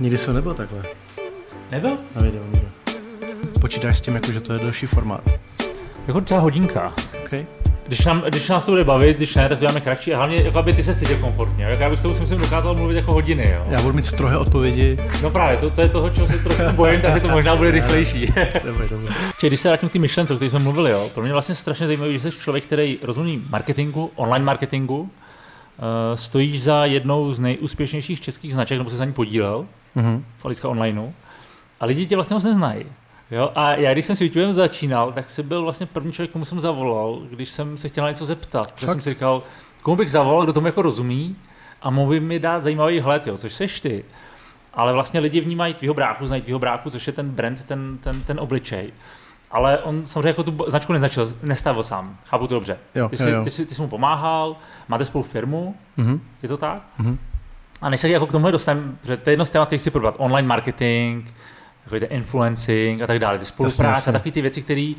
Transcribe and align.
Nikdy 0.00 0.18
jsem 0.18 0.34
nebyl 0.34 0.54
takhle 0.54 0.82
Nebyl? 1.70 1.98
na 2.16 2.22
videu. 2.22 2.42
Nikdy. 2.52 2.68
Počítáš 3.60 3.98
s 3.98 4.00
tím, 4.00 4.14
jako, 4.14 4.32
že 4.32 4.40
to 4.40 4.52
je 4.52 4.58
delší 4.58 4.86
formát. 4.86 5.24
Jako 6.06 6.20
třeba 6.20 6.40
hodinka. 6.40 6.94
Okay. 7.24 7.46
Když, 7.86 8.04
nám, 8.04 8.22
když 8.28 8.48
nás 8.48 8.66
to 8.66 8.72
bude 8.72 8.84
bavit, 8.84 9.16
když 9.16 9.34
ne, 9.34 9.48
tak 9.48 9.58
to 9.58 9.66
dáme 9.66 9.80
kratší 9.80 10.14
a 10.14 10.16
hlavně, 10.16 10.36
jako 10.36 10.58
aby 10.58 10.72
ty 10.72 10.82
se 10.82 10.94
cítil 10.94 11.16
komfortně. 11.16 11.64
Jako 11.64 11.82
já 11.82 11.90
bych 11.90 11.98
s 11.98 12.02
tebou 12.02 12.14
si 12.14 12.20
myslím 12.20 12.38
dokázal 12.38 12.74
mluvit 12.74 12.94
jako 12.94 13.12
hodiny, 13.12 13.50
jo. 13.54 13.66
Já 13.70 13.82
budu 13.82 13.94
mít 13.94 14.06
strohé 14.06 14.36
odpovědi. 14.36 14.98
No 15.22 15.30
právě, 15.30 15.56
to, 15.56 15.70
to 15.70 15.80
je 15.80 15.88
toho, 15.88 16.10
čeho 16.10 16.28
se 16.28 16.38
trošku 16.38 16.76
bojím, 16.76 17.00
takže 17.00 17.20
to 17.20 17.28
možná 17.28 17.56
bude 17.56 17.70
rychlejší. 17.80 18.20
Čiže 19.38 19.46
když 19.46 19.60
se 19.60 19.68
vrátím 19.68 19.88
k 19.88 19.92
té 19.92 19.98
myšlence, 19.98 20.32
o 20.32 20.36
které 20.36 20.50
jsme 20.50 20.58
mluvili, 20.58 20.90
jo, 20.90 21.08
pro 21.14 21.22
mě 21.22 21.32
vlastně 21.32 21.54
strašně 21.54 21.86
zajímavé, 21.86 22.12
že 22.12 22.30
jsi 22.30 22.38
člověk, 22.38 22.64
který 22.64 22.98
rozumí 23.02 23.44
marketingu, 23.50 24.10
online 24.16 24.44
marketingu, 24.44 25.00
uh, 25.00 25.08
stojíš 26.14 26.62
za 26.62 26.84
jednou 26.84 27.32
z 27.32 27.40
nejúspěšnějších 27.40 28.20
českých 28.20 28.52
značek, 28.52 28.78
nebo 28.78 28.90
se 28.90 28.96
za 28.96 29.04
ní 29.04 29.12
podílel, 29.12 29.66
Mhm. 29.94 30.24
v 30.38 30.64
Onlineu, 30.64 31.12
a 31.80 31.86
lidi 31.86 32.06
tě 32.06 32.14
vlastně 32.16 32.34
moc 32.34 32.44
neznají. 32.44 32.84
Jo? 33.30 33.52
A 33.54 33.72
já, 33.74 33.92
když 33.92 34.04
jsem 34.04 34.16
s 34.16 34.20
YouTubem 34.20 34.52
začínal, 34.52 35.12
tak 35.12 35.30
jsi 35.30 35.42
byl 35.42 35.62
vlastně 35.62 35.86
první 35.86 36.12
člověk, 36.12 36.30
komu 36.30 36.44
jsem 36.44 36.60
zavolal, 36.60 37.18
když 37.30 37.48
jsem 37.48 37.78
se 37.78 37.88
chtěl 37.88 38.04
na 38.04 38.10
něco 38.10 38.26
zeptat. 38.26 38.72
Protože 38.72 38.86
Fakt? 38.86 38.94
jsem 38.94 39.02
si 39.02 39.10
říkal, 39.10 39.42
komu 39.82 39.96
bych 39.96 40.10
zavolal, 40.10 40.42
kdo 40.44 40.52
tomu 40.52 40.66
jako 40.66 40.82
rozumí 40.82 41.36
a 41.82 41.90
mohl 41.90 42.10
by 42.10 42.20
mi 42.20 42.38
dát 42.38 42.62
zajímavý 42.62 43.00
hled, 43.00 43.26
jo, 43.26 43.36
což 43.36 43.52
seš 43.52 43.80
ty. 43.80 44.04
Ale 44.74 44.92
vlastně 44.92 45.20
lidi 45.20 45.40
vnímají 45.40 45.74
tvýho 45.74 45.94
bráchu, 45.94 46.26
znají 46.26 46.42
tvýho 46.42 46.58
bráchu, 46.58 46.90
což 46.90 47.06
je 47.06 47.12
ten 47.12 47.30
brand, 47.30 47.64
ten, 47.64 47.98
ten, 47.98 48.22
ten 48.22 48.40
obličej. 48.40 48.92
Ale 49.50 49.78
on 49.78 50.06
samozřejmě 50.06 50.28
jako 50.28 50.42
tu 50.42 50.56
značku 50.66 50.92
nezačal, 50.92 51.26
nestavil 51.42 51.82
sám. 51.82 52.16
Chápu 52.26 52.46
to 52.46 52.54
dobře. 52.54 52.78
Jo, 52.94 53.08
ty, 53.08 53.14
jo, 53.14 53.18
jsi, 53.24 53.30
jo. 53.30 53.44
Ty, 53.44 53.50
jsi, 53.50 53.66
ty 53.66 53.74
jsi 53.74 53.82
mu 53.82 53.88
pomáhal, 53.88 54.56
máte 54.88 55.04
spolu 55.04 55.24
firmu, 55.24 55.74
Mhm. 55.96 56.20
je 56.42 56.48
to 56.48 56.56
tak? 56.56 56.82
Mhm. 56.98 57.18
A 57.80 57.90
než 57.90 58.00
se 58.00 58.08
jako 58.08 58.26
k 58.26 58.32
tomu 58.32 58.50
dostaneme, 58.50 58.92
protože 59.00 59.16
to 59.16 59.30
je 59.30 59.32
jedno 59.32 59.46
z 59.46 59.50
témat, 59.50 59.72
chci 59.72 59.90
probrat, 59.90 60.14
online 60.18 60.48
marketing, 60.48 61.28
takový 61.84 62.00
influencing 62.00 63.02
a 63.02 63.06
tak 63.06 63.18
dále, 63.18 63.38
ty 63.38 63.44
spolupráce 63.44 63.82
jasně. 63.82 64.10
a 64.10 64.12
takové 64.12 64.32
ty 64.32 64.42
věci, 64.42 64.62
které 64.62 64.92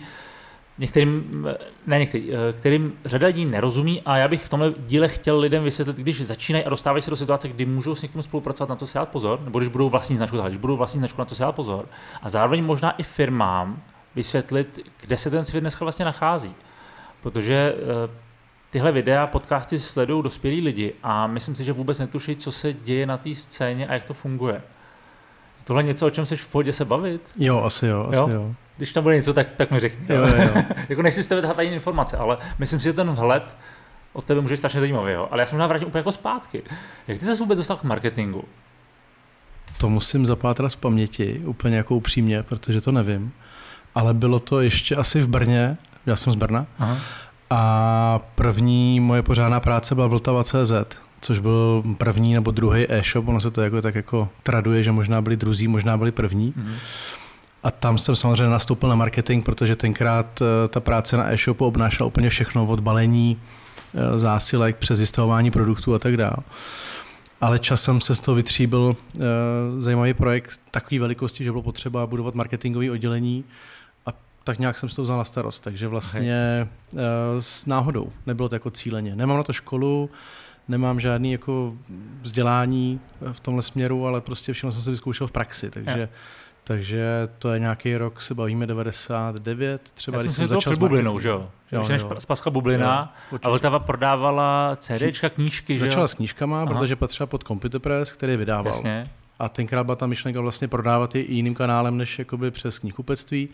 některým, 0.77 1.47
ne 1.87 1.99
některý, 1.99 2.33
eh, 2.33 2.53
kterým 2.53 2.93
řada 3.05 3.27
lidí 3.27 3.45
nerozumí 3.45 4.01
a 4.05 4.17
já 4.17 4.27
bych 4.27 4.43
v 4.43 4.49
tomhle 4.49 4.73
díle 4.77 5.07
chtěl 5.07 5.39
lidem 5.39 5.63
vysvětlit, 5.63 5.97
když 5.97 6.21
začínají 6.21 6.65
a 6.65 6.69
dostávají 6.69 7.01
se 7.01 7.09
do 7.09 7.15
situace, 7.15 7.47
kdy 7.47 7.65
můžou 7.65 7.95
s 7.95 8.01
někým 8.01 8.21
spolupracovat, 8.21 8.69
na 8.69 8.75
co 8.75 8.87
si 8.87 8.93
dát 8.93 9.09
pozor, 9.09 9.39
nebo 9.43 9.59
když 9.59 9.69
budou 9.69 9.89
vlastní 9.89 10.17
značku, 10.17 10.37
když 10.37 10.57
budou 10.57 10.77
vlastní 10.77 10.99
značku, 10.99 11.21
na 11.21 11.25
co 11.25 11.35
si 11.35 11.41
dát 11.41 11.51
pozor. 11.51 11.85
A 12.21 12.29
zároveň 12.29 12.63
možná 12.63 12.91
i 12.91 13.03
firmám 13.03 13.81
vysvětlit, 14.15 14.79
kde 15.01 15.17
se 15.17 15.29
ten 15.29 15.45
svět 15.45 15.61
dneska 15.61 15.85
vlastně 15.85 16.05
nachází. 16.05 16.55
Protože 17.21 17.75
eh, 17.75 18.30
tyhle 18.71 18.91
videa, 18.91 19.27
podcasty 19.27 19.79
sledují 19.79 20.23
dospělí 20.23 20.61
lidi 20.61 20.93
a 21.03 21.27
myslím 21.27 21.55
si, 21.55 21.63
že 21.63 21.73
vůbec 21.73 21.99
netuší, 21.99 22.35
co 22.35 22.51
se 22.51 22.73
děje 22.73 23.05
na 23.05 23.17
té 23.17 23.35
scéně 23.35 23.87
a 23.87 23.93
jak 23.93 24.05
to 24.05 24.13
funguje. 24.13 24.61
Tohle 25.63 25.83
něco, 25.83 26.07
o 26.07 26.09
čem 26.09 26.25
jsi 26.25 26.35
v 26.35 26.47
pohodě 26.47 26.73
se 26.73 26.85
bavit? 26.85 27.29
Jo, 27.37 27.61
asi 27.63 27.87
jo, 27.87 28.05
asi 28.07 28.17
Jo? 28.17 28.29
jo. 28.29 28.55
Když 28.77 28.93
tam 28.93 29.03
bude 29.03 29.15
něco, 29.15 29.33
tak, 29.33 29.49
tak 29.49 29.71
mi 29.71 29.79
řekni. 29.79 30.15
Jo, 30.15 30.21
jo, 30.27 30.49
jo. 30.55 30.63
jako 30.89 31.01
nechci 31.01 31.23
z 31.23 31.27
tebe 31.27 31.53
ani 31.53 31.69
informace, 31.69 32.17
ale 32.17 32.37
myslím 32.59 32.79
si, 32.79 32.83
že 32.83 32.93
ten 32.93 33.11
vhled 33.11 33.57
od 34.13 34.25
tebe 34.25 34.41
může 34.41 34.53
být 34.53 34.57
strašně 34.57 34.79
zajímavý. 34.79 35.11
Jo? 35.11 35.27
Ale 35.31 35.41
já 35.41 35.45
jsem 35.45 35.57
možná 35.57 35.67
vrátím 35.67 35.87
úplně 35.87 35.99
jako 35.99 36.11
zpátky. 36.11 36.63
Jak 37.07 37.17
ty 37.19 37.25
se 37.25 37.35
vůbec 37.35 37.57
dostal 37.57 37.77
k 37.77 37.83
marketingu? 37.83 38.43
To 39.77 39.89
musím 39.89 40.25
zapátrat 40.25 40.71
z 40.71 40.75
paměti, 40.75 41.41
úplně 41.45 41.77
jako 41.77 41.95
upřímně, 41.95 42.43
protože 42.43 42.81
to 42.81 42.91
nevím. 42.91 43.31
Ale 43.95 44.13
bylo 44.13 44.39
to 44.39 44.61
ještě 44.61 44.95
asi 44.95 45.21
v 45.21 45.27
Brně, 45.27 45.77
já 46.05 46.15
jsem 46.15 46.33
z 46.33 46.35
Brna, 46.35 46.65
Aha. 46.79 46.97
A 47.53 48.19
první 48.35 48.99
moje 48.99 49.21
pořádná 49.23 49.59
práce 49.59 49.95
byla 49.95 50.07
Vltava.cz, 50.07 50.73
což 51.21 51.39
byl 51.39 51.83
první 51.97 52.33
nebo 52.33 52.51
druhý 52.51 52.85
e-shop, 52.89 53.27
ono 53.27 53.41
se 53.41 53.51
to 53.51 53.61
jako, 53.61 53.81
tak 53.81 53.95
jako 53.95 54.29
traduje, 54.43 54.83
že 54.83 54.91
možná 54.91 55.21
byli 55.21 55.37
druzí, 55.37 55.67
možná 55.67 55.97
byli 55.97 56.11
první. 56.11 56.53
Mhm. 56.55 56.73
A 57.63 57.71
tam 57.71 57.97
jsem 57.97 58.15
samozřejmě 58.15 58.51
nastoupil 58.51 58.89
na 58.89 58.95
marketing, 58.95 59.45
protože 59.45 59.75
tenkrát 59.75 60.41
eh, 60.41 60.67
ta 60.67 60.79
práce 60.79 61.17
na 61.17 61.33
e-shopu 61.33 61.65
obnášela 61.65 62.07
úplně 62.07 62.29
všechno, 62.29 62.65
od 62.65 62.79
balení, 62.79 63.37
eh, 63.93 64.19
zásilek, 64.19 64.75
přes 64.75 64.99
vystavování 64.99 65.51
produktů 65.51 65.93
a 65.93 65.99
tak 65.99 66.17
dále. 66.17 66.37
Ale 67.41 67.59
časem 67.59 68.01
se 68.01 68.15
z 68.15 68.19
toho 68.19 68.35
vytříbil 68.35 68.95
eh, 68.95 69.21
zajímavý 69.77 70.13
projekt 70.13 70.59
takové 70.71 70.99
velikosti, 70.99 71.43
že 71.43 71.51
bylo 71.51 71.63
potřeba 71.63 72.07
budovat 72.07 72.35
marketingové 72.35 72.91
oddělení 72.91 73.43
tak 74.43 74.59
nějak 74.59 74.77
jsem 74.77 74.89
si 74.89 74.95
to 74.95 75.01
vzal 75.01 75.17
na 75.17 75.23
starost. 75.23 75.59
Takže 75.63 75.87
vlastně 75.87 76.67
eh, 76.95 76.99
s 77.39 77.65
náhodou, 77.65 78.11
nebylo 78.25 78.49
to 78.49 78.55
jako 78.55 78.69
cíleně. 78.71 79.15
Nemám 79.15 79.37
na 79.37 79.43
to 79.43 79.53
školu, 79.53 80.09
nemám 80.67 80.99
žádný 80.99 81.31
jako 81.31 81.73
vzdělání 82.21 82.99
eh, 83.29 83.33
v 83.33 83.39
tomhle 83.39 83.61
směru, 83.61 84.07
ale 84.07 84.21
prostě 84.21 84.53
všechno 84.53 84.71
jsem 84.71 84.81
si 84.81 84.89
vyzkoušel 84.89 85.27
v 85.27 85.31
praxi, 85.31 85.71
takže 85.71 85.99
Jo. 85.99 86.07
takže 86.63 87.29
to 87.39 87.49
je 87.53 87.59
nějaký 87.59 87.97
rok, 87.97 88.21
se 88.21 88.35
bavíme 88.35 88.67
99, 88.67 89.91
třeba 89.93 90.15
Já 90.15 90.19
jsem 90.19 90.25
když 90.27 90.35
jsem 90.35 90.47
to 90.47 90.53
začal 90.53 90.75
s 90.75 90.77
bublinou, 90.77 91.19
že 91.19 91.29
jo? 91.29 91.49
Jo, 91.71 91.85
jo. 91.89 92.15
Spaska 92.19 92.49
bublina 92.49 93.15
Jo, 93.31 93.39
a 93.43 93.49
Vltava 93.49 93.79
prodávala 93.79 94.75
CDčka, 94.75 95.29
knížky, 95.29 95.77
že 95.77 95.85
jo? 95.85 95.89
Začala 95.89 96.07
s 96.07 96.13
knížkama, 96.13 96.57
Aha. 96.57 96.65
protože 96.65 96.95
patřila 96.95 97.27
pod 97.27 97.43
Computer 97.43 97.81
Press, 97.81 98.11
který 98.11 98.37
vydával. 98.37 98.73
Jasně. 98.73 99.03
A 99.39 99.49
tenkrát 99.49 99.83
byla 99.83 99.95
ta 99.95 100.07
myšlenka 100.07 100.41
vlastně 100.41 100.67
prodávat 100.67 101.15
je 101.15 101.21
i 101.21 101.33
jiným 101.33 101.55
kanálem, 101.55 101.97
než 101.97 102.19
jakoby 102.19 102.51
přes 102.51 102.79
knihkupectví. 102.79 103.49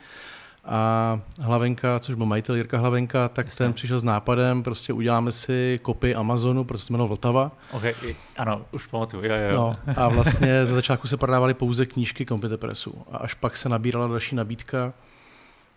A 0.69 1.19
Hlavenka, 1.41 1.99
což 1.99 2.15
byl 2.15 2.25
majitel 2.25 2.55
Jirka 2.55 2.77
Hlavenka, 2.77 3.29
tak 3.29 3.45
Jasně. 3.45 3.57
ten 3.65 3.73
přišel 3.73 3.99
s 3.99 4.03
nápadem, 4.03 4.63
prostě 4.63 4.93
uděláme 4.93 5.31
si 5.31 5.79
kopii 5.81 6.15
Amazonu, 6.15 6.63
prostě 6.63 6.87
se 6.87 6.93
jmenoval 6.93 7.07
Vltava. 7.07 7.51
Okay. 7.71 7.93
Ano, 8.37 8.65
už 8.71 8.87
pamatuju, 8.87 9.23
jo, 9.25 9.35
jo. 9.51 9.55
No, 9.55 9.71
a 9.97 10.09
vlastně 10.13 10.65
za 10.65 10.73
začátku 10.75 11.07
se 11.07 11.17
prodávaly 11.17 11.53
pouze 11.53 11.85
knížky 11.85 12.25
Computer 12.25 12.57
Pressu. 12.57 13.01
A 13.11 13.17
až 13.17 13.33
pak 13.33 13.57
se 13.57 13.69
nabírala 13.69 14.07
další 14.07 14.35
nabídka 14.35 14.93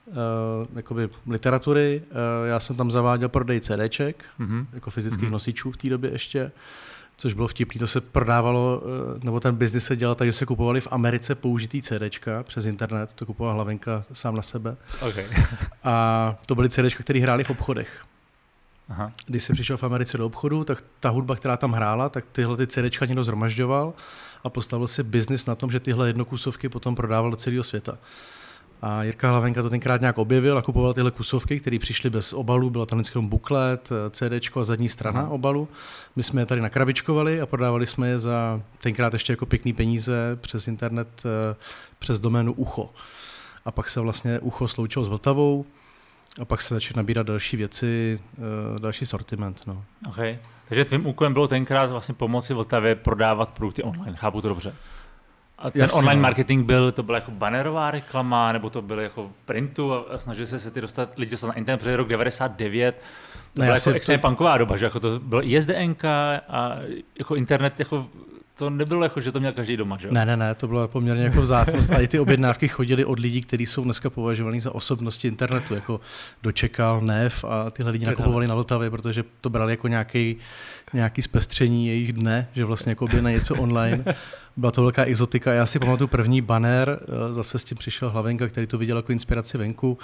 uh, 0.07 0.15
jakoby 0.77 1.09
literatury. 1.27 2.03
Uh, 2.11 2.49
já 2.49 2.61
jsem 2.61 2.77
tam 2.77 2.91
zaváděl 2.91 3.29
prodej 3.29 3.61
CDček, 3.61 4.25
Mhm. 4.39 4.67
jako 4.73 4.91
fyzických 4.91 5.23
Mhm. 5.23 5.33
nosičů 5.33 5.73
v 5.73 5.77
té 5.77 5.89
době 5.89 6.11
ještě, 6.11 6.53
což 7.21 7.35
bylo 7.35 7.49
vtipný, 7.49 7.79
to 7.79 7.87
se 7.87 8.01
prodávalo, 8.01 8.83
eh, 9.17 9.21
nebo 9.25 9.41
ten 9.41 9.55
biznis 9.55 9.85
se 9.85 9.97
dělal 9.97 10.15
tak, 10.15 10.29
že 10.29 10.33
se 10.33 10.47
kupovali 10.47 10.81
v 10.81 10.89
Americe 10.91 11.35
použitý 11.35 11.83
CDčka 11.83 12.43
přes 12.43 12.65
internet, 12.65 13.13
to 13.13 13.27
kupovala 13.27 13.55
Hlavenka 13.55 14.05
sám 14.13 14.37
na 14.37 14.43
sebe. 14.43 14.77
Okay. 15.09 15.27
A 15.85 16.39
to 16.47 16.55
byly 16.55 16.69
CDčka, 16.69 17.03
které 17.03 17.21
hrály 17.21 17.45
v 17.45 17.51
obchodech. 17.51 18.05
Aha. 18.89 19.13
Když 19.27 19.45
jsem 19.45 19.55
přišel 19.55 19.77
v 19.77 19.85
Americe 19.85 20.19
do 20.19 20.27
obchodu, 20.27 20.65
tak 20.65 20.85
ta 21.01 21.09
hudba, 21.09 21.37
která 21.37 21.57
tam 21.57 21.73
hrála, 21.73 22.09
tak 22.09 22.25
tyhle 22.33 22.57
ty 22.57 22.67
CDčka 22.67 23.07
někdo 23.07 23.25
zhromažďoval 23.25 23.95
a 24.45 24.51
postavil 24.51 24.87
si 24.87 25.03
biznis 25.03 25.47
na 25.47 25.55
tom, 25.55 25.71
že 25.71 25.81
tyhle 25.81 26.07
jednokusovky 26.07 26.69
potom 26.69 26.95
prodával 26.95 27.31
do 27.31 27.37
celého 27.37 27.63
světa. 27.63 27.99
A 28.83 29.03
Jirka 29.03 29.29
Hlavenka 29.29 29.63
to 29.63 29.71
tenkrát 29.71 30.01
nějak 30.01 30.19
objevil 30.19 30.59
a 30.59 30.63
kupoval 30.63 30.93
tyhle 30.93 31.11
kusovky, 31.11 31.61
které 31.61 31.79
přišly 31.79 32.11
bez 32.11 32.33
obalu, 32.33 32.71
bylo 32.71 32.87
tam 32.87 32.99
vždycky 32.99 33.19
buklet, 33.19 33.91
CDčko 34.11 34.61
a 34.61 34.65
zadní 34.65 34.89
strana 34.89 35.21
Aha. 35.21 35.29
obalu. 35.29 35.69
My 36.17 36.23
jsme 36.23 36.43
je 36.43 36.47
tady 36.47 36.61
nakrabičkovali 36.61 37.41
a 37.41 37.47
prodávali 37.47 37.87
jsme 37.87 38.09
je 38.09 38.19
za 38.19 38.63
tenkrát 38.79 39.13
ještě 39.13 39.33
jako 39.33 39.47
pěkný 39.47 39.73
peníze 39.73 40.39
přes 40.41 40.69
internet, 40.69 41.23
eh, 41.25 41.57
přes 41.99 42.21
doménu 42.21 42.53
Ucho. 42.53 42.91
A 43.65 43.71
pak 43.71 43.89
se 43.89 44.01
vlastně 44.01 44.39
Ucho 44.39 44.69
sloučilo 44.69 45.05
s 45.05 45.09
Vltavou 45.09 45.65
a 46.41 46.45
pak 46.45 46.61
se 46.61 46.75
začaly 46.75 46.97
nabírat 46.97 47.27
další 47.27 47.57
věci, 47.57 48.21
eh, 48.39 48.81
další 48.81 49.07
sortiment. 49.07 49.61
No. 49.67 49.85
Okay. 50.09 50.39
Takže 50.69 50.85
tvým 50.85 51.07
úkolem 51.07 51.33
bylo 51.33 51.49
tenkrát 51.49 51.91
vlastně 51.91 52.15
pomoci 52.15 52.55
Vltavě 52.55 52.95
prodávat 52.95 53.51
produkty 53.51 53.83
online, 53.83 54.17
chápu 54.17 54.41
to 54.41 54.49
dobře. 54.49 54.75
A 55.61 55.71
ten 55.71 55.83
Jasně, 55.83 55.99
online 55.99 56.17
no. 56.17 56.23
marketing 56.23 56.67
byl, 56.67 56.93
to 56.93 57.03
byla 57.03 57.19
jako 57.19 57.31
bannerová 57.31 57.91
reklama, 57.91 58.53
nebo 58.53 58.71
to 58.71 58.83
bylo 58.83 59.01
jako 59.01 59.29
v 59.43 59.47
printu 59.47 59.95
a 59.95 60.19
snažili 60.19 60.47
se 60.47 60.59
se 60.61 60.71
ty 60.71 60.81
dostat, 60.81 61.13
lidi 61.19 61.31
dostat 61.31 61.47
na 61.47 61.55
internet, 61.55 61.79
protože 61.79 61.91
je 61.91 61.97
rok 61.97 62.09
99, 62.09 62.95
to 62.95 63.01
No, 63.61 63.65
byla 63.65 63.77
jako 63.77 63.91
extrémně 63.91 64.19
to- 64.19 64.29
punková 64.29 64.59
doba, 64.59 64.77
že 64.77 64.85
jako 64.85 65.01
to 65.01 65.19
bylo 65.19 65.47
ISDNK 65.47 66.05
a 66.49 66.77
jako 67.19 67.37
internet, 67.37 67.79
jako 67.81 68.07
to 68.61 68.71
nebylo 68.71 69.03
jako, 69.03 69.21
že 69.21 69.33
to 69.33 69.41
měl 69.41 69.53
každý 69.53 69.77
doma, 69.77 69.97
že 69.97 70.09
jo? 70.09 70.15
Ne, 70.15 70.25
ne, 70.25 70.37
ne, 70.37 70.55
to 70.55 70.69
byla 70.69 70.89
poměrně 70.89 71.23
jako 71.23 71.41
vzácnost. 71.41 71.91
A 71.91 71.99
i 71.99 72.09
ty 72.09 72.19
objednávky 72.19 72.69
chodily 72.69 73.05
od 73.05 73.19
lidí, 73.19 73.41
kteří 73.41 73.67
jsou 73.67 73.85
dneska 73.85 74.11
považovaní 74.11 74.61
za 74.61 74.75
osobnosti 74.75 75.29
internetu, 75.29 75.75
jako 75.75 76.01
Dočekal, 76.43 77.01
Nev 77.01 77.45
a 77.45 77.71
tyhle 77.71 77.93
lidi 77.93 78.07
nakupovali 78.07 78.47
na 78.47 78.55
Vltavě, 78.55 78.91
protože 78.91 79.25
to 79.41 79.51
brali 79.51 79.73
jako 79.73 79.89
nějaký, 79.89 80.37
nějaký 80.93 81.23
zpestření 81.23 81.87
jejich 81.87 82.13
dne, 82.13 82.49
že 82.55 82.65
vlastně 82.65 82.91
jako 82.91 83.09
na 83.21 83.31
něco 83.31 83.55
online. 83.55 84.05
Byla 84.57 84.73
to 84.73 84.83
velká 84.83 85.05
exotika. 85.05 85.53
Já 85.53 85.67
si 85.67 85.79
pamatuju 85.79 86.09
první 86.09 86.41
banner, 86.41 87.01
eh, 87.03 87.33
zase 87.33 87.59
s 87.59 87.65
tím 87.65 87.79
přišel 87.79 88.11
Hlavenka, 88.11 88.49
který 88.49 88.67
to 88.67 88.79
viděl 88.79 88.97
jako 88.97 89.13
inspiraci 89.13 89.59
venku, 89.59 89.99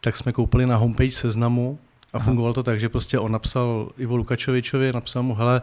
tak 0.00 0.16
jsme 0.16 0.32
koupili 0.32 0.66
na 0.66 0.76
homepage 0.76 1.12
seznamu 1.12 1.78
a 2.12 2.18
fungovalo 2.18 2.54
to 2.54 2.62
tak, 2.62 2.80
že 2.80 2.88
prostě 2.88 3.18
on 3.18 3.32
napsal 3.32 3.88
Ivo 3.98 4.16
Lukačovičovi, 4.16 4.92
napsal 4.92 5.22
mu, 5.22 5.34
hele, 5.34 5.62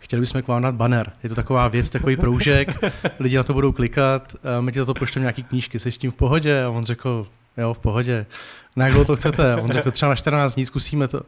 chtěli 0.00 0.20
bychom 0.20 0.42
k 0.42 0.48
vám 0.48 0.62
dát 0.62 0.74
banner. 0.74 1.12
Je 1.22 1.28
to 1.28 1.34
taková 1.34 1.68
věc, 1.68 1.90
takový 1.90 2.16
proužek, 2.16 2.68
lidi 3.18 3.36
na 3.36 3.42
to 3.42 3.54
budou 3.54 3.72
klikat, 3.72 4.34
a 4.44 4.60
my 4.60 4.72
ti 4.72 4.78
za 4.78 4.84
to 4.84 4.94
pošleme 4.94 5.24
nějaký 5.24 5.42
knížky, 5.42 5.78
jsi 5.78 5.92
s 5.92 5.98
tím 5.98 6.10
v 6.10 6.16
pohodě? 6.16 6.62
A 6.62 6.68
on 6.68 6.84
řekl, 6.84 7.26
jo, 7.56 7.74
v 7.74 7.78
pohodě. 7.78 8.26
Na 8.76 8.84
jak 8.84 8.92
dlouho 8.92 9.04
to 9.04 9.16
chcete? 9.16 9.52
A 9.52 9.56
on 9.56 9.68
řekl, 9.68 9.90
třeba 9.90 10.08
na 10.08 10.16
14 10.16 10.54
dní 10.54 10.66
zkusíme 10.66 11.08
to. 11.08 11.20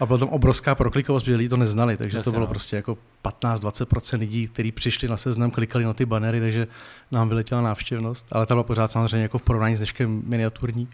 A 0.00 0.06
byla 0.06 0.18
tam 0.18 0.28
obrovská 0.28 0.74
proklikovost, 0.74 1.26
že 1.26 1.36
lidi 1.36 1.48
to 1.48 1.56
neznali, 1.56 1.96
takže 1.96 2.16
Jasně, 2.16 2.24
to 2.24 2.30
bylo 2.30 2.40
no. 2.40 2.46
prostě 2.46 2.76
jako 2.76 2.98
15-20% 3.24 4.18
lidí, 4.18 4.48
kteří 4.48 4.72
přišli 4.72 5.08
na 5.08 5.16
seznam, 5.16 5.50
klikali 5.50 5.84
na 5.84 5.92
ty 5.92 6.06
banery, 6.06 6.40
takže 6.40 6.66
nám 7.10 7.28
vyletěla 7.28 7.60
návštěvnost, 7.60 8.26
ale 8.32 8.46
ta 8.46 8.54
byla 8.54 8.62
pořád 8.62 8.90
samozřejmě 8.90 9.22
jako 9.22 9.38
v 9.38 9.42
porovnání 9.42 9.74
s 9.74 9.78
dneškem 9.78 10.22
miniaturní. 10.26 10.88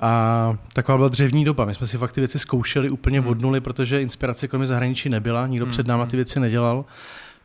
A 0.00 0.52
taková 0.72 0.98
byla 0.98 1.08
dřevní 1.08 1.44
doba. 1.44 1.64
My 1.64 1.74
jsme 1.74 1.86
si 1.86 1.98
fakt 1.98 2.12
ty 2.12 2.20
věci 2.20 2.38
zkoušeli 2.38 2.90
úplně 2.90 3.20
hmm. 3.20 3.28
od 3.28 3.40
nuly, 3.40 3.60
protože 3.60 4.00
inspirace 4.00 4.48
kromě 4.48 4.66
zahraničí 4.66 5.08
nebyla, 5.08 5.46
nikdo 5.46 5.64
hmm. 5.64 5.72
před 5.72 5.86
náma 5.86 6.06
ty 6.06 6.16
věci 6.16 6.40
nedělal. 6.40 6.84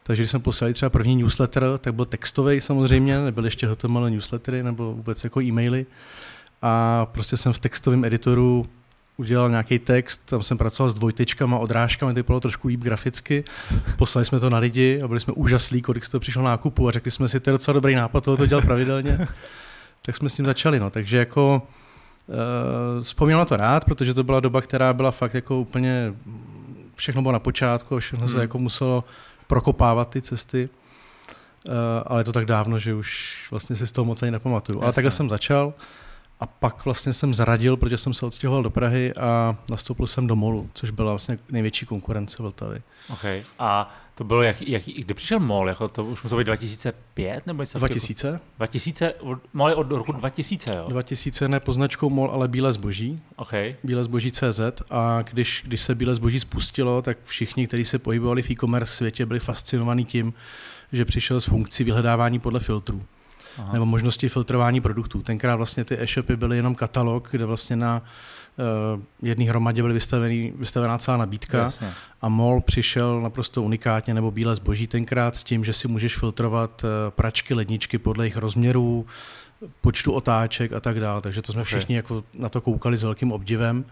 Takže 0.04 0.24
když 0.24 0.30
jsme 0.30 0.40
poslali 0.40 0.74
třeba 0.74 0.90
první 0.90 1.16
newsletter, 1.16 1.64
tak 1.78 1.94
byl 1.94 2.06
textový 2.06 2.62
samozřejmě, 2.62 3.20
nebyly 3.20 3.48
ještě 3.48 3.68
HTML 3.68 4.10
newslettery 4.10 4.64
nebo 4.64 4.94
vůbec 4.94 5.24
jako 5.24 5.42
e-maily. 5.42 5.86
A 6.62 7.06
prostě 7.06 7.38
jsem 7.38 7.54
v 7.54 7.60
textovém 7.60 8.06
editoru 8.06 8.66
udělal 9.18 9.50
nějaký 9.50 9.80
text, 9.80 10.22
tam 10.26 10.44
jsem 10.44 10.58
pracoval 10.58 10.90
s 10.90 10.94
dvojtečkama, 10.94 11.58
odrážkami, 11.58 12.14
to 12.14 12.24
bylo 12.24 12.40
trošku 12.40 12.68
líp 12.68 12.80
graficky. 12.80 13.44
Poslali 13.98 14.26
jsme 14.26 14.40
to 14.40 14.50
na 14.50 14.58
lidi 14.58 15.02
a 15.04 15.08
byli 15.08 15.20
jsme 15.20 15.34
úžaslí, 15.34 15.82
kolik 15.82 16.06
z 16.06 16.10
toho 16.10 16.20
přišlo 16.20 16.44
nákupu 16.44 16.88
a 16.88 16.92
řekli 16.92 17.12
jsme 17.12 17.28
si, 17.28 17.40
to 17.40 17.50
je 17.50 17.52
docela 17.52 17.74
dobrý 17.74 17.96
nápad, 17.96 18.24
tohle 18.24 18.38
to 18.38 18.46
dělat 18.46 18.66
pravidelně. 18.66 19.28
tak 20.06 20.16
jsme 20.16 20.30
s 20.30 20.34
tím 20.34 20.46
začali. 20.46 20.80
No. 20.80 20.90
Takže 20.90 21.18
jako 21.18 21.68
vzpomínám 23.02 23.40
na 23.40 23.46
to 23.46 23.58
rád, 23.58 23.86
protože 23.86 24.14
to 24.14 24.24
byla 24.24 24.40
doba, 24.40 24.62
která 24.62 24.94
byla 24.94 25.12
fakt 25.12 25.34
jako 25.34 25.60
úplně, 25.60 26.14
všechno 26.96 27.22
bylo 27.22 27.32
na 27.32 27.40
počátku, 27.40 28.00
všechno 28.00 28.26
hmm. 28.26 28.36
se 28.36 28.42
jako 28.42 28.58
muselo 28.58 29.04
prokopávat 29.48 30.10
ty 30.10 30.22
cesty, 30.22 30.70
uh, 31.68 31.74
ale 32.06 32.20
je 32.20 32.24
to 32.24 32.32
tak 32.32 32.46
dávno, 32.46 32.80
že 32.80 32.94
už 32.94 33.48
vlastně 33.52 33.76
si 33.76 33.88
z 33.88 33.92
toho 33.92 34.06
moc 34.06 34.24
ani 34.24 34.32
nepamatuju. 34.32 34.78
Jasně. 34.78 34.86
Ale 34.86 34.94
takhle 34.94 35.12
jsem 35.12 35.30
začal. 35.30 35.74
A 36.42 36.46
pak 36.46 36.86
vlastně 36.86 37.14
jsem 37.14 37.34
zradil, 37.34 37.78
protože 37.78 37.98
jsem 37.98 38.14
se 38.14 38.26
odstěhoval 38.26 38.64
do 38.64 38.70
Prahy 38.70 39.14
a 39.14 39.56
nastoupil 39.70 40.08
jsem 40.08 40.28
do 40.28 40.36
MOLu, 40.36 40.70
což 40.74 40.90
byla 40.90 41.12
vlastně 41.12 41.38
největší 41.50 41.86
konkurence 41.86 42.44
Vltavy. 42.44 42.82
Okay. 43.14 43.44
A 43.60 43.90
to 44.20 44.24
bylo, 44.24 44.42
jak, 44.42 44.62
jak, 44.62 44.84
kdy 44.84 45.14
přišel 45.14 45.40
MOL? 45.40 45.70
Jako 45.70 45.88
to 45.88 46.04
už 46.04 46.24
muselo 46.24 46.40
být 46.40 46.44
2005? 46.44 47.48
Nebo 47.48 47.64
2000. 47.76 48.40
2000? 48.58 49.14
MOL 49.54 49.70
je 49.70 49.76
od 49.76 49.92
roku 49.92 50.12
2000, 50.12 50.74
jo? 50.76 50.86
2000 50.90 51.48
ne 51.48 51.60
poznačkou 51.60 52.10
MOL, 52.10 52.32
ale 52.32 52.48
Bílé 52.48 52.74
zboží. 52.74 53.22
Okay. 53.36 53.76
Bílé 53.84 54.04
zboží 54.04 54.32
CZ 54.32 54.62
a 54.90 55.22
když, 55.32 55.64
když 55.68 55.82
se 55.82 55.96
Bílé 55.96 56.16
zboží 56.16 56.40
spustilo, 56.40 57.02
tak 57.02 57.18
všichni, 57.24 57.68
kteří 57.68 57.86
se 57.86 58.00
pohybovali 58.00 58.42
v 58.42 58.50
e-commerce 58.50 58.96
světě, 58.96 59.26
byli 59.26 59.40
fascinovaní 59.40 60.06
tím, 60.06 60.34
že 60.92 61.06
přišel 61.06 61.42
s 61.42 61.46
funkcí 61.46 61.84
vyhledávání 61.84 62.40
podle 62.40 62.60
filtrů. 62.60 63.04
Aha. 63.58 63.74
nebo 63.74 63.86
možnosti 63.86 64.30
filtrování 64.30 64.82
produktů. 64.82 65.22
Tenkrát 65.22 65.56
vlastně 65.56 65.86
ty 65.86 66.02
e-shopy 66.02 66.36
byly 66.36 66.56
jenom 66.56 66.76
katalog, 66.76 67.28
kde 67.32 67.46
vlastně 67.46 67.76
na 67.76 68.02
uh, 68.94 69.02
jedné 69.22 69.46
hromadě 69.46 69.82
byly 69.82 69.94
vystavený, 69.94 70.54
vystavená 70.56 70.98
celá 70.98 71.18
nabídka 71.18 71.58
Jasně. 71.58 71.92
a 72.22 72.30
MOL 72.30 72.62
přišel 72.62 73.22
naprosto 73.22 73.62
unikátně, 73.62 74.14
nebo 74.14 74.32
bílé 74.32 74.56
zboží 74.56 74.88
tenkrát 74.88 75.36
s 75.36 75.44
tím, 75.44 75.64
že 75.64 75.74
si 75.74 75.88
můžeš 75.88 76.18
filtrovat 76.18 76.84
uh, 76.84 76.90
pračky, 77.10 77.54
ledničky 77.54 77.98
podle 77.98 78.26
jejich 78.26 78.38
rozměrů, 78.38 79.06
počtu 79.82 80.12
otáček 80.12 80.74
a 80.74 80.80
tak 80.80 81.00
dále. 81.00 81.22
Takže 81.22 81.42
to 81.42 81.52
jsme 81.52 81.64
všichni 81.64 81.96
jako 81.96 82.24
na 82.34 82.50
to 82.50 82.62
koukali 82.62 82.98
s 82.98 83.04
velkým 83.04 83.32
obdivem. 83.32 83.86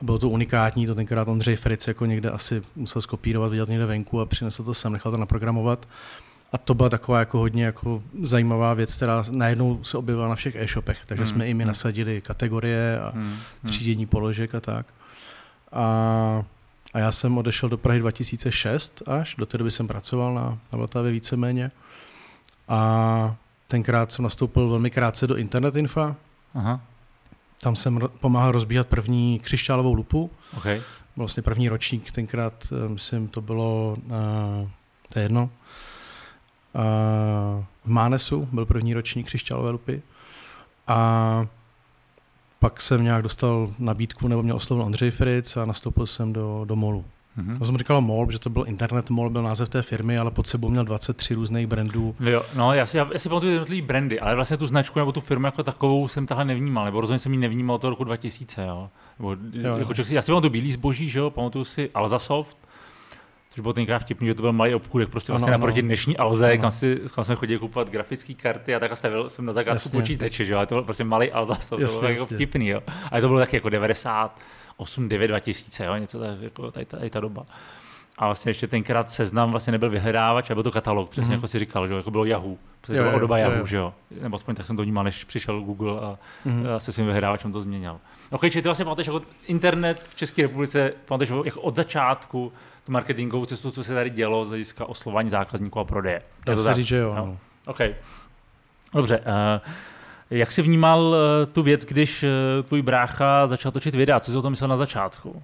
Bylo 0.00 0.18
to 0.18 0.28
unikátní, 0.28 0.86
to 0.86 0.94
tenkrát 0.94 1.28
Ondřej 1.28 1.56
Fritz 1.56 1.88
jako 1.88 2.06
někde 2.06 2.30
asi 2.30 2.62
musel 2.76 3.02
skopírovat, 3.02 3.50
vidět 3.50 3.68
někde 3.68 3.86
venku 3.86 4.20
a 4.20 4.26
přinesl 4.26 4.64
to 4.64 4.74
sem, 4.74 4.92
nechal 4.92 5.12
to 5.12 5.18
naprogramovat. 5.18 5.88
A 6.54 6.58
to 6.58 6.74
byla 6.74 6.88
taková 6.88 7.18
jako 7.18 7.38
hodně 7.38 7.64
jako 7.64 8.02
zajímavá 8.22 8.74
věc, 8.74 8.96
která 8.96 9.24
najednou 9.30 9.84
se 9.84 9.98
objevila 9.98 10.28
na 10.28 10.34
všech 10.34 10.54
e-shopech. 10.56 10.98
Takže 11.06 11.24
hmm. 11.24 11.32
jsme 11.32 11.48
i 11.48 11.54
my 11.54 11.64
nasadili 11.64 12.20
kategorie 12.20 13.00
a 13.00 13.10
hmm. 13.10 13.24
hmm. 13.24 13.38
třídění 13.66 14.06
položek 14.06 14.54
a 14.54 14.60
tak. 14.60 14.86
A, 15.72 16.44
a 16.94 16.98
já 16.98 17.12
jsem 17.12 17.38
odešel 17.38 17.68
do 17.68 17.78
Prahy 17.78 18.00
2006 18.00 19.02
až, 19.06 19.34
do 19.38 19.46
té 19.46 19.58
doby 19.58 19.70
jsem 19.70 19.88
pracoval 19.88 20.34
na, 20.34 20.58
na 20.72 20.78
Vltavě 20.78 21.12
víceméně. 21.12 21.70
A 22.68 23.36
tenkrát 23.68 24.12
jsem 24.12 24.22
nastoupil 24.22 24.68
velmi 24.68 24.90
krátce 24.90 25.26
do 25.26 25.36
Internet 25.36 25.76
Infa. 25.76 26.16
Aha. 26.54 26.80
Tam 27.62 27.76
jsem 27.76 28.00
pomáhal 28.20 28.52
rozbíhat 28.52 28.86
první 28.86 29.38
křišťálovou 29.38 29.94
lupu. 29.94 30.30
Okay. 30.56 30.82
Vlastně 31.16 31.42
první 31.42 31.68
ročník, 31.68 32.10
tenkrát, 32.10 32.54
eh, 32.72 32.88
myslím, 32.88 33.28
to 33.28 33.40
bylo, 33.40 33.96
uh, 34.06 34.68
to 35.12 35.18
je 35.18 35.24
jedno, 35.24 35.50
v 37.84 37.90
Mánesu 37.90 38.48
byl 38.52 38.66
první 38.66 38.94
ročník 38.94 39.26
křišťálové 39.26 39.70
lupy 39.70 40.02
a 40.86 41.46
pak 42.58 42.80
jsem 42.80 43.04
nějak 43.04 43.22
dostal 43.22 43.68
nabídku, 43.78 44.28
nebo 44.28 44.42
mě 44.42 44.54
oslovil 44.54 44.84
Ondřej 44.84 45.10
Fritz 45.10 45.56
a 45.56 45.64
nastoupil 45.64 46.06
jsem 46.06 46.32
do, 46.32 46.64
do 46.64 46.76
MOLu. 46.76 47.04
Mm-hmm. 47.38 47.58
To 47.58 47.64
jsem 47.64 47.76
říkal 47.76 48.00
MOL, 48.00 48.30
že 48.30 48.38
to 48.38 48.50
byl 48.50 48.64
Internet 48.66 49.10
MOL, 49.10 49.30
byl 49.30 49.42
název 49.42 49.68
té 49.68 49.82
firmy, 49.82 50.18
ale 50.18 50.30
pod 50.30 50.46
sebou 50.46 50.68
měl 50.68 50.84
23 50.84 51.34
různých 51.34 51.66
brandů. 51.66 52.14
Jo, 52.20 52.42
no 52.56 52.72
já 52.72 52.86
si, 52.86 52.96
já, 52.96 53.08
já 53.12 53.18
si 53.18 53.28
pamatuju 53.28 53.52
jednotlivé 53.52 53.86
brandy, 53.86 54.20
ale 54.20 54.34
vlastně 54.34 54.56
tu 54.56 54.66
značku 54.66 54.98
nebo 54.98 55.12
tu 55.12 55.20
firmu 55.20 55.46
jako 55.46 55.62
takovou 55.62 56.08
jsem 56.08 56.26
tahle 56.26 56.44
nevnímal, 56.44 56.84
nebo 56.84 57.00
rozhodně 57.00 57.18
jsem 57.18 57.32
ji 57.32 57.38
nevnímal 57.38 57.76
od 57.76 57.84
roku 57.84 58.04
2000, 58.04 58.62
jo. 58.62 58.90
Nebo, 59.18 59.36
jo, 59.52 59.76
jako 59.76 59.92
jo. 59.98 60.04
já 60.10 60.22
si 60.22 60.32
pamatuju 60.32 60.50
Bílý 60.50 60.72
zboží, 60.72 61.10
že 61.10 61.18
jo, 61.18 61.30
pamatuju 61.30 61.64
si 61.64 61.90
Alzasoft, 61.94 62.58
což 63.54 63.60
bylo 63.60 63.72
tenkrát 63.72 63.98
vtipný, 63.98 64.26
že 64.26 64.34
to 64.34 64.42
byl 64.42 64.52
malý 64.52 64.74
obchůdek 64.74 65.08
prostě 65.08 65.32
vlastně 65.32 65.52
ano, 65.52 65.58
naproti 65.60 65.80
ano. 65.80 65.86
dnešní 65.86 66.16
Alze, 66.16 66.52
ano. 66.52 66.60
kam, 66.60 66.70
si, 66.70 67.00
kam 67.14 67.24
jsme 67.24 67.34
chodili 67.34 67.58
kupovat 67.58 67.90
grafické 67.90 68.34
karty 68.34 68.74
a 68.74 68.80
tak 68.80 68.92
a 68.92 68.96
stavil 68.96 69.30
jsem 69.30 69.46
na 69.46 69.52
zakázku 69.52 69.88
počítače, 69.88 70.44
že 70.44 70.52
jo, 70.52 70.56
ale 70.58 70.66
to 70.66 70.74
byl 70.74 70.82
prostě 70.82 71.04
malý 71.04 71.32
Alza, 71.32 71.54
to 71.68 71.80
jasně, 71.80 71.98
bylo 71.98 72.10
jako 72.10 72.26
vtipný, 72.26 72.68
jo. 72.68 72.82
Ale 73.10 73.20
to 73.20 73.28
bylo 73.28 73.40
taky 73.40 73.56
jako 73.56 73.68
98, 73.68 75.08
9, 75.08 75.28
2000, 75.28 75.84
jo, 75.84 75.96
něco 75.96 76.18
tak, 76.18 76.40
jako 76.40 76.70
tady, 76.70 76.86
tady, 76.86 77.10
ta 77.10 77.20
doba. 77.20 77.46
A 78.18 78.26
vlastně 78.26 78.50
ještě 78.50 78.66
tenkrát 78.66 79.10
seznam 79.10 79.50
vlastně 79.50 79.70
nebyl 79.70 79.90
vyhledávač, 79.90 80.50
a 80.50 80.54
byl 80.54 80.62
to 80.62 80.70
katalog, 80.70 81.10
přesně 81.10 81.30
mm-hmm. 81.30 81.38
jako 81.38 81.48
si 81.48 81.58
říkal, 81.58 81.88
že 81.88 81.94
jako 81.94 82.10
bylo 82.10 82.24
Yahoo. 82.24 82.56
Protože 82.80 82.98
jo, 82.98 83.04
to 83.04 83.08
byla 83.08 83.20
doba 83.20 83.38
Yahoo, 83.38 83.58
jo. 83.58 83.66
že 83.66 83.76
jo. 83.76 83.94
Nebo 84.22 84.36
aspoň 84.36 84.54
tak 84.54 84.66
jsem 84.66 84.76
to 84.76 84.82
vnímal, 84.82 85.04
než 85.04 85.24
přišel 85.24 85.60
Google 85.60 86.00
a, 86.00 86.18
mm-hmm. 86.46 86.74
a 86.74 86.78
se 86.78 86.92
svým 86.92 87.06
vyhledávačem 87.06 87.52
to 87.52 87.60
změnil. 87.60 87.98
OK, 88.30 88.40
čili 88.40 88.62
ty 88.62 88.68
vlastně 88.68 88.84
pamatuješ 88.84 89.06
jako 89.06 89.22
internet 89.46 90.08
v 90.08 90.14
České 90.14 90.42
republice, 90.42 90.92
pamatuješ 91.04 91.30
jako 91.44 91.60
od 91.60 91.76
začátku, 91.76 92.52
tu 92.84 92.92
marketingovou 92.92 93.44
cestu, 93.44 93.70
co 93.70 93.84
se 93.84 93.94
tady 93.94 94.10
dělo 94.10 94.44
z 94.44 94.48
hlediska 94.48 94.84
oslování 94.84 95.30
zákazníků 95.30 95.80
a 95.80 95.84
prodeje. 95.84 96.20
Dá 96.46 96.56
se 96.56 96.74
říct, 96.74 96.86
že 96.86 96.96
jo. 96.96 97.14
No. 97.14 97.38
OK. 97.66 97.78
Dobře. 98.94 99.18
Uh, 99.18 99.24
jak 100.30 100.52
jsi 100.52 100.62
vnímal 100.62 101.02
uh, 101.02 101.16
tu 101.52 101.62
věc, 101.62 101.84
když 101.84 102.22
uh, 102.22 102.28
tvůj 102.62 102.82
brácha 102.82 103.46
začal 103.46 103.72
točit 103.72 103.94
videa? 103.94 104.20
Co 104.20 104.32
jsi 104.32 104.38
o 104.38 104.42
tom 104.42 104.50
myslel 104.50 104.68
na 104.68 104.76
začátku? 104.76 105.42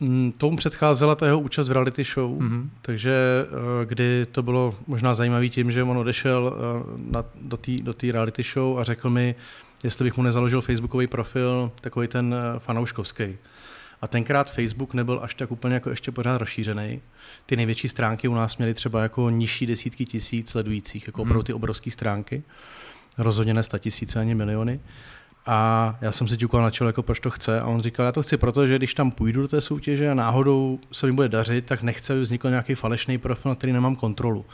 Mm, 0.00 0.32
tomu 0.32 0.56
předcházela 0.56 1.14
ta 1.14 1.26
jeho 1.26 1.40
účast 1.40 1.68
v 1.68 1.72
reality 1.72 2.04
show, 2.04 2.30
mm-hmm. 2.30 2.68
takže 2.82 3.16
kdy 3.84 4.26
to 4.32 4.42
bylo 4.42 4.74
možná 4.86 5.14
zajímavé 5.14 5.48
tím, 5.48 5.70
že 5.70 5.82
on 5.82 5.98
odešel 5.98 6.56
na, 6.96 7.24
do 7.40 7.56
té 7.56 7.72
do 7.82 7.94
reality 8.12 8.42
show 8.42 8.78
a 8.78 8.84
řekl 8.84 9.10
mi, 9.10 9.34
jestli 9.84 10.04
bych 10.04 10.16
mu 10.16 10.22
nezaložil 10.22 10.60
facebookový 10.60 11.06
profil, 11.06 11.72
takový 11.80 12.08
ten 12.08 12.34
fanouškovský. 12.58 13.36
A 14.02 14.08
tenkrát 14.08 14.52
Facebook 14.52 14.94
nebyl 14.94 15.20
až 15.22 15.34
tak 15.34 15.50
úplně 15.50 15.74
jako 15.74 15.90
ještě 15.90 16.12
pořád 16.12 16.38
rozšířený. 16.38 17.00
Ty 17.46 17.56
největší 17.56 17.88
stránky 17.88 18.28
u 18.28 18.34
nás 18.34 18.56
měly 18.56 18.74
třeba 18.74 19.02
jako 19.02 19.30
nižší 19.30 19.66
desítky 19.66 20.06
tisíc 20.06 20.50
sledujících, 20.50 21.06
jako 21.06 21.22
opravdu 21.22 21.42
ty 21.42 21.52
obrovské 21.52 21.90
stránky. 21.90 22.42
Rozhodně 23.18 23.54
ne 23.54 23.62
tisíce 23.78 24.20
ani 24.20 24.34
miliony. 24.34 24.80
A 25.50 25.96
já 26.00 26.12
jsem 26.12 26.28
se 26.28 26.36
ťukal 26.36 26.62
na 26.62 26.70
čelo, 26.70 26.88
jako 26.88 27.02
proč 27.02 27.20
to 27.20 27.30
chce. 27.30 27.60
A 27.60 27.66
on 27.66 27.80
říkal, 27.80 28.06
já 28.06 28.12
to 28.12 28.22
chci, 28.22 28.36
protože 28.36 28.76
když 28.76 28.94
tam 28.94 29.10
půjdu 29.10 29.42
do 29.42 29.48
té 29.48 29.60
soutěže 29.60 30.10
a 30.10 30.14
náhodou 30.14 30.78
se 30.92 31.06
mi 31.06 31.12
bude 31.12 31.28
dařit, 31.28 31.64
tak 31.64 31.82
nechce, 31.82 32.12
aby 32.12 32.22
vznikl 32.22 32.50
nějaký 32.50 32.74
falešný 32.74 33.18
profil, 33.18 33.48
na 33.48 33.54
který 33.54 33.72
nemám 33.72 33.96
kontrolu. 33.96 34.44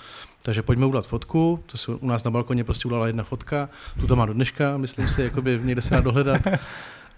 Takže 0.42 0.62
pojďme 0.62 0.86
udělat 0.86 1.06
fotku, 1.06 1.60
to 1.66 1.78
se 1.78 1.92
u 1.92 2.06
nás 2.06 2.24
na 2.24 2.30
balkoně 2.30 2.64
prostě 2.64 2.88
udělala 2.88 3.06
jedna 3.06 3.24
fotka, 3.24 3.68
tu 4.00 4.06
to 4.06 4.16
má 4.16 4.26
do 4.26 4.32
dneška, 4.32 4.76
myslím 4.76 5.08
si, 5.08 5.22
jakoby 5.22 5.60
někde 5.62 5.82
se 5.82 5.94
dá 5.94 6.00
dohledat 6.00 6.40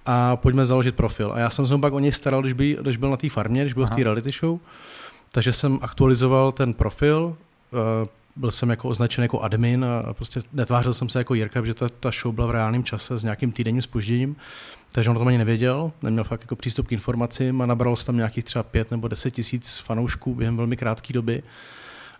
a 0.06 0.36
pojďme 0.36 0.66
založit 0.66 0.94
profil. 0.94 1.32
A 1.32 1.38
já 1.38 1.50
jsem 1.50 1.66
se 1.66 1.78
pak 1.78 1.92
o 1.92 1.98
něj 1.98 2.12
staral, 2.12 2.40
když, 2.40 2.52
by, 2.52 2.78
když 2.80 2.96
byl 2.96 3.10
na 3.10 3.16
té 3.16 3.30
farmě, 3.30 3.62
když 3.62 3.74
byl 3.74 3.84
Aha. 3.84 3.92
v 3.92 3.96
té 3.96 4.04
reality 4.04 4.30
show, 4.30 4.58
takže 5.32 5.52
jsem 5.52 5.78
aktualizoval 5.82 6.52
ten 6.52 6.74
profil, 6.74 7.36
uh, 7.72 8.08
byl 8.36 8.50
jsem 8.50 8.70
jako 8.70 8.88
označen 8.88 9.22
jako 9.22 9.40
admin 9.40 9.84
a 9.84 10.14
prostě 10.14 10.42
netvářil 10.52 10.94
jsem 10.94 11.08
se 11.08 11.18
jako 11.18 11.34
Jirka, 11.34 11.60
protože 11.60 11.74
ta, 11.74 11.88
ta 11.88 12.10
show 12.10 12.34
byla 12.34 12.46
v 12.46 12.50
reálném 12.50 12.84
čase 12.84 13.18
s 13.18 13.22
nějakým 13.22 13.52
týdenním 13.52 13.82
spožděním, 13.82 14.36
takže 14.92 15.10
on 15.10 15.16
to 15.16 15.26
ani 15.26 15.38
nevěděl, 15.38 15.92
neměl 16.02 16.24
fakt 16.24 16.40
jako 16.40 16.56
přístup 16.56 16.88
k 16.88 16.92
informacím 16.92 17.62
a 17.62 17.66
nabral 17.66 17.96
tam 17.96 18.16
nějakých 18.16 18.44
třeba 18.44 18.62
pět 18.62 18.90
nebo 18.90 19.08
deset 19.08 19.30
tisíc 19.30 19.78
fanoušků 19.78 20.34
během 20.34 20.56
velmi 20.56 20.76
krátké 20.76 21.12
doby. 21.12 21.42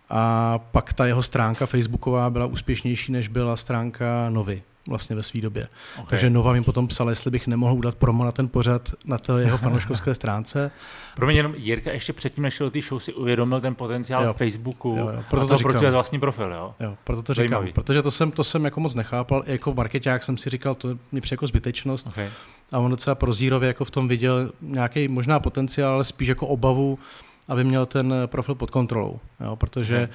A 0.09 0.59
pak 0.71 0.93
ta 0.93 1.05
jeho 1.05 1.23
stránka 1.23 1.65
facebooková 1.65 2.29
byla 2.29 2.45
úspěšnější, 2.45 3.11
než 3.11 3.27
byla 3.27 3.55
stránka 3.55 4.29
Novy 4.29 4.63
vlastně 4.87 5.15
ve 5.15 5.23
své 5.23 5.41
době. 5.41 5.67
Okay. 5.93 6.05
Takže 6.09 6.29
Nova 6.29 6.53
mi 6.53 6.63
potom 6.63 6.87
psal, 6.87 7.09
jestli 7.09 7.31
bych 7.31 7.47
nemohl 7.47 7.73
udělat 7.73 7.95
promo 7.95 8.25
na 8.25 8.31
ten 8.31 8.47
pořad 8.47 8.89
na 9.05 9.17
té 9.17 9.33
jeho 9.41 9.57
fanouškovské 9.67 10.15
stránce. 10.15 10.71
Pro 11.15 11.27
mě 11.27 11.35
jenom 11.35 11.53
Jirka 11.57 11.91
ještě 11.91 12.13
předtím, 12.13 12.43
než 12.43 12.59
do 12.59 12.71
té 12.71 12.81
show, 12.81 12.99
si 12.99 13.13
uvědomil 13.13 13.61
ten 13.61 13.75
potenciál 13.75 14.23
jo. 14.23 14.33
Facebooku 14.33 14.95
jo, 14.99 15.07
jo. 15.07 15.23
Proto 15.29 15.53
a 15.53 15.57
to, 15.57 15.73
to 15.73 15.91
vlastní 15.91 16.19
profil. 16.19 16.51
Jo? 16.51 16.75
jo, 16.79 16.97
proto 17.03 17.23
to 17.23 17.33
říkám. 17.33 17.49
Zajímavý. 17.49 17.73
Protože 17.73 18.01
to 18.01 18.11
jsem, 18.11 18.31
to 18.31 18.43
jsem 18.43 18.65
jako 18.65 18.79
moc 18.79 18.95
nechápal. 18.95 19.43
Jako 19.45 19.73
marketák 19.73 20.23
jsem 20.23 20.37
si 20.37 20.49
říkal, 20.49 20.75
to 20.75 20.87
mi 21.11 21.21
přijde 21.21 21.33
jako 21.33 21.47
zbytečnost. 21.47 22.07
Okay. 22.07 22.29
A 22.71 22.79
on 22.79 22.91
docela 22.91 23.15
prozírově 23.15 23.67
jako 23.67 23.85
v 23.85 23.91
tom 23.91 24.07
viděl 24.07 24.51
nějaký 24.61 25.07
možná 25.07 25.39
potenciál, 25.39 25.93
ale 25.93 26.03
spíš 26.03 26.27
jako 26.27 26.47
obavu, 26.47 26.99
aby 27.47 27.63
měl 27.63 27.85
ten 27.85 28.13
profil 28.25 28.55
pod 28.55 28.71
kontrolou. 28.71 29.19
Jo? 29.39 29.55
Protože 29.55 29.97
okay 29.97 30.07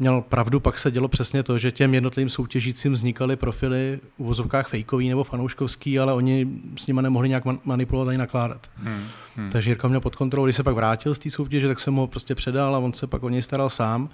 měl 0.00 0.20
pravdu, 0.20 0.60
pak 0.60 0.78
se 0.78 0.90
dělo 0.90 1.08
přesně 1.08 1.42
to, 1.42 1.58
že 1.58 1.72
těm 1.72 1.94
jednotlivým 1.94 2.28
soutěžícím 2.28 2.92
vznikaly 2.92 3.36
profily 3.36 4.00
v 4.18 4.24
vozovkách 4.24 4.68
fejkový 4.68 5.08
nebo 5.08 5.24
fanouškovský, 5.24 5.98
ale 5.98 6.12
oni 6.12 6.46
s 6.76 6.86
nimi 6.86 7.02
nemohli 7.02 7.28
nějak 7.28 7.44
manipulovat 7.64 8.08
ani 8.08 8.18
nakládat. 8.18 8.70
Hmm. 8.76 9.02
Hmm. 9.36 9.50
Takže 9.50 9.70
Jirka 9.70 9.88
měl 9.88 10.00
pod 10.00 10.16
kontrolou, 10.16 10.46
když 10.46 10.56
se 10.56 10.62
pak 10.62 10.74
vrátil 10.74 11.14
z 11.14 11.18
té 11.18 11.30
soutěže, 11.30 11.68
tak 11.68 11.80
jsem 11.80 11.94
ho 11.94 12.06
prostě 12.06 12.34
předal 12.34 12.76
a 12.76 12.78
on 12.78 12.92
se 12.92 13.06
pak 13.06 13.22
o 13.22 13.28
něj 13.28 13.42
staral 13.42 13.70
sám. 13.70 14.08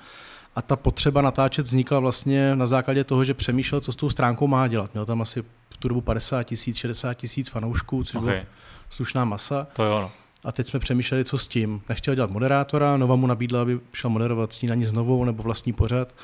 A 0.56 0.62
ta 0.62 0.76
potřeba 0.76 1.20
natáčet 1.20 1.66
vznikla 1.66 2.00
vlastně 2.00 2.56
na 2.56 2.66
základě 2.66 3.04
toho, 3.04 3.24
že 3.24 3.34
přemýšlel, 3.34 3.80
co 3.80 3.92
s 3.92 3.96
tou 3.96 4.10
stránkou 4.10 4.46
má 4.46 4.68
dělat. 4.68 4.94
Měl 4.94 5.04
tam 5.04 5.22
asi 5.22 5.42
v 5.70 5.76
tu 5.78 5.88
dobu 5.88 6.00
50 6.00 6.42
tisíc, 6.42 6.76
60 6.76 7.14
tisíc 7.14 7.48
fanoušků, 7.48 8.04
což 8.04 8.14
okay. 8.14 8.30
byla 8.30 8.44
slušná 8.90 9.24
masa. 9.24 9.66
To 9.72 9.84
jo, 9.84 10.00
no. 10.00 10.10
A 10.46 10.52
teď 10.52 10.66
jsme 10.66 10.80
přemýšleli, 10.80 11.24
co 11.24 11.38
s 11.38 11.46
tím. 11.46 11.82
Nechtěl 11.88 12.14
dělat 12.14 12.30
moderátora, 12.30 12.96
Nova 12.96 13.16
mu 13.16 13.26
nabídla, 13.26 13.62
aby 13.62 13.80
šel 13.92 14.10
moderovat 14.10 14.52
snídaní 14.52 14.84
znovu 14.84 15.24
nebo 15.24 15.42
vlastní 15.42 15.72
pořad. 15.72 16.14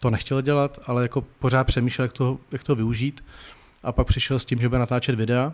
To 0.00 0.10
nechtěl 0.10 0.42
dělat, 0.42 0.78
ale 0.86 1.02
jako 1.02 1.20
pořád 1.20 1.64
přemýšlel, 1.64 2.04
jak 2.04 2.12
to, 2.12 2.38
jak 2.52 2.62
to 2.62 2.74
využít. 2.74 3.24
A 3.82 3.92
pak 3.92 4.06
přišel 4.06 4.38
s 4.38 4.44
tím, 4.44 4.58
že 4.58 4.68
bude 4.68 4.78
natáčet 4.78 5.14
videa. 5.14 5.52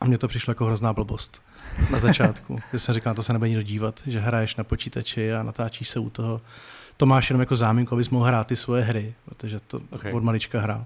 A 0.00 0.04
mně 0.04 0.18
to 0.18 0.28
přišlo 0.28 0.50
jako 0.50 0.64
hrozná 0.64 0.92
blbost 0.92 1.42
na 1.90 1.98
začátku. 1.98 2.60
Že 2.72 2.78
jsem 2.78 2.94
říkal, 2.94 3.14
to 3.14 3.22
se 3.22 3.32
nebude 3.32 3.48
nikdo 3.48 3.62
dívat, 3.62 4.00
že 4.06 4.20
hraješ 4.20 4.56
na 4.56 4.64
počítači 4.64 5.32
a 5.32 5.42
natáčíš 5.42 5.88
se 5.88 5.98
u 5.98 6.10
toho. 6.10 6.40
To 6.96 7.06
máš 7.06 7.30
jenom 7.30 7.40
jako 7.40 7.56
záminku, 7.56 7.94
abys 7.94 8.10
mohl 8.10 8.24
hrát 8.24 8.46
ty 8.46 8.56
svoje 8.56 8.82
hry, 8.82 9.14
protože 9.24 9.60
to 9.60 9.80
okay. 9.90 10.12
od 10.12 10.22
malička 10.22 10.60
hrál. 10.60 10.84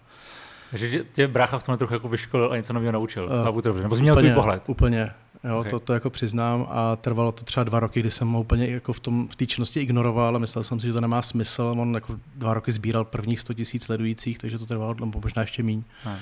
Takže 0.71 1.05
tě 1.13 1.29
brácha 1.29 1.59
v 1.59 1.63
tom 1.63 1.79
trochu 1.79 1.95
jako 1.95 2.09
vyškolil 2.09 2.53
a 2.53 2.57
něco 2.57 2.73
nového 2.73 2.93
naučil. 2.93 3.25
Uh, 3.25 3.83
nebo 3.83 3.97
změnil 3.97 4.17
tvůj 4.17 4.31
pohled. 4.31 4.63
Úplně, 4.67 5.11
Jo, 5.49 5.59
okay. 5.61 5.71
to, 5.71 5.81
to 5.81 5.93
jako 5.93 6.11
přiznám 6.11 6.67
a 6.71 6.97
trvalo 6.97 7.33
to 7.33 7.45
třeba 7.45 7.65
dva 7.65 7.81
roky, 7.81 8.01
kdy 8.01 8.11
jsem 8.11 8.33
ho 8.33 8.41
úplně 8.41 8.67
jako 8.67 8.93
v, 8.93 9.01
tom, 9.01 9.29
v 9.29 9.37
té 9.37 9.47
činnosti 9.47 9.81
ignoroval 9.81 10.37
a 10.37 10.39
myslel 10.39 10.65
jsem 10.65 10.81
si, 10.81 10.87
že 10.87 10.93
to 10.93 11.01
nemá 11.01 11.23
smysl. 11.23 11.75
On 11.79 11.95
jako 11.95 12.19
dva 12.37 12.55
roky 12.55 12.73
sbíral 12.73 13.05
prvních 13.05 13.41
100 13.41 13.55
tisíc 13.55 13.85
sledujících, 13.85 14.39
takže 14.39 14.59
to 14.59 14.67
trvalo 14.67 14.95
možná 15.23 15.43
ještě 15.43 15.63
méně. 15.63 15.83
Hmm. 16.05 16.17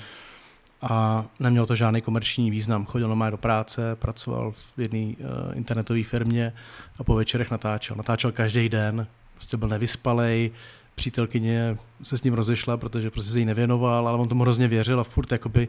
A 0.81 1.25
nemělo 1.39 1.65
to 1.65 1.75
žádný 1.75 2.01
komerční 2.01 2.51
význam. 2.51 2.85
Chodil 2.85 3.07
normálně 3.07 3.31
do 3.31 3.37
práce, 3.37 3.95
pracoval 3.95 4.51
v 4.51 4.73
jedné 4.77 4.99
uh, 4.99 5.57
internetové 5.57 6.03
firmě 6.03 6.53
a 6.99 7.03
po 7.03 7.15
večerech 7.15 7.51
natáčel. 7.51 7.95
Natáčel 7.95 8.31
každý 8.31 8.69
den, 8.69 9.07
prostě 9.33 9.57
byl 9.57 9.69
nevyspalej, 9.69 10.51
přítelkyně 10.95 11.77
se 12.03 12.17
s 12.17 12.23
ním 12.23 12.33
rozešla, 12.33 12.77
protože 12.77 13.11
prostě 13.11 13.31
se 13.31 13.39
jí 13.39 13.45
nevěnoval, 13.45 14.07
ale 14.07 14.17
on 14.17 14.29
tomu 14.29 14.43
hrozně 14.43 14.67
věřil 14.67 14.99
a 14.99 15.03
furt 15.03 15.31
jakoby 15.31 15.67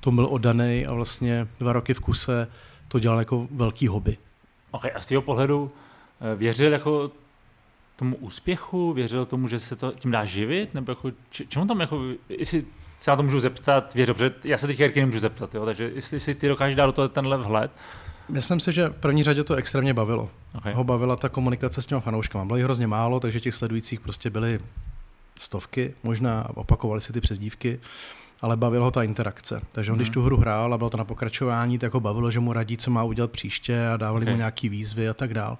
to 0.00 0.10
byl 0.10 0.26
oddaný 0.26 0.86
a 0.86 0.92
vlastně 0.92 1.48
dva 1.60 1.72
roky 1.72 1.94
v 1.94 2.00
kuse 2.00 2.48
to 2.90 2.98
dělal 2.98 3.18
jako 3.18 3.48
velký 3.50 3.88
hobby. 3.88 4.16
Ok, 4.70 4.84
a 4.94 5.00
z 5.00 5.06
toho 5.06 5.22
pohledu 5.22 5.70
eh, 6.20 6.36
věřil 6.36 6.72
jako 6.72 7.10
tomu 7.96 8.16
úspěchu, 8.16 8.92
věřil 8.92 9.26
tomu, 9.26 9.48
že 9.48 9.60
se 9.60 9.76
to 9.76 9.92
tím 9.92 10.10
dá 10.10 10.24
živit, 10.24 10.74
nebo 10.74 10.92
jako, 10.92 11.10
čemu 11.48 11.66
tam 11.66 11.80
jako, 11.80 12.02
jestli 12.28 12.64
se 12.98 13.10
na 13.10 13.16
to 13.16 13.22
můžu 13.22 13.40
zeptat, 13.40 13.94
věřil, 13.94 14.14
protože 14.14 14.34
já 14.44 14.58
se 14.58 14.66
teď 14.66 14.80
Jirky 14.80 15.00
nemůžu 15.00 15.18
zeptat, 15.18 15.54
jo, 15.54 15.64
takže 15.64 15.90
jestli 15.94 16.20
si 16.20 16.34
ty 16.34 16.48
dokážeš 16.48 16.76
dát 16.76 16.86
do 16.86 16.92
toho 16.92 17.08
tenhle 17.08 17.38
vhled. 17.38 17.70
Myslím 18.28 18.60
si, 18.60 18.72
že 18.72 18.88
v 18.88 18.92
první 18.92 19.22
řadě 19.22 19.44
to 19.44 19.54
extrémně 19.54 19.94
bavilo. 19.94 20.30
Okay. 20.54 20.72
Ho 20.72 20.84
bavila 20.84 21.16
ta 21.16 21.28
komunikace 21.28 21.82
s 21.82 21.86
těma 21.86 22.00
fanouškama. 22.00 22.44
Bylo 22.44 22.56
jich 22.56 22.64
hrozně 22.64 22.86
málo, 22.86 23.20
takže 23.20 23.40
těch 23.40 23.54
sledujících 23.54 24.00
prostě 24.00 24.30
byly 24.30 24.60
stovky 25.38 25.94
možná 26.02 26.46
opakovali 26.54 27.00
si 27.00 27.12
ty 27.12 27.20
přezdívky 27.20 27.80
ale 28.42 28.56
bavilo 28.56 28.84
ho 28.84 28.90
ta 28.90 29.02
interakce. 29.02 29.60
Takže 29.72 29.92
on, 29.92 29.94
mm. 29.94 29.98
když 29.98 30.08
mhm. 30.08 30.14
tu 30.14 30.22
hru 30.22 30.36
hrál 30.36 30.74
a 30.74 30.78
bylo 30.78 30.90
to 30.90 30.96
na 30.96 31.04
pokračování, 31.04 31.78
tak 31.78 31.94
ho 31.94 32.00
bavilo, 32.00 32.30
že 32.30 32.40
mu 32.40 32.52
radí, 32.52 32.76
co 32.76 32.90
má 32.90 33.04
udělat 33.04 33.30
příště 33.30 33.88
a 33.88 33.96
dávali 33.96 34.24
okay. 34.24 34.34
mu 34.34 34.38
nějaký 34.38 34.68
výzvy 34.68 35.08
a 35.08 35.14
tak 35.14 35.34
dál. 35.34 35.58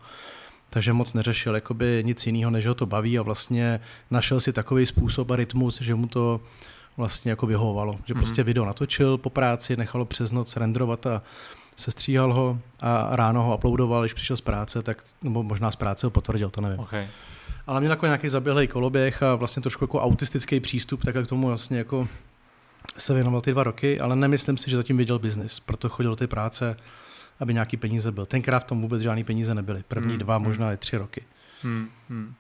Takže 0.71 0.93
moc 0.93 1.15
neřešil 1.15 1.55
jakoby 1.55 2.03
nic 2.07 2.27
jiného, 2.27 2.51
než 2.51 2.67
ho 2.67 2.75
to 2.75 2.87
baví 2.87 3.19
a 3.19 3.23
vlastně 3.23 3.81
našel 4.11 4.41
si 4.41 4.53
takový 4.53 4.87
způsob 4.87 5.31
a 5.31 5.37
rytmus, 5.37 5.81
že 5.81 5.95
mu 5.95 6.07
to 6.07 6.41
vlastně 6.97 7.31
jako 7.31 7.47
vyhovovalo. 7.47 7.99
Že 8.07 8.15
mm. 8.15 8.21
prostě 8.21 8.43
video 8.43 8.65
natočil 8.65 9.19
po 9.19 9.31
práci, 9.31 9.77
nechalo 9.77 10.05
přes 10.05 10.33
noc 10.33 10.57
renderovat 10.57 11.07
a 11.07 11.23
sestříhal 11.77 12.33
ho 12.33 12.59
a 12.81 13.17
ráno 13.17 13.43
ho 13.43 13.57
uploadoval, 13.57 14.03
když 14.03 14.15
přišel 14.15 14.37
z 14.37 14.41
práce, 14.41 14.83
tak, 14.83 15.05
nebo 15.23 15.43
možná 15.43 15.71
z 15.71 15.77
práce 15.77 16.07
ho 16.07 16.11
potvrdil, 16.11 16.51
to 16.51 16.61
nevím. 16.61 16.81
Okay. 16.81 17.09
Ale 17.67 17.81
měl 17.81 17.93
jako 17.93 18.07
nějaký 18.07 18.29
zaběhlej 18.29 18.67
koloběh 18.67 19.23
a 19.23 19.35
vlastně 19.35 19.63
trošku 19.63 19.85
jako 19.85 20.01
autistický 20.01 20.61
přístup, 20.61 21.05
tak 21.05 21.15
jak 21.15 21.27
tomu 21.27 21.47
vlastně 21.47 21.79
jako 21.79 22.09
se 23.01 23.15
věnoval 23.15 23.41
ty 23.41 23.51
dva 23.51 23.65
roky, 23.65 24.01
ale 24.01 24.17
nemyslím 24.17 24.57
si, 24.57 24.71
že 24.71 24.77
zatím 24.77 24.97
viděl 24.97 25.19
biznis, 25.19 25.61
proto 25.61 25.89
chodil 25.89 26.11
do 26.11 26.17
té 26.17 26.27
práce, 26.27 26.77
aby 27.41 27.55
nějaký 27.55 27.77
peníze 27.77 28.13
byl. 28.13 28.27
Tenkrát 28.27 28.59
v 28.59 28.65
tom 28.65 28.81
vůbec 28.81 29.03
žádný 29.03 29.25
peníze 29.25 29.55
nebyly. 29.55 29.85
První 29.89 30.11
hmm, 30.11 30.19
dva, 30.19 30.37
hmm. 30.37 30.47
možná 30.47 30.73
i 30.73 30.77
tři 30.77 30.97
roky. 30.97 31.25
Hmm, 31.63 31.89
hmm. 32.09 32.35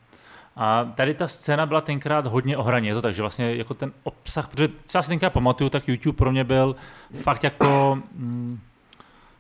A 0.57 0.85
tady 0.85 1.15
ta 1.15 1.29
scéna 1.29 1.67
byla 1.67 1.81
tenkrát 1.81 2.27
hodně 2.27 2.57
ohraně, 2.57 2.91
je 2.91 2.95
to 2.95 3.03
tak, 3.03 3.15
že 3.15 3.23
vlastně 3.23 3.57
jako 3.57 3.75
ten 3.75 3.93
obsah, 4.03 4.49
protože 4.49 4.69
co 4.87 4.99
já 4.99 5.03
si 5.03 5.09
tenkrát 5.09 5.33
pamatuju, 5.33 5.71
tak 5.71 5.89
YouTube 5.89 6.17
pro 6.17 6.33
mě 6.33 6.45
byl 6.45 6.77
fakt 7.23 7.45
jako 7.45 7.99
mm, 8.15 8.61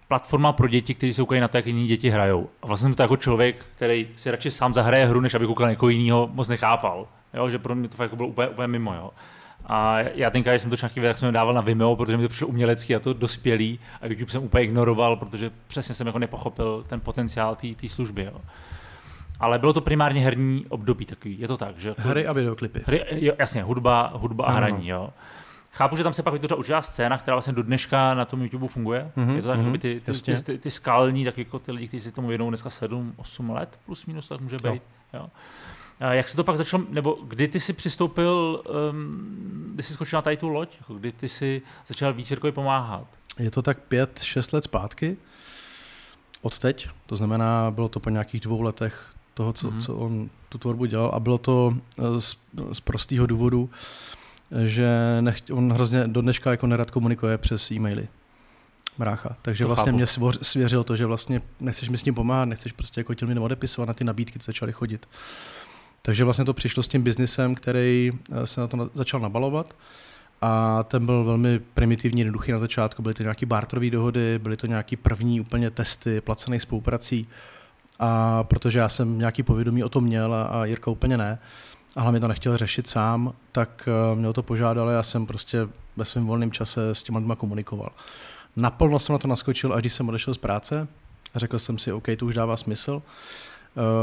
platforma 0.08 0.52
pro 0.52 0.68
děti, 0.68 0.94
kteří 0.94 1.14
se 1.14 1.22
koukají 1.22 1.40
na 1.40 1.48
to, 1.48 1.56
jak 1.56 1.66
jiní 1.66 1.86
děti 1.86 2.10
hrajou. 2.10 2.48
A 2.62 2.66
vlastně 2.66 2.84
jsem 2.84 2.94
to 2.94 3.02
jako 3.02 3.16
člověk, 3.16 3.66
který 3.72 4.08
si 4.16 4.30
radši 4.30 4.50
sám 4.50 4.74
zahraje 4.74 5.06
hru, 5.06 5.20
než 5.20 5.34
aby 5.34 5.46
koukal 5.46 5.70
někoho 5.70 5.90
jiného, 5.90 6.30
moc 6.32 6.48
nechápal. 6.48 7.08
Jo? 7.34 7.50
Že 7.50 7.58
pro 7.58 7.74
mě 7.74 7.88
to 7.88 7.96
fakt 7.96 8.04
jako 8.04 8.16
bylo 8.16 8.28
úplně, 8.28 8.48
úplně 8.48 8.68
mimo. 8.68 8.94
Jo? 8.94 9.10
A 9.72 9.98
já 10.14 10.30
tenkrát, 10.30 10.52
když 10.52 10.62
jsem 10.62 10.70
to 10.70 10.76
nějaký 10.82 11.00
tak 11.00 11.18
jsem 11.18 11.32
dával 11.32 11.54
na 11.54 11.60
Vimeo, 11.60 11.96
protože 11.96 12.16
mi 12.16 12.22
to 12.22 12.28
přišlo 12.28 12.48
umělecký 12.48 12.94
a 12.94 12.98
to 12.98 13.12
dospělý 13.12 13.78
a 14.00 14.06
YouTube 14.06 14.32
jsem 14.32 14.42
úplně 14.42 14.64
ignoroval, 14.64 15.16
protože 15.16 15.50
přesně 15.66 15.94
jsem 15.94 16.06
jako 16.06 16.18
nepochopil 16.18 16.84
ten 16.86 17.00
potenciál 17.00 17.56
té 17.80 17.88
služby. 17.88 18.24
Jo. 18.24 18.40
Ale 19.40 19.58
bylo 19.58 19.72
to 19.72 19.80
primárně 19.80 20.20
herní 20.20 20.66
období 20.68 21.06
takový, 21.06 21.40
je 21.40 21.48
to 21.48 21.56
tak, 21.56 21.78
že? 21.78 21.94
Hry 21.98 22.26
a 22.26 22.32
videoklipy. 22.32 22.82
Hry, 22.86 23.04
jo, 23.10 23.32
jasně, 23.38 23.62
hudba, 23.62 24.12
hudba 24.14 24.44
a 24.44 24.50
hraní, 24.50 24.88
jo. 24.88 25.10
Chápu, 25.72 25.96
že 25.96 26.02
tam 26.02 26.12
se 26.12 26.22
pak 26.22 26.32
vytvořila 26.32 26.58
určitá 26.58 26.82
scéna, 26.82 27.18
která 27.18 27.34
vlastně 27.34 27.52
do 27.52 27.62
dneška 27.62 28.14
na 28.14 28.24
tom 28.24 28.42
YouTube 28.42 28.68
funguje. 28.68 29.10
Mm-hmm, 29.16 29.36
je 29.36 29.42
to 29.42 29.48
tak, 29.48 29.58
mm-hmm, 29.60 29.78
ty, 29.78 30.00
ty, 30.00 30.12
ty, 30.12 30.42
ty, 30.42 30.58
ty, 30.58 30.70
skalní, 30.70 31.24
tak 31.24 31.38
jako 31.38 31.58
ty 31.58 31.72
lidi, 31.72 31.88
kteří 31.88 32.00
si 32.00 32.12
tomu 32.12 32.28
věnou 32.28 32.48
dneska 32.48 32.68
7-8 32.68 33.54
let, 33.54 33.78
plus 33.86 34.06
minus, 34.06 34.28
tak 34.28 34.40
může 34.40 34.56
být. 34.56 34.64
Jo. 34.64 34.80
Jo. 35.14 35.28
Jak 36.00 36.28
se 36.28 36.36
to 36.36 36.44
pak 36.44 36.56
začalo, 36.56 36.84
nebo 36.90 37.18
kdy 37.24 37.48
ty 37.48 37.60
jsi 37.60 37.72
přistoupil, 37.72 38.62
um, 38.90 39.70
kdy 39.74 39.82
jsi 39.82 39.92
skočil 39.92 40.16
na 40.16 40.22
tady 40.22 40.36
tu 40.36 40.48
loď, 40.48 40.76
jako 40.80 40.94
kdy 40.94 41.12
ty 41.12 41.28
jsi 41.28 41.62
začal 41.86 42.12
víc 42.12 42.30
Jirkovi 42.30 42.52
pomáhat? 42.52 43.06
Je 43.38 43.50
to 43.50 43.62
tak 43.62 43.78
pět, 43.78 44.22
šest 44.22 44.52
let 44.52 44.64
zpátky 44.64 45.16
od 46.42 46.58
teď, 46.58 46.88
to 47.06 47.16
znamená, 47.16 47.70
bylo 47.70 47.88
to 47.88 48.00
po 48.00 48.10
nějakých 48.10 48.40
dvou 48.40 48.62
letech 48.62 49.06
toho, 49.34 49.52
co, 49.52 49.70
mm-hmm. 49.70 49.80
co 49.80 49.96
on 49.96 50.30
tu 50.48 50.58
tvorbu 50.58 50.84
dělal 50.84 51.10
a 51.14 51.20
bylo 51.20 51.38
to 51.38 51.76
eh, 51.98 52.20
z, 52.20 52.36
z 52.72 52.80
prostého 52.80 53.26
důvodu, 53.26 53.70
že 54.64 55.18
nechť, 55.20 55.50
on 55.50 55.72
hrozně 55.72 56.06
do 56.06 56.22
dneška 56.22 56.50
jako 56.50 56.66
nerad 56.66 56.90
komunikuje 56.90 57.38
přes 57.38 57.70
e-maily. 57.70 58.08
Brácha. 58.98 59.36
Takže 59.42 59.64
to 59.64 59.68
vlastně 59.68 59.92
chápu. 59.92 59.96
mě 59.96 60.06
svěřil 60.42 60.84
to, 60.84 60.96
že 60.96 61.06
vlastně 61.06 61.40
nechceš 61.60 61.88
mi 61.88 61.98
s 61.98 62.02
tím 62.02 62.14
pomáhat, 62.14 62.44
nechceš 62.44 62.72
prostě 62.72 63.00
jako 63.00 63.14
těm 63.14 63.28
lidem 63.28 63.42
odepisovat 63.42 63.88
na 63.88 63.94
ty 63.94 64.04
nabídky, 64.04 64.38
co 64.38 64.46
začaly 64.46 64.72
chodit. 64.72 65.08
Takže 66.02 66.24
vlastně 66.24 66.44
to 66.44 66.54
přišlo 66.54 66.82
s 66.82 66.88
tím 66.88 67.02
biznisem, 67.02 67.54
který 67.54 68.10
eh, 68.32 68.46
se 68.46 68.60
na 68.60 68.66
to 68.66 68.90
začal 68.94 69.20
nabalovat 69.20 69.74
a 70.40 70.82
ten 70.82 71.06
byl 71.06 71.24
velmi 71.24 71.58
primitivní, 71.58 72.20
jednoduchý 72.20 72.52
na 72.52 72.58
začátku. 72.58 73.02
Byly 73.02 73.14
to 73.14 73.22
nějaké 73.22 73.46
barterové 73.46 73.90
dohody, 73.90 74.38
byly 74.38 74.56
to 74.56 74.66
nějaké 74.66 74.96
první 74.96 75.40
úplně 75.40 75.70
testy 75.70 76.20
placených 76.20 76.62
spoluprací 76.62 77.28
a 77.98 78.44
protože 78.44 78.78
já 78.78 78.88
jsem 78.88 79.18
nějaký 79.18 79.42
povědomí 79.42 79.84
o 79.84 79.88
tom 79.88 80.04
měl 80.04 80.34
a, 80.34 80.42
a 80.42 80.64
Jirka 80.64 80.90
úplně 80.90 81.18
ne, 81.18 81.38
a 81.96 82.00
hlavně 82.00 82.20
to 82.20 82.28
nechtěl 82.28 82.56
řešit 82.56 82.86
sám, 82.86 83.32
tak 83.52 83.88
uh, 84.12 84.18
mě 84.18 84.28
o 84.28 84.32
to 84.32 84.42
požádal 84.42 84.88
a 84.88 84.92
já 84.92 85.02
jsem 85.02 85.26
prostě 85.26 85.68
ve 85.96 86.04
svém 86.04 86.26
volném 86.26 86.52
čase 86.52 86.94
s 86.94 87.02
těma 87.02 87.18
lidma 87.18 87.36
komunikoval. 87.36 87.90
Naplno 88.56 88.98
jsem 88.98 89.12
na 89.12 89.18
to 89.18 89.28
naskočil, 89.28 89.72
až 89.72 89.80
když 89.80 89.92
jsem 89.92 90.08
odešel 90.08 90.34
z 90.34 90.38
práce 90.38 90.88
a 91.34 91.38
řekl 91.38 91.58
jsem 91.58 91.78
si, 91.78 91.92
OK, 91.92 92.06
to 92.16 92.26
už 92.26 92.34
dává 92.34 92.56
smysl. 92.56 93.02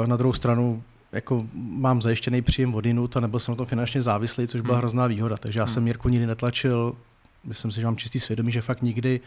Uh, 0.01 0.08
na 0.08 0.18
druhou 0.18 0.34
stranu 0.34 0.84
jako 1.12 1.46
mám 1.54 2.02
zajištěný 2.02 2.42
příjem 2.42 2.76
od 2.76 2.86
jinut 2.86 3.18
a 3.18 3.20
nebyl 3.20 3.40
jsem 3.40 3.52
na 3.52 3.56
tom 3.56 3.66
finančně 3.66 4.02
závislý, 4.02 4.48
což 4.48 4.62
byla 4.62 4.76
hmm. 4.76 4.80
hrozná 4.80 5.08
výhoda. 5.08 5.38
Takže 5.38 5.60
já 5.60 5.66
hmm. 5.66 5.74
jsem 5.74 5.88
Jirku 5.88 6.10
nikdy 6.10 6.28
netlačil, 6.28 6.96
myslím 7.44 7.72
si, 7.72 7.82
že 7.82 7.86
mám 7.86 7.98
čistý 7.98 8.20
svědomí, 8.20 8.52
že 8.52 8.62
fakt 8.62 8.82
nikdy 8.82 9.20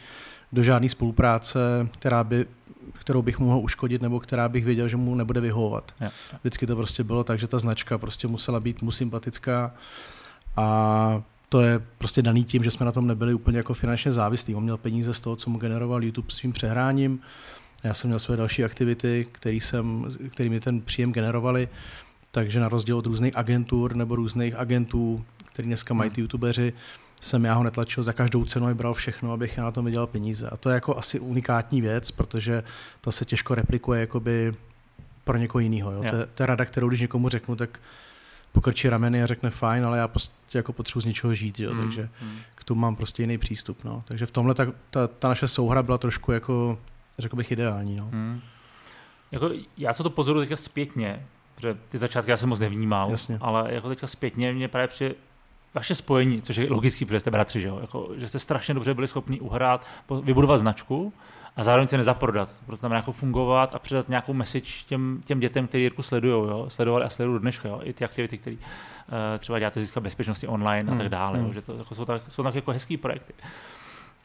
do 0.53 0.63
žádné 0.63 0.89
spolupráce, 0.89 1.89
která 1.91 2.25
by, 2.25 2.47
kterou 2.93 3.23
bych 3.23 3.39
mohl 3.39 3.59
uškodit 3.59 4.03
nebo 4.03 4.21
která 4.21 4.49
bych 4.49 4.65
věděl, 4.65 4.89
že 4.89 4.97
mu 4.97 5.15
nebude 5.15 5.41
vyhovovat. 5.41 5.95
Ja. 6.01 6.11
Vždycky 6.41 6.67
to 6.67 6.77
prostě 6.77 7.05
bylo 7.05 7.25
tak, 7.25 7.39
že 7.39 7.47
ta 7.47 7.59
značka 7.59 7.99
prostě 7.99 8.29
musela 8.29 8.61
být 8.61 8.83
mu 8.83 8.91
sympatická 8.91 9.75
a 10.57 11.23
to 11.49 11.61
je 11.61 11.81
prostě 11.99 12.23
daný 12.23 12.45
tím, 12.45 12.65
že 12.65 12.71
jsme 12.71 12.87
na 12.87 12.93
tom 12.93 13.07
nebyli 13.07 13.35
úplně 13.35 13.59
jako 13.59 13.75
finančně 13.75 14.13
závislí. 14.13 14.55
On 14.55 14.63
měl 14.63 14.77
peníze 14.77 15.15
z 15.15 15.21
toho, 15.21 15.37
co 15.37 15.51
mu 15.51 15.59
generoval 15.59 16.05
YouTube 16.05 16.31
svým 16.31 16.53
přehráním. 16.53 17.21
Já 17.85 17.95
jsem 17.95 18.09
měl 18.09 18.19
své 18.19 18.37
další 18.37 18.65
aktivity, 18.65 19.27
který 19.33 19.61
jsem, 19.61 20.09
který 20.31 20.49
mi 20.49 20.61
ten 20.61 20.81
příjem 20.81 21.13
generovali, 21.13 21.69
takže 22.31 22.61
na 22.61 22.69
rozdíl 22.69 22.97
od 22.97 23.07
různých 23.07 23.37
agentur 23.37 23.97
nebo 23.97 24.17
různých 24.17 24.55
agentů, 24.55 25.25
který 25.53 25.69
dneska 25.69 25.95
mají 25.95 26.11
ty 26.11 26.21
youtubeři, 26.21 26.73
jsem 27.21 27.45
já 27.45 27.55
ho 27.55 27.63
netlačil 27.63 28.03
za 28.03 28.13
každou 28.13 28.45
cenu 28.45 28.67
a 28.67 28.75
bral 28.75 28.95
všechno, 28.95 29.33
abych 29.33 29.57
já 29.57 29.65
na 29.65 29.71
tom 29.71 29.85
vydělal 29.85 30.07
peníze. 30.07 30.49
A 30.49 30.57
to 30.57 30.71
je 30.71 30.75
jako 30.75 30.97
asi 30.97 31.21
unikátní 31.21 31.81
věc, 31.81 32.11
protože 32.11 32.63
to 33.01 33.13
se 33.13 33.25
těžko 33.25 33.55
replikuje 33.55 34.01
jakoby 34.01 34.55
pro 35.25 35.37
někoho 35.37 35.61
jiného. 35.61 35.93
Jo? 35.93 36.05
To, 36.11 36.17
je, 36.17 36.27
to 36.35 36.43
je 36.43 36.47
rada, 36.47 36.65
kterou 36.65 36.89
když 36.89 37.01
někomu 37.01 37.29
řeknu, 37.29 37.57
tak 37.57 37.81
pokrčí 38.53 38.89
rameny 38.89 39.23
a 39.23 39.27
řekne 39.27 39.51
fajn, 39.51 39.85
ale 39.85 39.99
já 39.99 40.09
prostě 40.09 40.35
jako 40.55 40.73
potřebuji 40.73 41.01
z 41.01 41.05
něčeho 41.05 41.35
žít, 41.35 41.61
jo? 41.61 41.75
Mm, 41.75 41.81
takže 41.81 42.09
mm. 42.23 42.39
k 42.55 42.65
tomu 42.65 42.81
mám 42.81 42.97
prostě 42.97 43.23
jiný 43.23 43.39
přístup. 43.39 43.85
No. 43.85 44.03
Takže 44.07 44.27
v 44.27 44.31
tomhle 44.31 44.55
ta, 44.55 44.67
ta, 44.91 45.07
ta 45.07 45.29
naše 45.29 45.49
souhra 45.49 45.83
byla 45.83 45.99
trošku 45.99 46.33
jako, 46.33 46.79
řekl 47.21 47.37
bych, 47.37 47.53
ideální. 47.53 47.97
No. 47.97 48.09
Mm. 48.13 48.41
Jako, 49.33 49.51
já 49.77 49.95
se 49.95 50.03
to 50.03 50.11
pozoruju 50.11 50.43
teďka 50.43 50.57
zpětně, 50.57 51.27
protože 51.55 51.77
ty 51.89 51.99
začátky 51.99 52.31
já 52.31 52.37
jsem 52.37 52.49
moc 52.49 52.61
nevnímal, 52.61 53.11
Jasně. 53.11 53.39
ale 53.41 53.75
jako 53.75 53.89
teďka 53.89 54.07
zpětně 54.07 54.53
mě 54.53 54.69
právě 54.69 54.89
při 54.89 55.15
vaše 55.75 55.95
spojení, 55.95 56.43
což 56.43 56.57
je 56.57 56.71
logický, 56.71 57.05
protože 57.05 57.21
jste 57.21 57.31
bratři, 57.31 57.61
že, 57.61 57.69
jo? 57.69 57.79
Jako, 57.81 58.09
že 58.17 58.29
jste 58.29 58.39
strašně 58.39 58.75
dobře 58.75 58.95
byli 58.95 59.07
schopni 59.07 59.41
uhrát, 59.41 59.87
vybudovat 60.23 60.57
značku 60.57 61.13
a 61.57 61.65
zároveň 61.65 61.89
se 61.89 61.97
nezaprodat. 61.97 62.51
Prostě 62.67 62.81
znamená 62.81 62.97
jako 62.97 63.13
fungovat 63.13 63.75
a 63.75 63.79
předat 63.79 64.09
nějakou 64.09 64.33
message 64.33 64.71
těm, 64.87 65.21
těm 65.25 65.41
dětem, 65.41 65.67
kteří 65.67 65.83
Jirku 65.83 66.03
sledují, 66.03 66.51
jo? 66.51 66.65
sledovali 66.69 67.05
a 67.05 67.09
sledují 67.09 67.35
do 67.35 67.39
dneška, 67.39 67.69
jo? 67.69 67.81
i 67.83 67.93
ty 67.93 68.05
aktivity, 68.05 68.39
které 68.39 68.57
uh, 68.57 68.63
třeba 69.39 69.59
děláte 69.59 69.81
získat 69.81 70.01
bezpečnosti 70.01 70.47
online 70.47 70.91
hmm. 70.91 70.95
a 70.95 70.97
tak 70.97 71.01
hmm, 71.01 71.11
dále, 71.11 71.39
hmm. 71.39 71.47
jo? 71.47 71.53
že 71.53 71.63
to 71.63 71.77
jako 71.77 71.95
jsou, 71.95 72.05
tak, 72.05 72.23
jsou 72.29 72.43
tak 72.43 72.55
jako 72.55 72.73
hezký 72.73 72.97
projekty. 72.97 73.33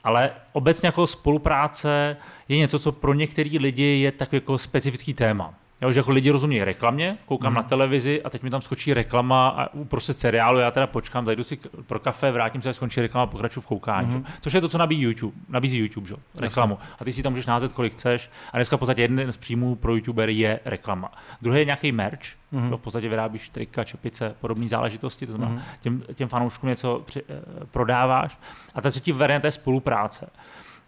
Ale 0.06 0.32
obecně 0.54 0.88
jako 0.88 1.08
spolupráce 1.08 2.18
je 2.50 2.58
něco, 2.58 2.80
co 2.80 2.92
pro 2.92 3.14
některé 3.14 3.50
lidi 3.60 3.84
je 3.84 4.12
tak 4.12 4.34
jako 4.34 4.58
specifický 4.58 5.14
téma. 5.14 5.54
Jo, 5.82 5.92
že 5.92 6.00
jako 6.00 6.12
lidi 6.12 6.32
rozumí 6.32 6.64
reklamě, 6.64 7.18
koukám 7.26 7.52
mm. 7.52 7.56
na 7.56 7.64
televizi 7.64 8.24
a 8.24 8.30
teď 8.30 8.44
mi 8.44 8.50
tam 8.50 8.62
skočí 8.62 8.94
reklama 8.94 9.50
a 9.50 9.74
uprostřed 9.74 10.20
seriálu, 10.20 10.60
já 10.60 10.72
teda 10.72 10.88
počkám, 10.88 11.26
zajdu 11.26 11.44
si 11.44 11.60
pro 11.86 12.00
kafe, 12.00 12.32
vrátím 12.32 12.62
se, 12.62 12.74
skončí 12.74 13.02
reklama 13.02 13.24
a 13.24 13.28
pokračuji 13.28 13.62
v 13.62 13.68
koukání. 13.68 14.16
Mm. 14.16 14.26
Což 14.42 14.54
je 14.54 14.62
to, 14.62 14.70
co 14.70 14.78
nabízí 14.78 15.02
YouTube, 15.02 15.38
nabízí 15.50 15.78
YouTube, 15.78 16.08
že? 16.08 16.16
reklamu. 16.40 16.78
A 17.00 17.06
ty 17.06 17.14
si 17.14 17.24
tam 17.24 17.32
můžeš 17.32 17.46
názet, 17.46 17.72
kolik 17.72 17.94
chceš. 17.94 18.30
A 18.54 18.58
dneska 18.58 18.76
v 18.76 18.80
podstatě 18.80 19.02
jeden 19.02 19.32
z 19.32 19.38
příjmů 19.38 19.76
pro 19.76 19.96
YouTuber 19.96 20.30
je 20.30 20.60
reklama. 20.66 21.12
Druhý 21.42 21.60
je 21.60 21.66
nějaký 21.66 21.92
merch, 21.92 22.28
mm. 22.52 22.78
v 22.78 22.82
podstatě 22.82 23.10
vyrábíš 23.10 23.50
trika, 23.50 23.84
čepice, 23.84 24.36
podobné 24.42 24.68
záležitosti, 24.68 25.28
to 25.28 25.34
znamená, 25.34 25.52
mm. 25.52 25.62
těm, 25.82 26.04
těm 26.14 26.30
fanouškům 26.30 26.70
něco 26.70 27.02
při, 27.06 27.24
eh, 27.30 27.66
prodáváš. 27.72 28.40
A 28.76 28.82
ta 28.82 28.90
třetí 28.90 29.12
varianta 29.12 29.48
je 29.48 29.52
spolupráce. 29.52 30.30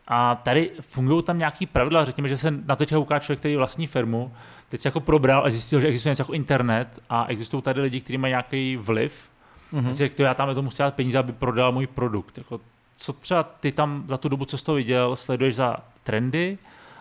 A 0.08 0.36
tady 0.36 0.72
fungují 0.82 1.24
tam 1.24 1.40
nějaký 1.40 1.66
pravidla, 1.66 2.06
řekněme, 2.06 2.28
že 2.28 2.38
se 2.38 2.52
na 2.52 2.76
to 2.76 2.86
kouká 2.86 3.20
člověk, 3.20 3.40
který 3.40 3.56
vlastní 3.56 3.88
firmu, 3.88 4.34
teď 4.70 4.82
se 4.82 4.88
jako 4.88 5.00
probral 5.00 5.46
a 5.46 5.50
zjistil, 5.50 5.80
že 5.80 5.88
existuje 5.88 6.12
něco 6.12 6.22
jako 6.22 6.34
internet 6.34 7.00
a 7.10 7.26
existují 7.26 7.64
tady 7.64 7.82
lidi, 7.82 8.02
kteří 8.02 8.18
mají 8.18 8.32
nějaký 8.32 8.78
vliv. 8.78 9.30
Mm-hmm. 9.74 9.90
Si 9.90 9.98
řekl, 9.98 10.22
já 10.22 10.34
tam 10.34 10.56
to 10.56 10.62
musím 10.62 10.84
dát 10.84 10.94
peníze, 10.94 11.18
aby 11.18 11.34
prodal 11.34 11.72
můj 11.72 11.88
produkt. 11.88 12.38
Jako, 12.38 12.62
co 12.98 13.14
třeba 13.14 13.44
ty 13.44 13.72
tam 13.72 14.04
za 14.08 14.18
tu 14.18 14.30
dobu, 14.30 14.46
co 14.46 14.58
jsi 14.58 14.64
to 14.64 14.74
viděl, 14.74 15.16
sleduješ 15.16 15.56
za 15.56 15.78
trendy, 16.04 16.58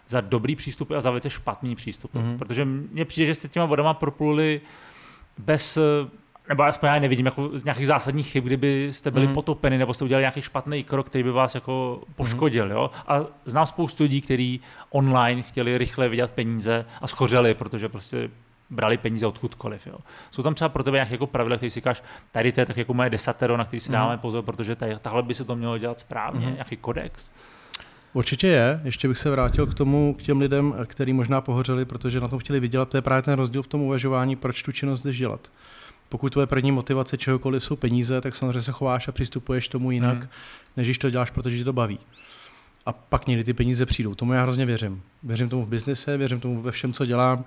za 0.08 0.20
dobrý 0.20 0.56
přístupy 0.56 0.94
a 0.94 1.00
za 1.00 1.10
velice 1.10 1.30
špatný 1.30 1.76
přístupy. 1.76 2.18
Mm-hmm. 2.18 2.38
Protože 2.38 2.64
mně 2.64 3.04
přijde, 3.04 3.26
že 3.26 3.34
jste 3.34 3.48
těma 3.48 3.66
vodama 3.66 3.94
propluli 3.94 4.60
bez 5.38 5.78
nebo 6.48 6.62
aspoň 6.62 6.88
já 6.88 6.98
nevidím 6.98 7.26
jako 7.26 7.50
z 7.58 7.64
nějakých 7.64 7.86
zásadních 7.86 8.30
chyb, 8.30 8.44
kdyby 8.44 8.88
jste 8.92 9.10
byli 9.10 9.26
mm. 9.26 9.34
potopeni 9.34 9.78
nebo 9.78 9.94
jste 9.94 10.04
udělali 10.04 10.22
nějaký 10.22 10.40
špatný 10.40 10.84
krok, 10.84 11.06
který 11.06 11.24
by 11.24 11.30
vás 11.30 11.54
jako 11.54 12.02
poškodil. 12.16 12.64
Mm. 12.64 12.70
Jo? 12.70 12.90
A 13.06 13.20
znám 13.46 13.66
spoustu 13.66 14.02
lidí, 14.02 14.20
kteří 14.20 14.60
online 14.90 15.42
chtěli 15.42 15.78
rychle 15.78 16.08
vydělat 16.08 16.30
peníze 16.30 16.84
a 17.00 17.06
schořeli, 17.06 17.54
protože 17.54 17.88
prostě 17.88 18.30
brali 18.70 18.96
peníze 18.96 19.26
odkudkoliv. 19.26 19.86
Jo. 19.86 19.98
Jsou 20.30 20.42
tam 20.42 20.54
třeba 20.54 20.68
pro 20.68 20.82
tebe 20.82 20.96
nějaké 20.96 21.14
jako 21.14 21.26
pravidla, 21.26 21.56
které 21.56 21.70
si 21.70 21.74
říkáš, 21.74 22.02
tady 22.32 22.52
to 22.52 22.60
je 22.60 22.66
tak 22.66 22.76
jako 22.76 22.94
moje 22.94 23.10
desatero, 23.10 23.56
na 23.56 23.64
který 23.64 23.80
si 23.80 23.92
dáme 23.92 24.12
mm. 24.12 24.18
pozor, 24.18 24.44
protože 24.44 24.76
tady, 24.76 24.96
tahle 24.98 25.22
by 25.22 25.34
se 25.34 25.44
to 25.44 25.56
mělo 25.56 25.78
dělat 25.78 26.00
správně, 26.00 26.46
mm. 26.46 26.52
nějaký 26.52 26.76
kodex. 26.76 27.30
Určitě 28.12 28.46
je. 28.46 28.80
Ještě 28.84 29.08
bych 29.08 29.18
se 29.18 29.30
vrátil 29.30 29.66
k 29.66 29.74
tomu, 29.74 30.14
k 30.18 30.22
těm 30.22 30.40
lidem, 30.40 30.74
kteří 30.86 31.12
možná 31.12 31.40
pohořeli, 31.40 31.84
protože 31.84 32.20
na 32.20 32.28
tom 32.28 32.38
chtěli 32.38 32.60
vydělat. 32.60 32.88
To 32.88 32.96
je 32.96 33.02
právě 33.02 33.22
ten 33.22 33.34
rozdíl 33.34 33.62
v 33.62 33.66
tom 33.66 33.80
uvažování, 33.80 34.36
proč 34.36 34.62
tu 34.62 34.72
činnost 34.72 35.02
jdeš 35.02 35.18
dělat 35.18 35.50
pokud 36.08 36.32
tvoje 36.32 36.46
první 36.46 36.72
motivace 36.72 37.16
čehokoliv 37.16 37.64
jsou 37.64 37.76
peníze, 37.76 38.20
tak 38.20 38.34
samozřejmě 38.34 38.62
se 38.62 38.72
chováš 38.72 39.08
a 39.08 39.12
přistupuješ 39.12 39.68
tomu 39.68 39.90
jinak, 39.90 40.18
hmm. 40.18 40.28
než 40.76 40.86
když 40.86 40.98
to 40.98 41.10
děláš, 41.10 41.30
protože 41.30 41.58
ti 41.58 41.64
to 41.64 41.73
baví. 41.73 41.99
A 42.86 42.92
pak 42.92 43.26
někdy 43.26 43.45
ty 43.45 43.52
peníze 43.52 43.86
přijdou. 43.86 44.14
Tomu 44.14 44.32
já 44.32 44.42
hrozně 44.42 44.66
věřím. 44.66 45.02
Věřím 45.23 45.49
tomu 45.49 45.64
v 45.64 45.69
biznise, 45.69 46.16
věřím 46.16 46.40
tomu 46.40 46.62
ve 46.62 46.71
všem, 46.71 46.92
co 46.92 47.06
dělám. 47.06 47.45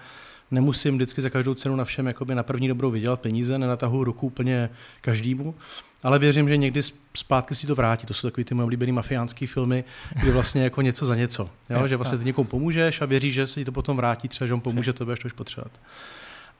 Nemusím 0.51 0.95
vždycky 0.95 1.21
za 1.21 1.29
každou 1.29 1.53
cenu 1.53 1.75
na 1.75 1.83
všem 1.83 2.07
jakoby 2.07 2.35
na 2.35 2.43
první 2.43 2.67
dobrou 2.67 2.91
vydělat 2.91 3.21
peníze, 3.21 3.57
nenatahuji 3.57 4.03
ruku 4.03 4.27
úplně 4.27 4.69
každému, 5.01 5.55
ale 6.03 6.19
věřím, 6.19 6.49
že 6.49 6.57
někdy 6.57 6.81
zpátky 7.17 7.55
si 7.55 7.67
to 7.67 7.75
vrátí. 7.75 8.05
To 8.05 8.13
jsou 8.13 8.27
takový 8.27 8.43
ty 8.43 8.55
moje 8.55 8.63
oblíbené 8.63 8.93
mafiánské 8.93 9.47
filmy, 9.47 9.83
kde 10.21 10.31
vlastně 10.31 10.63
jako 10.63 10.81
něco 10.81 11.05
za 11.05 11.15
něco. 11.15 11.49
Jo? 11.69 11.87
Že 11.87 11.95
vlastně 11.95 12.17
ty 12.17 12.25
někomu 12.25 12.47
pomůžeš 12.47 13.01
a 13.01 13.05
věříš, 13.05 13.33
že 13.33 13.47
se 13.47 13.59
ti 13.59 13.65
to 13.65 13.71
potom 13.71 13.97
vrátí, 13.97 14.27
třeba 14.27 14.47
že 14.47 14.53
on 14.53 14.61
pomůže 14.61 14.93
tobě, 14.93 15.13
až 15.13 15.19
to 15.19 15.25
už 15.25 15.33
potřebovat. 15.33 15.71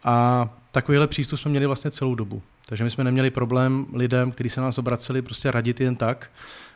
A 0.04 0.50
takovýhle 0.72 1.08
přístup 1.08 1.40
jsme 1.40 1.52
měli 1.52 1.66
vlastně 1.66 1.92
celou 1.92 2.16
dobu. 2.16 2.42
Takže 2.66 2.84
my 2.84 2.90
jsme 2.90 3.04
neměli 3.04 3.30
problém 3.30 3.86
lidem, 3.94 4.32
kteří 4.32 4.50
se 4.50 4.62
nás 4.62 4.78
obraceli, 4.78 5.22
prostě 5.22 5.52
radit 5.52 5.82
jen 5.82 5.96
tak 5.96 6.30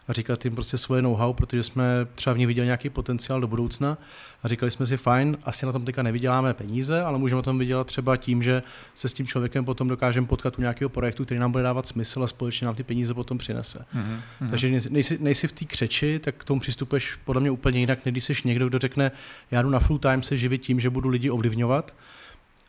a 0.07 0.13
říkat 0.13 0.45
jim 0.45 0.55
prostě 0.55 0.77
svoje 0.77 1.01
know-how, 1.01 1.33
protože 1.33 1.63
jsme 1.63 1.83
třeba 2.15 2.33
v 2.33 2.37
ní 2.37 2.45
viděli 2.45 2.65
nějaký 2.65 2.89
potenciál 2.89 3.41
do 3.41 3.47
budoucna 3.47 3.97
a 4.43 4.47
říkali 4.47 4.71
jsme 4.71 4.85
si, 4.85 4.97
fajn, 4.97 5.37
asi 5.43 5.65
na 5.65 5.71
tom 5.71 5.85
teďka 5.85 6.03
nevyděláme 6.03 6.53
peníze, 6.53 7.01
ale 7.01 7.17
můžeme 7.17 7.41
tom 7.41 7.59
vydělat 7.59 7.87
třeba 7.87 8.17
tím, 8.17 8.43
že 8.43 8.63
se 8.95 9.09
s 9.09 9.13
tím 9.13 9.27
člověkem 9.27 9.65
potom 9.65 9.87
dokážeme 9.87 10.27
potkat 10.27 10.57
u 10.57 10.61
nějakého 10.61 10.89
projektu, 10.89 11.25
který 11.25 11.39
nám 11.39 11.51
bude 11.51 11.63
dávat 11.63 11.87
smysl 11.87 12.23
a 12.23 12.27
společně 12.27 12.65
nám 12.65 12.75
ty 12.75 12.83
peníze 12.83 13.13
potom 13.13 13.37
přinese. 13.37 13.85
Mm-hmm. 13.95 14.49
Takže 14.49 14.79
nejsi, 14.89 15.17
nejsi 15.21 15.47
v 15.47 15.51
té 15.51 15.65
křeči, 15.65 16.19
tak 16.19 16.35
k 16.35 16.43
tomu 16.43 16.59
přistupuješ 16.59 17.15
podle 17.23 17.41
mě 17.41 17.51
úplně 17.51 17.79
jinak, 17.79 18.05
než 18.05 18.11
když 18.11 18.23
jsi 18.23 18.33
někdo, 18.45 18.69
kdo 18.69 18.79
řekne, 18.79 19.11
já 19.51 19.61
jdu 19.61 19.69
na 19.69 19.79
full 19.79 19.99
time 19.99 20.23
se 20.23 20.37
živit 20.37 20.57
tím, 20.57 20.79
že 20.79 20.89
budu 20.89 21.09
lidi 21.09 21.29
ovlivňovat, 21.29 21.95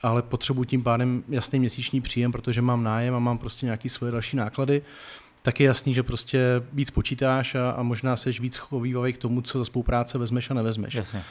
ale 0.05 0.23
potřebuji 0.23 0.65
tím 0.65 0.83
pádem 0.83 1.23
jasný 1.29 1.59
měsíční 1.59 2.01
příjem, 2.01 2.33
protože 2.33 2.63
mám 2.63 2.83
nájem 2.83 3.15
a 3.15 3.19
mám 3.19 3.39
prostě 3.39 3.67
nějaké 3.67 3.89
svoje 3.89 4.13
další 4.13 4.37
náklady, 4.37 4.83
tak 5.43 5.61
je 5.61 5.67
jasný, 5.67 5.95
že 5.95 6.03
prostě 6.03 6.63
víc 6.73 6.91
počítáš 6.91 7.55
a, 7.55 7.71
a 7.71 7.83
možná 7.83 8.17
seš 8.17 8.41
víc 8.41 8.57
chovývavý 8.57 9.13
k 9.13 9.19
tomu, 9.19 9.41
co 9.41 9.59
za 9.59 9.65
spolupráce 9.65 10.19
vezmeš 10.19 10.51
a 10.51 10.55
nevezmeš. 10.55 10.95
Jasně. 10.95 11.23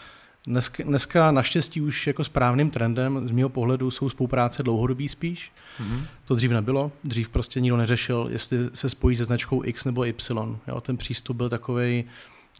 Dneska, 0.47 0.83
dneska 0.83 1.31
naštěstí 1.31 1.81
už 1.81 2.07
jako 2.07 2.23
správným 2.23 2.69
trendem 2.69 3.27
z 3.27 3.31
mého 3.31 3.49
pohledu 3.49 3.91
jsou 3.91 4.09
spolupráce 4.09 4.63
dlouhodobý 4.63 5.09
spíš. 5.09 5.51
Mm-hmm. 5.81 6.01
To 6.25 6.35
dřív 6.35 6.51
nebylo. 6.51 6.91
Dřív 7.03 7.29
prostě 7.29 7.61
nikdo 7.61 7.77
neřešil, 7.77 8.27
jestli 8.31 8.57
se 8.73 8.89
spojí 8.89 9.17
se 9.17 9.25
značkou 9.25 9.63
X 9.63 9.85
nebo 9.85 10.05
Y. 10.05 10.59
Jo, 10.67 10.81
ten 10.81 10.97
přístup 10.97 11.37
byl 11.37 11.49
takový 11.49 12.03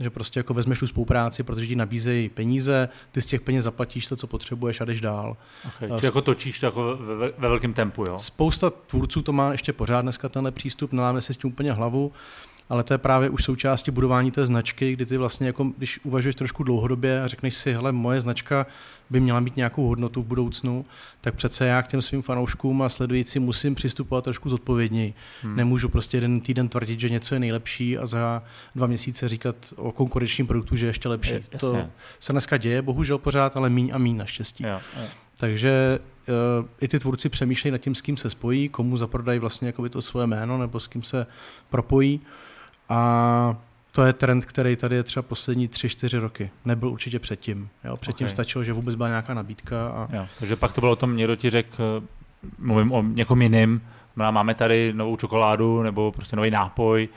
že 0.01 0.09
prostě 0.09 0.39
jako 0.39 0.53
vezmeš 0.53 0.79
tu 0.79 0.87
spolupráci, 0.87 1.43
protože 1.43 1.67
ti 1.67 1.75
nabízejí 1.75 2.29
peníze, 2.29 2.89
ty 3.11 3.21
z 3.21 3.25
těch 3.25 3.41
peněz 3.41 3.63
zaplatíš 3.63 4.07
to, 4.07 4.15
co 4.15 4.27
potřebuješ 4.27 4.81
a 4.81 4.85
jdeš 4.85 5.01
dál. 5.01 5.37
Okay, 5.67 5.89
uh, 5.89 5.99
jako 6.03 6.21
točíš 6.21 6.59
to 6.59 6.65
jako 6.65 6.97
ve, 7.01 7.15
ve 7.15 7.49
velkém 7.49 7.73
tempu, 7.73 8.03
jo? 8.07 8.17
Spousta 8.17 8.69
tvůrců 8.69 9.21
to 9.21 9.33
má 9.33 9.51
ještě 9.51 9.73
pořád 9.73 10.01
dneska 10.01 10.29
tenhle 10.29 10.51
přístup, 10.51 10.93
neláme 10.93 11.21
si 11.21 11.33
s 11.33 11.37
tím 11.37 11.49
úplně 11.49 11.71
hlavu 11.71 12.11
ale 12.69 12.83
to 12.83 12.93
je 12.93 12.97
právě 12.97 13.29
už 13.29 13.43
součástí 13.43 13.91
budování 13.91 14.31
té 14.31 14.45
značky, 14.45 14.93
kdy 14.93 15.05
ty 15.05 15.17
vlastně, 15.17 15.47
jako, 15.47 15.63
když 15.77 15.99
uvažuješ 16.03 16.35
trošku 16.35 16.63
dlouhodobě 16.63 17.21
a 17.21 17.27
řekneš 17.27 17.55
si, 17.55 17.73
hele, 17.73 17.91
moje 17.91 18.21
značka 18.21 18.65
by 19.09 19.19
měla 19.19 19.39
mít 19.39 19.55
nějakou 19.55 19.87
hodnotu 19.87 20.21
v 20.21 20.25
budoucnu, 20.25 20.85
tak 21.21 21.35
přece 21.35 21.65
já 21.65 21.81
k 21.81 21.87
těm 21.87 22.01
svým 22.01 22.21
fanouškům 22.21 22.81
a 22.81 22.89
sledujícím 22.89 23.43
musím 23.43 23.75
přistupovat 23.75 24.23
trošku 24.23 24.49
zodpovědněji. 24.49 25.13
Hmm. 25.41 25.55
Nemůžu 25.55 25.89
prostě 25.89 26.17
jeden 26.17 26.41
týden 26.41 26.69
tvrdit, 26.69 26.99
že 26.99 27.09
něco 27.09 27.35
je 27.35 27.39
nejlepší 27.39 27.97
a 27.97 28.05
za 28.05 28.43
dva 28.75 28.87
měsíce 28.87 29.27
říkat 29.27 29.55
o 29.75 29.91
konkurenčním 29.91 30.47
produktu, 30.47 30.75
že 30.75 30.85
je 30.85 30.89
ještě 30.89 31.09
lepší. 31.09 31.33
Je, 31.33 31.43
to 31.59 31.87
se 32.19 32.31
dneska 32.31 32.57
děje, 32.57 32.81
bohužel 32.81 33.17
pořád, 33.17 33.57
ale 33.57 33.69
míň 33.69 33.91
a 33.93 33.97
míň 33.97 34.17
naštěstí. 34.17 34.63
Jo, 34.63 34.79
jo. 34.99 35.03
Takže 35.37 35.99
uh, 36.59 36.65
i 36.81 36.87
ty 36.87 36.99
tvůrci 36.99 37.29
přemýšlejí 37.29 37.71
nad 37.71 37.77
tím, 37.77 37.95
s 37.95 38.01
kým 38.01 38.17
se 38.17 38.29
spojí, 38.29 38.69
komu 38.69 38.97
zaprodají 38.97 39.39
vlastně 39.39 39.67
jakoby 39.67 39.89
to 39.89 40.01
svoje 40.01 40.27
jméno 40.27 40.57
nebo 40.57 40.79
s 40.79 40.87
kým 40.87 41.03
se 41.03 41.27
propojí. 41.69 42.21
A 42.89 43.57
to 43.91 44.03
je 44.03 44.13
trend, 44.13 44.45
který 44.45 44.75
tady 44.75 44.95
je 44.95 45.03
třeba 45.03 45.23
poslední 45.23 45.67
tři, 45.67 45.89
čtyři 45.89 46.17
roky. 46.17 46.49
Nebyl 46.65 46.89
určitě 46.89 47.19
předtím. 47.19 47.69
Jo? 47.83 47.97
Předtím 47.97 48.25
okay. 48.25 48.31
stačilo, 48.31 48.63
že 48.63 48.73
vůbec 48.73 48.95
byla 48.95 49.09
nějaká 49.09 49.33
nabídka. 49.33 49.87
A... 49.87 50.07
Jo, 50.15 50.27
takže 50.39 50.55
pak 50.55 50.73
to 50.73 50.81
bylo 50.81 50.91
o 50.91 50.95
tom, 50.95 51.17
někdo 51.17 51.35
ti 51.35 51.49
řekl, 51.49 52.03
mluvím 52.57 52.91
o 52.91 53.03
někom 53.03 53.41
jiným, 53.41 53.81
máme 54.15 54.55
tady 54.55 54.93
novou 54.93 55.17
čokoládu 55.17 55.83
nebo 55.83 56.11
prostě 56.11 56.35
nový 56.35 56.51
nápoj, 56.51 57.09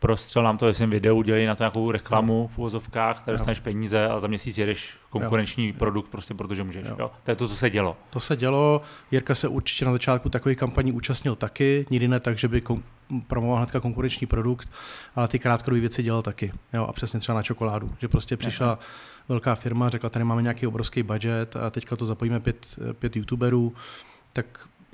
prostřel 0.00 0.42
nám 0.42 0.58
to, 0.58 0.66
jestli 0.66 0.86
videu 0.86 1.16
udělí 1.16 1.46
na 1.46 1.54
to 1.54 1.62
nějakou 1.62 1.90
reklamu 1.90 2.48
v 2.48 2.58
uvozovkách, 2.58 3.24
tady 3.24 3.36
dostaneš 3.36 3.60
peníze 3.60 4.08
a 4.08 4.20
za 4.20 4.28
měsíc 4.28 4.58
jedeš 4.58 4.96
konkurenční 5.10 5.68
jo. 5.68 5.74
produkt, 5.78 6.08
prostě 6.08 6.34
protože 6.34 6.64
můžeš. 6.64 6.88
Jo. 6.88 6.96
Jo. 6.98 7.10
To 7.22 7.30
je 7.30 7.36
to, 7.36 7.48
co 7.48 7.56
se 7.56 7.70
dělo. 7.70 7.96
To 8.10 8.20
se 8.20 8.36
dělo. 8.36 8.82
Jirka 9.10 9.34
se 9.34 9.48
určitě 9.48 9.84
na 9.84 9.92
začátku 9.92 10.28
takových 10.28 10.58
kampaní 10.58 10.92
účastnil 10.92 11.36
taky, 11.36 11.86
nikdy 11.90 12.08
ne 12.08 12.20
tak, 12.20 12.38
že 12.38 12.48
by 12.48 12.60
kon- 12.60 12.82
promoval 13.26 13.56
hnedka 13.56 13.80
konkurenční 13.80 14.26
produkt, 14.26 14.70
ale 15.14 15.28
ty 15.28 15.38
krátkodobé 15.38 15.80
věci 15.80 16.02
dělal 16.02 16.22
taky. 16.22 16.52
Jo, 16.72 16.86
a 16.86 16.92
přesně 16.92 17.20
třeba 17.20 17.36
na 17.36 17.42
čokoládu, 17.42 17.90
že 17.98 18.08
prostě 18.08 18.36
přišla 18.36 18.66
Aha. 18.66 18.78
velká 19.28 19.54
firma, 19.54 19.88
řekla, 19.88 20.10
tady 20.10 20.24
máme 20.24 20.42
nějaký 20.42 20.66
obrovský 20.66 21.02
budget 21.02 21.56
a 21.56 21.70
teďka 21.70 21.96
to 21.96 22.06
zapojíme 22.06 22.40
pět, 22.40 22.78
pět 22.98 23.16
youtuberů, 23.16 23.74
tak 24.32 24.46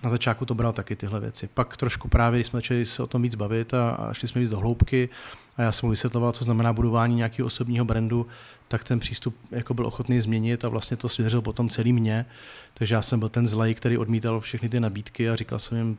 na 0.03 0.11
začátku 0.11 0.45
to 0.45 0.55
bral 0.55 0.73
taky 0.73 0.97
tyhle 0.97 1.21
věci. 1.21 1.49
Pak 1.55 1.77
trošku 1.77 2.09
právě, 2.09 2.39
když 2.39 2.47
jsme 2.47 2.57
začali 2.57 2.85
se 2.85 3.03
o 3.03 3.07
tom 3.07 3.23
víc 3.23 3.35
bavit 3.35 3.75
a, 3.75 3.91
a 3.91 4.13
šli 4.13 4.29
jsme 4.29 4.41
víc 4.41 4.51
do 4.51 4.59
hloubky 4.59 5.09
a 5.57 5.63
já 5.63 5.73
jsem 5.73 5.87
mu 5.87 5.91
vysvětloval, 5.91 6.33
co 6.33 6.45
znamená 6.45 6.73
budování 6.73 7.17
nějakého 7.17 7.47
osobního 7.47 7.85
brandu, 7.85 8.27
tak 8.69 8.85
ten 8.85 8.99
přístup 8.99 9.37
jako 9.51 9.75
byl 9.75 9.87
ochotný 9.87 10.21
změnit 10.21 10.65
a 10.65 10.69
vlastně 10.69 10.97
to 10.97 11.09
svěřil 11.09 11.43
potom 11.43 11.69
celý 11.69 11.93
mě. 11.93 12.27
Takže 12.75 12.95
já 12.95 13.03
jsem 13.03 13.19
byl 13.19 13.29
ten 13.29 13.47
zlej, 13.47 13.75
který 13.75 13.99
odmítal 13.99 14.41
všechny 14.41 14.69
ty 14.69 14.81
nabídky 14.81 15.31
a 15.31 15.37
říkal 15.37 15.59
jsem 15.59 15.79
jim, 15.79 15.99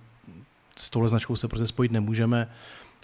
s 0.75 0.89
touhle 0.89 1.09
značkou 1.09 1.35
se 1.35 1.47
prostě 1.47 1.67
spojit 1.67 1.91
nemůžeme. 1.91 2.47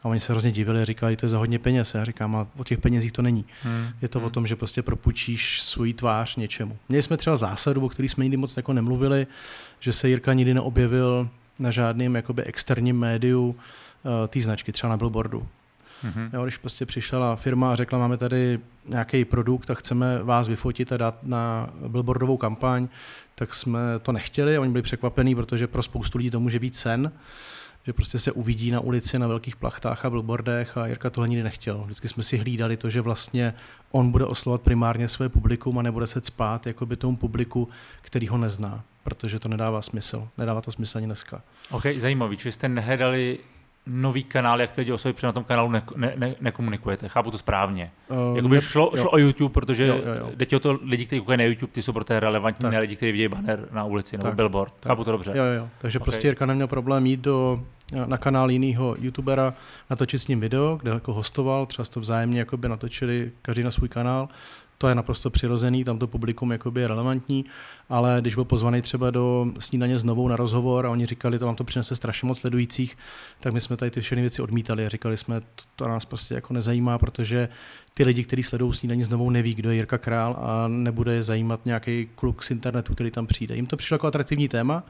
A 0.04 0.08
oni 0.08 0.20
se 0.20 0.34
hrozně 0.34 0.52
divili 0.52 0.82
a 0.82 0.86
říkali, 0.86 1.16
to 1.16 1.26
je 1.26 1.30
za 1.30 1.38
hodně 1.38 1.60
peněz. 1.60 1.94
Já 1.94 2.04
říkám, 2.04 2.36
a 2.36 2.48
o 2.58 2.64
těch 2.64 2.80
penězích 2.80 3.12
to 3.12 3.22
není. 3.22 3.46
Hmm. 3.64 3.88
Je 4.02 4.08
to 4.08 4.20
hmm. 4.20 4.26
o 4.26 4.30
tom, 4.30 4.48
že 4.48 4.56
prostě 4.56 4.82
propůjčíš 4.82 5.62
svoji 5.62 5.94
tvář 5.94 6.36
něčemu. 6.36 6.78
Měli 6.90 7.02
jsme 7.02 7.18
třeba 7.18 7.36
zásadu, 7.36 7.86
o 7.86 7.90
který 7.90 8.10
jsme 8.10 8.24
nikdy 8.24 8.38
moc 8.38 8.58
jako 8.58 8.74
nemluvili, 8.74 9.28
že 9.80 9.94
se 9.94 10.10
Jirka 10.10 10.34
nikdy 10.34 10.54
neobjevil 10.54 11.30
na 11.60 11.72
žádném 11.72 12.16
jakoby 12.16 12.44
externím 12.44 13.00
médiu 13.00 13.50
uh, 13.50 14.12
té 14.28 14.42
značky, 14.42 14.72
třeba 14.72 14.90
na 14.90 14.98
billboardu. 14.98 15.48
Mm-hmm. 16.04 16.30
Jo, 16.34 16.44
když 16.44 16.58
prostě 16.58 16.86
přišla 16.86 17.36
firma 17.36 17.72
a 17.72 17.76
řekla, 17.76 18.00
máme 18.00 18.18
tady 18.18 18.58
nějaký 18.88 19.26
produkt 19.26 19.72
a 19.72 19.74
chceme 19.74 20.24
vás 20.24 20.48
vyfotit 20.48 20.92
a 20.92 20.98
dát 20.98 21.24
na 21.24 21.70
billboardovou 21.88 22.38
kampaň, 22.38 22.88
tak 23.36 23.54
jsme 23.54 23.80
to 24.02 24.12
nechtěli 24.12 24.58
oni 24.58 24.72
byli 24.72 24.82
překvapení, 24.82 25.36
protože 25.36 25.68
pro 25.68 25.84
spoustu 25.84 26.18
lidí 26.18 26.30
to 26.30 26.40
může 26.40 26.60
být 26.60 26.76
sen 26.76 27.12
že 27.86 27.94
prostě 27.94 28.20
se 28.20 28.32
uvidí 28.32 28.72
na 28.72 28.80
ulici 28.80 29.20
na 29.20 29.28
velkých 29.28 29.56
plachtách 29.56 30.06
a 30.06 30.10
billboardech 30.10 30.78
a 30.78 30.88
Jirka 30.88 31.10
tohle 31.10 31.30
nikdy 31.30 31.44
nechtěl. 31.44 31.84
Vždycky 31.84 32.08
jsme 32.08 32.24
si 32.24 32.38
hlídali 32.38 32.78
to, 32.78 32.90
že 32.90 33.02
vlastně 33.02 33.54
on 33.92 34.12
bude 34.12 34.26
oslovat 34.26 34.62
primárně 34.62 35.08
své 35.08 35.30
publikum 35.30 35.80
a 35.80 35.82
nebude 35.82 36.08
se 36.08 36.22
spát 36.24 36.68
jakoby 36.68 36.96
tomu 36.96 37.18
publiku, 37.18 37.70
který 38.02 38.28
ho 38.28 38.38
nezná, 38.38 38.84
protože 39.04 39.40
to 39.40 39.50
nedává 39.50 39.82
smysl. 39.82 40.28
Nedává 40.38 40.62
to 40.62 40.72
smysl 40.72 40.98
ani 40.98 41.08
dneska. 41.08 41.42
OK, 41.72 41.84
zajímavý. 41.98 42.38
Čiže 42.38 42.52
jste 42.52 42.70
nehledali 42.70 43.40
nový 43.88 44.24
kanál, 44.24 44.62
jak 44.62 44.72
ty 44.72 44.82
lidi 44.82 44.92
o 44.92 44.98
sobě 44.98 45.16
na 45.24 45.32
tom 45.32 45.44
kanálu 45.44 45.72
ne, 45.72 45.84
ne, 45.96 46.14
ne, 46.16 46.36
nekomunikujete. 46.42 47.10
Chápu 47.10 47.32
to 47.32 47.38
správně. 47.38 47.92
Uh, 48.08 48.36
Jakoby 48.36 48.56
ne, 48.56 48.62
šlo, 48.62 48.92
šlo 48.96 49.10
o 49.10 49.18
YouTube, 49.18 49.54
protože 49.54 49.88
jo, 49.88 49.96
jo, 49.96 50.14
jo. 50.20 50.32
jde 50.36 50.46
ti 50.46 50.56
o 50.56 50.60
to 50.60 50.80
lidi, 50.84 51.06
kteří 51.06 51.20
koukají 51.20 51.38
na 51.38 51.44
YouTube, 51.44 51.74
ty 51.74 51.82
jsou 51.82 51.94
pro 51.94 52.04
té 52.04 52.20
relevantní, 52.20 52.70
ne 52.70 52.80
lidi, 52.80 52.96
kteří 52.96 53.12
vidějí 53.12 53.28
banner 53.28 53.68
na 53.72 53.84
ulici 53.84 54.18
nebo 54.18 54.28
tak, 54.28 54.36
billboard. 54.36 54.74
Tak. 54.80 54.90
Chápu 54.90 55.04
to 55.04 55.12
dobře. 55.12 55.32
Jo, 55.36 55.44
jo. 55.44 55.70
Takže 55.82 56.00
okay. 56.00 56.04
prostě 56.04 56.28
Jirka 56.28 56.46
neměl 56.46 56.68
problém 56.68 57.06
jít 57.06 57.20
do, 57.20 57.60
na 58.06 58.18
kanál 58.18 58.52
jiného 58.52 58.96
YouTubera, 59.00 59.54
natočit 59.90 60.22
s 60.22 60.28
ním 60.28 60.40
video, 60.40 60.80
kde 60.82 60.92
jako 60.92 61.14
hostoval, 61.14 61.66
třeba 61.66 61.86
to 61.86 62.00
vzájemně 62.00 62.40
jakoby 62.40 62.70
natočili 62.70 63.32
každý 63.42 63.64
na 63.64 63.72
svůj 63.72 63.90
kanál 63.90 64.28
to 64.84 64.88
je 64.88 64.96
naprosto 64.96 65.30
přirozený, 65.30 65.84
tam 65.84 66.00
to 66.00 66.08
publikum 66.08 66.52
jakoby 66.52 66.82
je 66.82 66.88
relevantní, 66.88 67.46
ale 67.90 68.18
když 68.22 68.36
byl 68.36 68.44
pozvaný 68.46 68.82
třeba 68.82 69.12
do 69.12 69.48
snídaně 69.60 70.00
znovu 70.00 70.28
na 70.28 70.36
rozhovor 70.36 70.86
a 70.86 70.90
oni 70.90 71.06
říkali, 71.06 71.40
to 71.40 71.46
vám 71.46 71.56
to 71.56 71.64
přinese 71.64 71.96
strašně 71.96 72.28
moc 72.28 72.40
sledujících, 72.40 72.98
tak 73.40 73.54
my 73.54 73.62
jsme 73.62 73.78
tady 73.78 73.92
ty 73.92 74.02
všechny 74.02 74.22
věci 74.22 74.42
odmítali 74.42 74.86
a 74.86 74.90
říkali 74.90 75.18
jsme, 75.18 75.42
to, 75.76 75.88
nás 75.88 76.06
prostě 76.06 76.36
jako 76.36 76.54
nezajímá, 76.54 76.98
protože 76.98 77.50
ty 77.94 78.04
lidi, 78.04 78.24
kteří 78.24 78.44
sledují 78.44 78.74
snídaně 78.74 79.06
znovu, 79.06 79.30
neví, 79.30 79.56
kdo 79.56 79.70
je 79.70 79.76
Jirka 79.76 79.98
Král 79.98 80.36
a 80.40 80.68
nebude 80.68 81.14
je 81.14 81.24
zajímat 81.24 81.66
nějaký 81.66 82.10
kluk 82.16 82.44
z 82.44 82.52
internetu, 82.52 82.94
který 82.94 83.12
tam 83.12 83.28
přijde. 83.28 83.56
Jim 83.56 83.66
to 83.66 83.78
přišlo 83.78 83.96
jako 83.96 84.08
atraktivní 84.08 84.48
téma, 84.48 84.84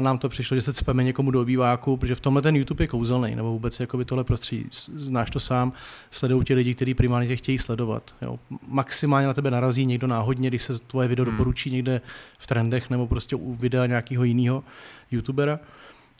nám 0.00 0.18
to 0.18 0.28
přišlo, 0.28 0.54
že 0.54 0.60
se 0.60 0.72
cpeme 0.72 1.04
někomu 1.04 1.30
do 1.30 1.42
obýváku, 1.42 1.96
protože 1.96 2.14
v 2.14 2.20
tomhle 2.20 2.42
ten 2.42 2.56
YouTube 2.56 2.84
je 2.84 2.88
kouzelný, 2.88 3.34
nebo 3.34 3.50
vůbec 3.50 3.80
jako 3.80 3.96
by 3.96 4.04
tohle 4.04 4.24
prostředí. 4.24 4.66
Znáš 4.94 5.30
to 5.30 5.40
sám, 5.40 5.72
sledují 6.10 6.44
ti 6.44 6.54
lidi, 6.54 6.74
kteří 6.74 6.94
primárně 6.94 7.28
tě 7.28 7.36
chtějí 7.36 7.58
sledovat. 7.58 8.14
Jo. 8.22 8.38
Maximálně 8.68 9.26
na 9.26 9.34
tebe 9.34 9.50
narazí 9.50 9.86
někdo 9.86 10.06
náhodně, 10.06 10.48
když 10.48 10.62
se 10.62 10.78
tvoje 10.78 11.08
video 11.08 11.24
hmm. 11.24 11.34
doporučí 11.34 11.70
někde 11.70 12.00
v 12.38 12.46
trendech 12.46 12.90
nebo 12.90 13.06
prostě 13.06 13.36
u 13.36 13.54
videa 13.54 13.86
nějakého 13.86 14.24
jiného 14.24 14.64
YouTubera, 15.10 15.60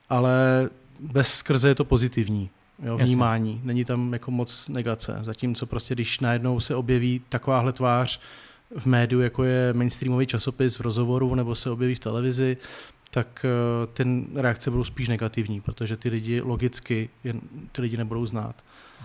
ale 0.09 0.69
bez 1.01 1.35
skrze 1.35 1.69
je 1.69 1.75
to 1.75 1.85
pozitivní. 1.85 2.51
Jo, 2.83 2.99
vnímání. 2.99 3.51
Jasně. 3.51 3.67
Není 3.67 3.85
tam 3.85 4.13
jako 4.13 4.31
moc 4.31 4.69
negace. 4.69 5.19
Zatímco 5.21 5.67
prostě, 5.67 5.95
když 5.95 6.21
najednou 6.21 6.61
se 6.61 6.75
objeví 6.75 7.23
takováhle 7.29 7.73
tvář 7.73 8.21
v 8.79 8.87
médiu, 8.87 9.21
jako 9.21 9.45
je 9.45 9.73
mainstreamový 9.73 10.27
časopis 10.27 10.79
v 10.79 10.81
rozhovoru, 10.81 11.35
nebo 11.35 11.55
se 11.55 11.71
objeví 11.71 11.95
v 11.95 11.99
televizi, 11.99 12.57
tak 13.15 13.45
eh, 13.45 13.87
ten 13.87 14.27
reakce 14.35 14.71
budou 14.71 14.85
spíš 14.85 15.09
negativní, 15.09 15.61
protože 15.61 15.97
ty 15.97 16.09
lidi 16.09 16.41
logicky 16.41 17.09
ty 17.73 17.83
lidi 17.83 17.97
nebudou 17.97 18.27
znát. 18.27 18.55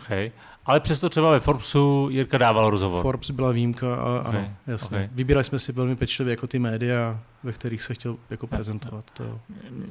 Okay. 0.02 0.32
Ale 0.65 0.80
přesto 0.80 1.10
třeba 1.10 1.32
ve 1.32 1.39
Forbesu 1.39 2.08
Jirka 2.12 2.38
dával 2.38 2.69
rozhovor. 2.69 3.02
Forbes 3.02 3.32
byla 3.32 3.52
výjimka, 3.52 3.95
a, 3.95 4.19
okay. 4.19 4.39
ano, 4.39 4.54
jasně. 4.67 4.98
Okay. 4.98 5.10
Vybírali 5.12 5.43
jsme 5.43 5.60
si 5.60 5.72
velmi 5.72 5.95
pečlivě 5.95 6.32
jako 6.32 6.48
ty 6.48 6.60
média, 6.60 7.19
ve 7.43 7.52
kterých 7.52 7.82
se 7.82 7.93
chtěl 7.93 8.17
jako 8.30 8.48
prezentovat. 8.48 9.06
To. 9.13 9.39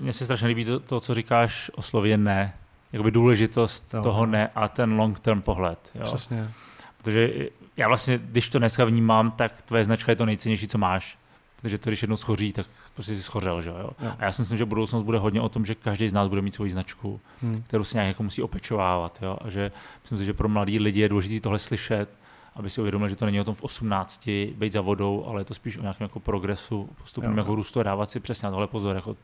Mně 0.01 0.13
se 0.13 0.25
strašně 0.25 0.49
líbí 0.49 0.65
to, 0.65 0.81
to, 0.81 1.01
co 1.01 1.15
říkáš 1.15 1.71
o 1.75 1.83
slově 1.83 2.17
ne. 2.17 2.55
Jakoby 2.93 3.11
důležitost 3.11 3.95
no. 3.95 4.03
toho 4.03 4.27
ne 4.27 4.51
a 4.55 4.69
ten 4.69 4.93
long 4.93 5.21
term 5.21 5.43
pohled. 5.43 5.91
Jo? 5.95 6.03
Přesně. 6.03 6.51
Protože 6.97 7.49
já 7.77 7.89
vlastně, 7.89 8.19
když 8.19 8.49
to 8.49 8.59
dneska 8.59 8.85
vnímám, 8.85 9.31
tak 9.31 9.63
tvoje 9.63 9.85
značka 9.85 10.13
je 10.13 10.17
to 10.17 10.27
nejcennější, 10.27 10.69
co 10.69 10.79
máš 10.79 11.19
protože 11.61 11.79
to, 11.79 11.91
když 11.91 12.03
jednou 12.03 12.17
schoří, 12.17 12.53
tak 12.53 12.67
prostě 12.95 13.17
si 13.17 13.23
schořel, 13.23 13.63
že 13.63 13.71
jo? 13.71 13.91
A 14.19 14.25
já 14.25 14.33
si 14.33 14.43
myslím, 14.43 14.59
že 14.59 14.65
budoucnost 14.65 15.03
bude 15.03 15.19
hodně 15.19 15.41
o 15.41 15.49
tom, 15.49 15.65
že 15.65 15.75
každý 15.75 16.09
z 16.09 16.13
nás 16.13 16.29
bude 16.29 16.43
mít 16.43 16.55
svoji 16.55 16.71
značku, 16.71 17.21
hmm. 17.43 17.63
kterou 17.67 17.85
si 17.85 17.97
nějak 17.97 18.09
jako 18.09 18.23
musí 18.23 18.43
opečovávat, 18.43 19.19
jo? 19.23 19.39
A 19.41 19.51
že 19.51 19.73
myslím 20.03 20.19
si, 20.19 20.25
že 20.25 20.33
pro 20.33 20.49
mladí 20.49 20.79
lidi 20.79 21.01
je 21.01 21.09
důležité 21.09 21.41
tohle 21.41 21.59
slyšet, 21.59 22.09
aby 22.57 22.71
si 22.71 22.81
uvědomili, 22.81 23.11
že 23.11 23.17
to 23.17 23.25
není 23.25 23.41
o 23.41 23.45
tom 23.45 23.55
v 23.55 23.63
18 23.63 24.29
být 24.55 24.73
za 24.73 24.81
vodou, 24.81 25.25
ale 25.27 25.41
je 25.41 25.45
to 25.45 25.55
spíš 25.55 25.79
o 25.79 25.81
nějakém 25.81 26.05
jako 26.05 26.21
progresu, 26.21 26.89
postupném 26.99 27.39
jako 27.39 27.55
růstu 27.55 27.81
a 27.81 27.83
dávat 27.83 28.11
si 28.11 28.21
přesně 28.21 28.47
na 28.47 28.51
tohle 28.51 28.67
pozor, 28.67 28.97
jako 28.97 29.17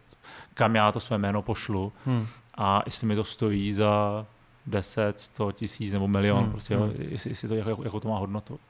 kam 0.54 0.74
já 0.74 0.92
to 0.92 1.00
své 1.00 1.18
jméno 1.18 1.42
pošlu 1.42 1.92
hmm. 2.06 2.26
a 2.54 2.82
jestli 2.86 3.06
mi 3.06 3.16
to 3.16 3.24
stojí 3.24 3.72
za 3.72 4.26
10, 4.66 5.20
100 5.20 5.52
tisíc 5.52 5.92
nebo 5.92 6.08
milion, 6.08 6.42
hmm. 6.42 6.50
prostě, 6.50 6.76
hmm. 6.76 6.92
jestli, 6.98 7.30
jestli 7.30 7.48
to, 7.48 7.54
jako, 7.54 7.84
jako 7.84 8.00
to 8.00 8.08
má 8.08 8.18
hodnotu. 8.18 8.60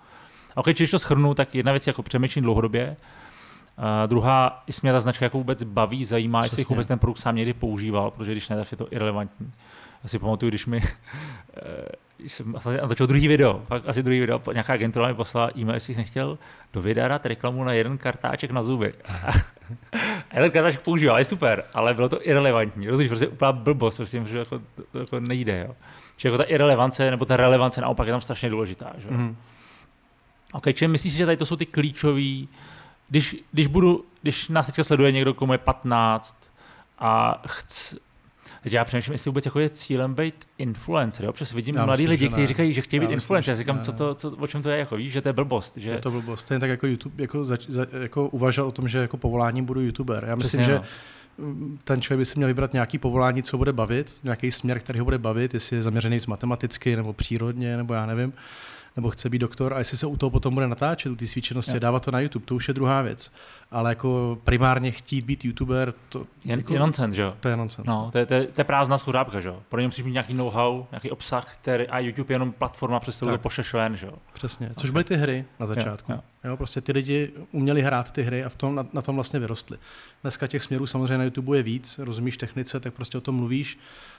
A 0.57 0.57
okay, 0.57 0.75
když 0.75 0.91
to 0.91 0.99
schrnu, 0.99 1.35
tak 1.35 1.55
jedna 1.55 1.73
věc 1.73 1.87
jako 1.87 2.03
přemýšlím 2.03 2.45
dlouhodobě, 2.45 2.97
Uh, 3.79 3.85
druhá, 4.07 4.63
jestli 4.67 4.87
mě 4.87 4.93
ta 4.93 5.01
značka 5.01 5.25
jako 5.25 5.39
vůbec 5.39 5.63
baví, 5.63 6.05
zajímá, 6.05 6.41
Přesně. 6.41 6.61
jestli 6.61 6.75
vůbec 6.75 6.87
ten 6.87 6.99
produkt 6.99 7.19
sám 7.19 7.37
někdy 7.37 7.53
používal, 7.53 8.11
protože 8.11 8.33
když 8.33 8.49
ne, 8.49 8.57
tak 8.57 8.73
je 8.73 8.77
to 8.77 8.93
irrelevantní. 8.93 9.53
Já 10.03 10.09
si 10.09 10.19
pamatuju, 10.19 10.51
když 10.51 10.67
mi 10.67 10.83
eh, 11.67 11.85
když 12.17 12.33
jsem 12.33 12.55
natočil 12.81 13.07
druhý 13.07 13.29
video, 13.29 13.63
fakt 13.67 13.85
asi 13.87 14.03
druhý 14.03 14.21
video, 14.21 14.41
nějaká 14.53 14.73
agentura 14.73 15.09
mi 15.09 15.15
poslala 15.15 15.51
e-mail, 15.57 15.77
jestli 15.77 15.97
nechtěl 15.97 16.39
do 16.73 16.81
videa 16.81 17.09
dát 17.09 17.27
reklamu 17.27 17.65
na 17.65 17.73
jeden 17.73 17.99
kartáček 17.99 18.51
na 18.51 18.63
zuby. 18.63 18.93
a 20.31 20.35
jeden 20.35 20.51
kartáček 20.51 20.83
používal, 20.83 21.19
je 21.19 21.25
super, 21.25 21.65
ale 21.75 21.95
bylo 21.95 22.09
to 22.09 22.29
irrelevantní. 22.29 22.89
Rozumíš, 22.89 23.09
prostě 23.09 23.29
úplná 23.29 23.53
blbost, 23.53 23.97
prostě, 23.97 24.25
že 24.27 24.39
jako, 24.39 24.59
to, 24.59 24.83
to, 24.93 24.99
jako 24.99 25.21
nejde. 25.21 25.65
Jo. 25.69 25.75
Čiže 26.17 26.29
jako 26.29 26.39
ta 26.39 26.45
irrelevance, 26.45 27.11
nebo 27.11 27.25
ta 27.25 27.37
relevance 27.37 27.81
naopak 27.81 28.07
je 28.07 28.13
tam 28.13 28.21
strašně 28.21 28.51
důležitá. 28.51 28.93
Že? 28.99 29.11
Mm. 29.11 29.37
OK, 30.53 30.65
čím 30.75 30.91
myslíš, 30.91 31.13
že 31.13 31.27
tady 31.27 31.37
to 31.37 31.47
jsou 31.47 31.57
ty 31.57 31.67
klíčové 31.67 32.47
když, 33.09 33.37
když, 33.53 33.67
budu, 33.67 34.05
když 34.23 34.49
nás 34.49 34.67
teďka 34.67 34.85
sleduje 34.85 35.13
někdo, 35.13 35.35
komu 35.35 35.53
je 35.53 35.59
15 35.59 36.37
a 36.99 37.43
chc, 37.47 37.95
Teď 38.65 38.73
já 38.73 38.85
přemýšlím, 38.85 39.13
jestli 39.13 39.29
vůbec 39.29 39.45
jako 39.45 39.61
je 39.61 39.71
cílem 39.71 40.15
být 40.15 40.35
influencer. 40.59 41.25
Jo? 41.25 41.31
Občas 41.31 41.53
vidím 41.53 41.75
já 41.75 41.87
mladí 41.87 42.07
lidi, 42.09 42.29
kteří 42.29 42.47
říkají, 42.47 42.73
že 42.73 42.83
chtějí 42.83 43.01
být 43.01 43.11
influencer. 43.11 43.53
Já 43.53 43.57
říkám, 43.57 43.81
co 43.81 43.93
to, 43.93 44.15
co, 44.15 44.31
o 44.31 44.47
čem 44.47 44.63
to 44.63 44.71
je, 44.71 44.79
jako 44.79 44.97
víš, 44.97 45.13
že 45.13 45.21
to 45.21 45.29
je 45.29 45.33
blbost. 45.33 45.77
Že... 45.77 45.91
Je 45.91 45.99
to 45.99 46.11
blbost. 46.11 46.51
Je 46.51 46.59
tak 46.59 46.71
jako 46.71 46.87
YouTube, 46.87 47.23
jako, 47.23 47.45
za, 47.45 47.57
za, 47.69 47.87
jako 48.03 48.29
uvažoval 48.29 48.69
o 48.69 48.73
tom, 48.73 48.89
že 48.89 48.99
jako 48.99 49.17
povolání 49.17 49.63
budu 49.63 49.81
YouTuber. 49.81 50.25
Já 50.27 50.35
myslím, 50.35 50.63
Přesně, 50.63 50.75
že 50.75 50.81
no. 51.39 51.79
ten 51.85 52.01
člověk 52.01 52.19
by 52.19 52.25
si 52.25 52.39
měl 52.39 52.49
vybrat 52.49 52.73
nějaký 52.73 52.99
povolání, 52.99 53.43
co 53.43 53.59
bude 53.59 53.73
bavit, 53.73 54.13
nějaký 54.23 54.51
směr, 54.51 54.79
který 54.79 54.99
ho 54.99 55.05
bude 55.05 55.19
bavit, 55.19 55.55
jestli 55.55 55.77
je 55.77 55.83
zaměřený 55.83 56.21
z 56.21 56.27
matematicky 56.27 56.97
nebo 56.97 57.13
přírodně, 57.13 57.77
nebo 57.77 57.95
já 57.95 58.07
nevím 58.07 58.33
nebo 58.97 59.11
chce 59.11 59.29
být 59.29 59.39
doktor 59.39 59.75
a 59.75 59.79
jestli 59.79 59.97
se 59.97 60.07
u 60.07 60.17
toho 60.17 60.31
potom 60.31 60.55
bude 60.55 60.69
natáčet, 60.69 61.13
u 61.13 61.17
té 61.17 61.27
své 61.27 61.43
činnosti, 61.43 61.73
Jo. 61.73 61.79
dávat 61.79 62.05
to 62.05 62.11
na 62.11 62.21
YouTube, 62.21 62.47
to 62.47 62.55
už 62.55 62.69
je 62.69 62.75
druhá 62.75 63.03
věc. 63.03 63.33
Ale 63.71 63.91
jako 63.91 64.39
primárně 64.45 64.91
chtít 64.91 65.25
být 65.25 65.45
YouTuber, 65.45 65.93
to, 66.09 66.27
Je, 66.45 66.57
jako, 66.57 66.73
je 66.73 66.79
nonsens, 66.79 67.15
že 67.15 67.23
jo? 67.23 67.35
to 67.41 67.49
je 67.49 67.57
nonsens. 67.57 67.87
No, 67.87 68.09
to 68.13 68.19
je, 68.19 68.27
to, 68.27 68.35
je, 68.35 68.47
to 68.47 68.61
je 68.61 68.65
prázdná 68.65 68.99
schodápka, 68.99 69.41
že 69.41 69.49
jo? 69.49 69.63
Pro 69.69 69.81
ně 69.81 69.87
musíš 69.89 70.05
mít 70.05 70.13
nějaký 70.13 70.35
know-how, 70.35 70.87
nějaký 70.91 71.11
obsah, 71.11 71.55
který, 71.57 71.89
a 71.89 71.99
YouTube 71.99 72.33
je 72.33 72.35
jenom 72.35 72.53
platforma, 72.53 73.01
přes 73.01 73.17
kterou 73.17 73.31
to 73.33 73.39
pošleš 73.39 73.73
ven, 73.75 73.97
že 73.97 74.07
jo? 74.07 74.13
Přesně, 74.33 74.71
což 74.77 74.91
byly 74.91 75.05
ty 75.05 75.17
hry 75.17 75.45
na 75.61 75.67
začátku. 75.67 76.13
jo. 76.13 76.19
Jo, 76.19 76.23
jo, 76.45 76.57
prostě 76.57 76.81
ty 76.81 76.93
lidi 76.93 77.33
uměli 77.53 77.83
hrát 77.83 78.11
ty 78.11 78.23
hry 78.23 78.45
a 78.45 78.49
v 78.49 78.55
tom, 78.55 78.75
na, 78.75 78.87
na 78.93 79.03
tom 79.03 79.15
vlastně 79.15 79.41
vyrostli. 79.41 79.79
Dneska 80.23 80.47
těch 80.47 80.63
směrů 80.63 80.87
samozřejmě 80.87 81.19
na 81.19 81.25
YouTube 81.25 81.57
je 81.57 81.63
víc, 81.63 81.99
rozumíš 81.99 82.37
technice, 82.37 82.81
tak 82.81 82.95
prostě 82.95 83.19
o 83.19 83.21
tom 83.21 83.35
mluvíš, 83.35 83.79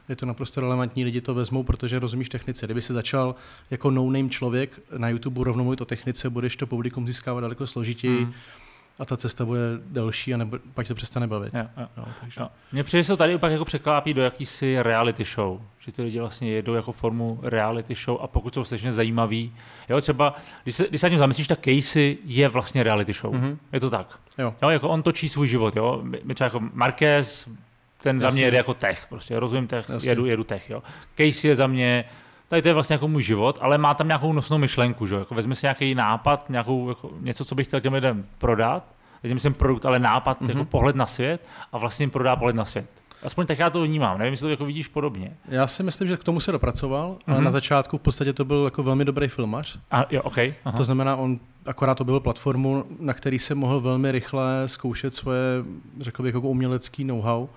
je 0.09 0.15
to 0.15 0.25
naprosto 0.25 0.61
relevantní, 0.61 1.03
lidi 1.03 1.21
to 1.21 1.33
vezmou, 1.33 1.63
protože 1.63 1.99
rozumíš 1.99 2.29
technice. 2.29 2.67
Kdyby 2.67 2.81
si 2.81 2.93
začal 2.93 3.35
jako 3.71 3.91
no-name 3.91 4.29
člověk 4.29 4.79
na 4.97 5.09
YouTube 5.09 5.43
rovnou 5.43 5.63
mluvit 5.63 5.81
o 5.81 5.85
technice, 5.85 6.29
budeš 6.29 6.55
to 6.55 6.67
publikum 6.67 7.07
získávat 7.07 7.41
daleko 7.41 7.67
složitěji 7.67 8.25
Mm. 8.25 8.33
A 8.99 9.05
ta 9.05 9.17
cesta 9.17 9.45
bude 9.45 9.59
delší 9.85 10.33
a 10.33 10.37
nebo, 10.37 10.57
pak 10.73 10.87
to 10.87 10.95
přestane 10.95 11.27
bavit. 11.27 11.53
Jo, 11.53 11.61
jo. 11.77 11.87
Jo, 11.97 12.05
takže. 12.21 12.41
Jo. 12.41 12.47
Mně 12.71 12.83
přijde, 12.83 12.99
že 12.99 13.07
se 13.07 13.17
tady 13.17 13.37
pak 13.37 13.51
jako 13.51 13.65
překlápí 13.65 14.13
do 14.13 14.21
jakýsi 14.21 14.77
reality 14.83 15.23
show, 15.23 15.59
že 15.79 15.91
ty 15.91 16.01
lidi 16.01 16.19
vlastně 16.19 16.51
jedou 16.51 16.73
jako 16.73 16.91
formu 16.91 17.39
reality 17.43 17.95
show 17.95 18.17
a 18.21 18.27
pokud 18.27 18.53
jsou 18.53 18.63
strašně 18.63 18.93
zajímaví, 18.93 19.53
jo, 19.89 20.01
třeba, 20.01 20.35
když 20.63 20.75
se, 20.75 20.87
když 20.89 21.01
se 21.01 21.09
tím 21.09 21.19
zamyslíš, 21.19 21.47
tak 21.47 21.59
Casey 21.59 22.17
je 22.25 22.47
vlastně 22.47 22.83
reality 22.83 23.13
show, 23.13 23.33
Mhm. 23.33 23.43
mm-hmm. 23.51 23.57
je 23.73 23.79
to 23.79 23.89
tak. 23.89 24.19
Jo. 24.37 24.53
jo. 24.61 24.69
jako 24.69 24.89
on 24.89 25.03
točí 25.03 25.29
svůj 25.29 25.47
život, 25.47 25.75
jo, 25.75 25.99
my, 26.03 26.19
my 26.23 26.33
třeba 26.33 26.45
jako 26.45 26.59
Marquez, 26.73 27.49
ten 28.01 28.19
za 28.19 28.27
Jasně. 28.27 28.37
mě 28.37 28.45
jede 28.47 28.57
jako 28.57 28.73
tech, 28.73 29.05
prostě 29.09 29.39
rozumím 29.39 29.67
tech, 29.67 29.89
Jasně. 29.89 30.11
jedu, 30.11 30.25
jedu 30.25 30.43
tech, 30.43 30.69
jo. 30.69 30.83
Casey 31.17 31.49
je 31.49 31.55
za 31.55 31.67
mě, 31.67 32.05
tady 32.55 32.61
to 32.61 32.67
je 32.67 32.73
vlastně 32.73 32.93
jako 32.93 33.07
můj 33.07 33.23
život, 33.23 33.57
ale 33.61 33.77
má 33.77 33.93
tam 33.93 34.07
nějakou 34.07 34.33
nosnou 34.33 34.57
myšlenku, 34.57 35.05
že 35.05 35.15
jako 35.15 35.35
vezme 35.35 35.55
si 35.55 35.65
nějaký 35.65 35.95
nápad, 35.95 36.49
nějakou, 36.49 36.89
jako 36.89 37.09
něco, 37.19 37.45
co 37.45 37.55
bych 37.55 37.67
chtěl 37.67 37.81
těm 37.81 37.93
lidem 37.93 38.25
prodat, 38.37 38.85
teď 39.21 39.33
myslím 39.33 39.53
produkt, 39.53 39.85
ale 39.85 39.99
nápad, 39.99 40.41
mm-hmm. 40.41 40.49
jako 40.49 40.65
pohled 40.65 40.95
na 40.95 41.05
svět 41.05 41.47
a 41.71 41.77
vlastně 41.77 42.03
jim 42.03 42.09
prodá 42.09 42.35
pohled 42.35 42.55
na 42.55 42.65
svět. 42.65 42.85
Aspoň 43.23 43.45
tak 43.45 43.59
já 43.59 43.69
to 43.69 43.81
vnímám, 43.83 44.17
nevím, 44.17 44.33
jestli 44.33 44.43
to 44.45 44.49
jako 44.49 44.65
vidíš 44.65 44.87
podobně. 44.87 45.31
Já 45.47 45.67
si 45.67 45.83
myslím, 45.83 46.07
že 46.07 46.17
k 46.17 46.23
tomu 46.23 46.39
se 46.39 46.51
dopracoval, 46.51 47.17
ale 47.27 47.37
Mhm. 47.37 47.45
na 47.45 47.51
začátku 47.51 47.97
v 47.97 48.01
podstatě 48.01 48.33
to 48.33 48.45
byl 48.45 48.61
jako 48.65 48.83
velmi 48.83 49.05
dobrý 49.05 49.27
filmař. 49.27 49.79
A, 49.91 50.05
jo, 50.09 50.21
OK. 50.21 50.37
Aha. 50.37 50.77
To 50.77 50.83
znamená, 50.83 51.15
on 51.15 51.39
akorát 51.65 51.95
to 51.95 52.03
byl 52.03 52.19
platformu, 52.19 52.83
na 52.99 53.13
který 53.13 53.39
se 53.39 53.55
mohl 53.55 53.81
velmi 53.81 54.11
rychle 54.11 54.63
zkoušet 54.65 55.15
svoje, 55.15 55.39
řekl 55.99 56.23
bych, 56.23 56.35
jako 56.35 56.49
umělecký 56.49 57.03
know-how 57.03 57.47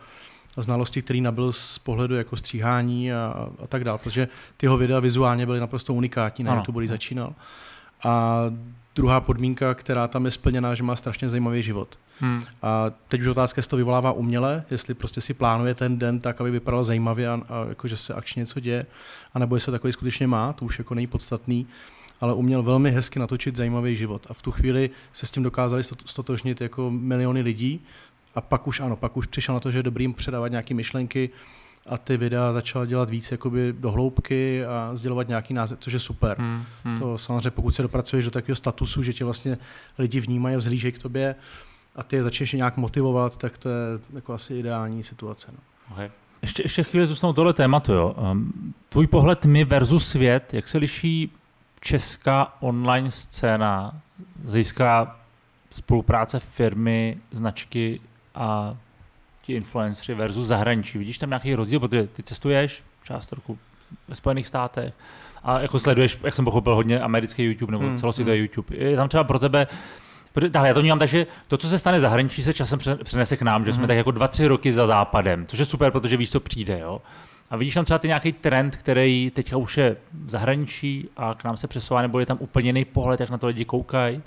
znalosti, 0.56 1.02
který 1.02 1.20
nabyl 1.20 1.52
z 1.52 1.78
pohledu 1.78 2.14
jako 2.14 2.36
stříhání 2.36 3.12
a, 3.12 3.48
a 3.62 3.66
tak 3.66 3.84
dále, 3.84 3.98
protože 3.98 4.28
ty 4.56 4.66
jeho 4.66 4.76
videa 4.76 5.00
vizuálně 5.00 5.46
byly 5.46 5.60
naprosto 5.60 5.94
unikátní, 5.94 6.44
na. 6.44 6.54
YouTube, 6.54 6.80
když 6.80 6.90
začínal. 6.90 7.32
A 8.04 8.42
druhá 8.96 9.20
podmínka, 9.20 9.74
která 9.74 10.08
tam 10.08 10.24
je 10.24 10.30
splněná, 10.30 10.74
že 10.74 10.82
má 10.82 10.96
strašně 10.96 11.28
zajímavý 11.28 11.62
život. 11.62 11.98
Hmm. 12.20 12.42
A 12.62 12.90
teď 13.08 13.20
už 13.20 13.26
otázka, 13.26 13.58
jestli 13.58 13.70
to 13.70 13.76
vyvolává 13.76 14.12
uměle, 14.12 14.64
jestli 14.70 14.94
prostě 14.94 15.20
si 15.20 15.34
plánuje 15.34 15.74
ten 15.74 15.98
den 15.98 16.20
tak, 16.20 16.40
aby 16.40 16.50
vypadal 16.50 16.84
zajímavě 16.84 17.28
a, 17.28 17.40
a 17.48 17.64
jako, 17.68 17.88
že 17.88 17.96
se 17.96 18.14
akčně 18.14 18.40
něco 18.40 18.60
děje, 18.60 18.86
anebo 19.34 19.56
jestli 19.56 19.72
takový 19.72 19.92
skutečně 19.92 20.26
má, 20.26 20.52
to 20.52 20.64
už 20.64 20.78
jako 20.78 20.94
není 20.94 21.06
podstatný, 21.06 21.66
ale 22.20 22.34
uměl 22.34 22.62
velmi 22.62 22.90
hezky 22.90 23.18
natočit 23.18 23.56
zajímavý 23.56 23.96
život. 23.96 24.26
A 24.30 24.34
v 24.34 24.42
tu 24.42 24.50
chvíli 24.50 24.90
se 25.12 25.26
s 25.26 25.30
tím 25.30 25.42
dokázali 25.42 25.82
stot- 25.82 26.06
stotožnit 26.06 26.60
jako 26.60 26.90
miliony 26.90 27.40
lidí 27.40 27.80
a 28.38 28.40
pak 28.40 28.66
už 28.66 28.80
ano, 28.80 28.96
pak 28.96 29.16
už 29.16 29.26
přišel 29.26 29.54
na 29.54 29.60
to, 29.60 29.70
že 29.70 29.78
je 29.78 29.82
dobrý 29.82 30.04
jim 30.04 30.14
předávat 30.14 30.48
nějaké 30.48 30.74
myšlenky 30.74 31.30
a 31.88 31.98
ty 31.98 32.16
videa 32.16 32.52
začal 32.52 32.86
dělat 32.86 33.10
víc 33.10 33.30
jakoby 33.32 33.74
do 33.78 33.90
hloubky 33.90 34.64
a 34.64 34.90
sdělovat 34.94 35.28
nějaký 35.28 35.54
název, 35.54 35.78
což 35.80 35.92
je 35.92 36.00
super. 36.00 36.38
Hmm. 36.38 36.64
Hmm. 36.84 36.98
To 36.98 37.18
samozřejmě, 37.18 37.50
pokud 37.50 37.74
se 37.74 37.82
dopracuješ 37.82 38.24
do 38.24 38.30
takového 38.30 38.56
statusu, 38.56 39.02
že 39.02 39.12
tě 39.12 39.24
vlastně 39.24 39.58
lidi 39.98 40.20
vnímají 40.20 40.54
a 40.54 40.58
vzhlížejí 40.58 40.92
k 40.92 40.98
tobě 40.98 41.34
a 41.96 42.04
ty 42.04 42.16
je 42.16 42.22
začneš 42.22 42.52
nějak 42.52 42.76
motivovat, 42.76 43.36
tak 43.36 43.58
to 43.58 43.68
je 43.68 43.98
jako 44.14 44.32
asi 44.32 44.54
ideální 44.54 45.02
situace. 45.02 45.52
No. 45.52 45.58
Okay. 45.92 46.10
Ještě, 46.42 46.62
ještě 46.62 46.82
chvíli 46.82 47.06
zůstanu 47.06 47.32
tohle 47.32 47.52
tématu. 47.52 47.92
Jo. 47.92 48.16
Um, 48.32 48.74
tvůj 48.88 49.06
pohled 49.06 49.44
my 49.44 49.64
versus 49.64 50.08
svět, 50.08 50.54
jak 50.54 50.68
se 50.68 50.78
liší 50.78 51.32
česká 51.80 52.56
online 52.60 53.10
scéna 53.10 54.00
z 54.44 54.50
hlediska 54.50 55.16
spolupráce 55.70 56.40
firmy, 56.40 57.18
značky 57.32 58.00
a 58.38 58.76
ti 59.42 59.52
influencery 59.52 60.14
versus 60.18 60.46
zahraničí. 60.46 60.98
Vidíš 60.98 61.18
tam 61.18 61.30
nějaký 61.30 61.54
rozdíl, 61.54 61.80
protože 61.80 62.06
ty 62.06 62.22
cestuješ 62.22 62.82
část 63.04 63.32
roku 63.32 63.58
ve 64.08 64.14
Spojených 64.14 64.46
státech 64.46 64.94
a 65.44 65.60
jako 65.60 65.78
sleduješ, 65.78 66.18
jak 66.22 66.36
jsem 66.36 66.44
pochopil, 66.44 66.74
hodně 66.74 67.00
americký 67.00 67.42
YouTube 67.44 67.70
nebo 67.72 67.80
Hmm, 67.80 67.88
hmm, 67.88 67.98
celosvětový 67.98 68.38
YouTube. 68.38 68.76
Je 68.76 68.96
tam 68.96 69.08
třeba 69.08 69.24
pro 69.24 69.38
tebe 69.38 69.66
tak 70.50 70.66
já 70.66 70.74
to 70.74 70.80
vnímám 70.80 70.98
tak, 70.98 71.08
že 71.08 71.26
to, 71.48 71.56
co 71.56 71.68
se 71.68 71.78
stane 71.78 72.00
zahraničí, 72.00 72.42
se 72.42 72.52
časem 72.54 72.78
pře- 72.78 72.96
přenese 72.96 73.36
k 73.36 73.42
nám, 73.42 73.64
že 73.64 73.72
jsme 73.72 73.80
Mhm. 73.80 73.88
tak 73.88 73.96
jako 73.96 74.10
dva, 74.10 74.28
tři 74.28 74.46
roky 74.46 74.72
za 74.72 74.86
západem, 74.86 75.46
což 75.46 75.58
je 75.58 75.64
super, 75.64 75.90
protože 75.92 76.16
víš, 76.16 76.30
co 76.30 76.40
přijde. 76.40 76.78
Jo? 76.78 77.02
A 77.50 77.56
vidíš 77.56 77.74
tam 77.74 77.84
třeba 77.84 77.98
ty 77.98 78.06
nějaký 78.08 78.32
trend, 78.32 78.76
který 78.76 79.30
teďka 79.34 79.56
už 79.56 79.76
je 79.76 79.96
v 80.24 80.30
zahraničí 80.30 81.08
a 81.16 81.34
k 81.34 81.44
nám 81.44 81.56
se 81.56 81.66
přesouvá, 81.68 82.02
nebo 82.02 82.20
je 82.20 82.26
tam 82.26 82.36
úplně 82.40 82.68
jiný 82.68 82.84
pohled, 82.84 83.20
jak 83.20 83.30
na 83.30 83.38
to 83.38 83.46
lidi 83.46 83.64
koukají. 83.64 84.22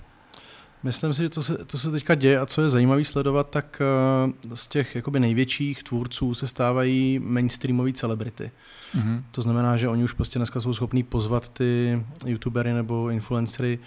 Myslím 0.84 1.14
si, 1.14 1.24
že 1.24 1.30
to 1.30 1.44
se, 1.44 1.66
to 1.66 1.78
se 1.78 1.92
teďka 1.92 2.16
děje 2.16 2.40
a 2.40 2.46
co 2.46 2.62
je 2.62 2.70
zajímavé 2.70 3.04
sledovat, 3.04 3.50
tak 3.50 3.82
eh, 3.82 4.56
z 4.56 4.68
těch 4.68 4.96
jakoby 4.96 5.20
největších 5.20 5.84
tvůrců 5.84 6.34
se 6.34 6.48
stávají 6.48 7.20
mainstreamové 7.20 7.94
celebrity. 7.94 8.52
Mm-hmm. 8.96 9.24
To 9.36 9.42
znamená, 9.42 9.78
že 9.78 9.88
oni 9.88 10.04
už 10.04 10.14
prostě 10.14 10.40
dneska 10.40 10.60
jsou 10.60 10.74
schopní 10.74 11.04
pozvat 11.04 11.50
ty 11.50 12.04
youtubery 12.26 12.74
nebo 12.74 13.10
influencery 13.10 13.80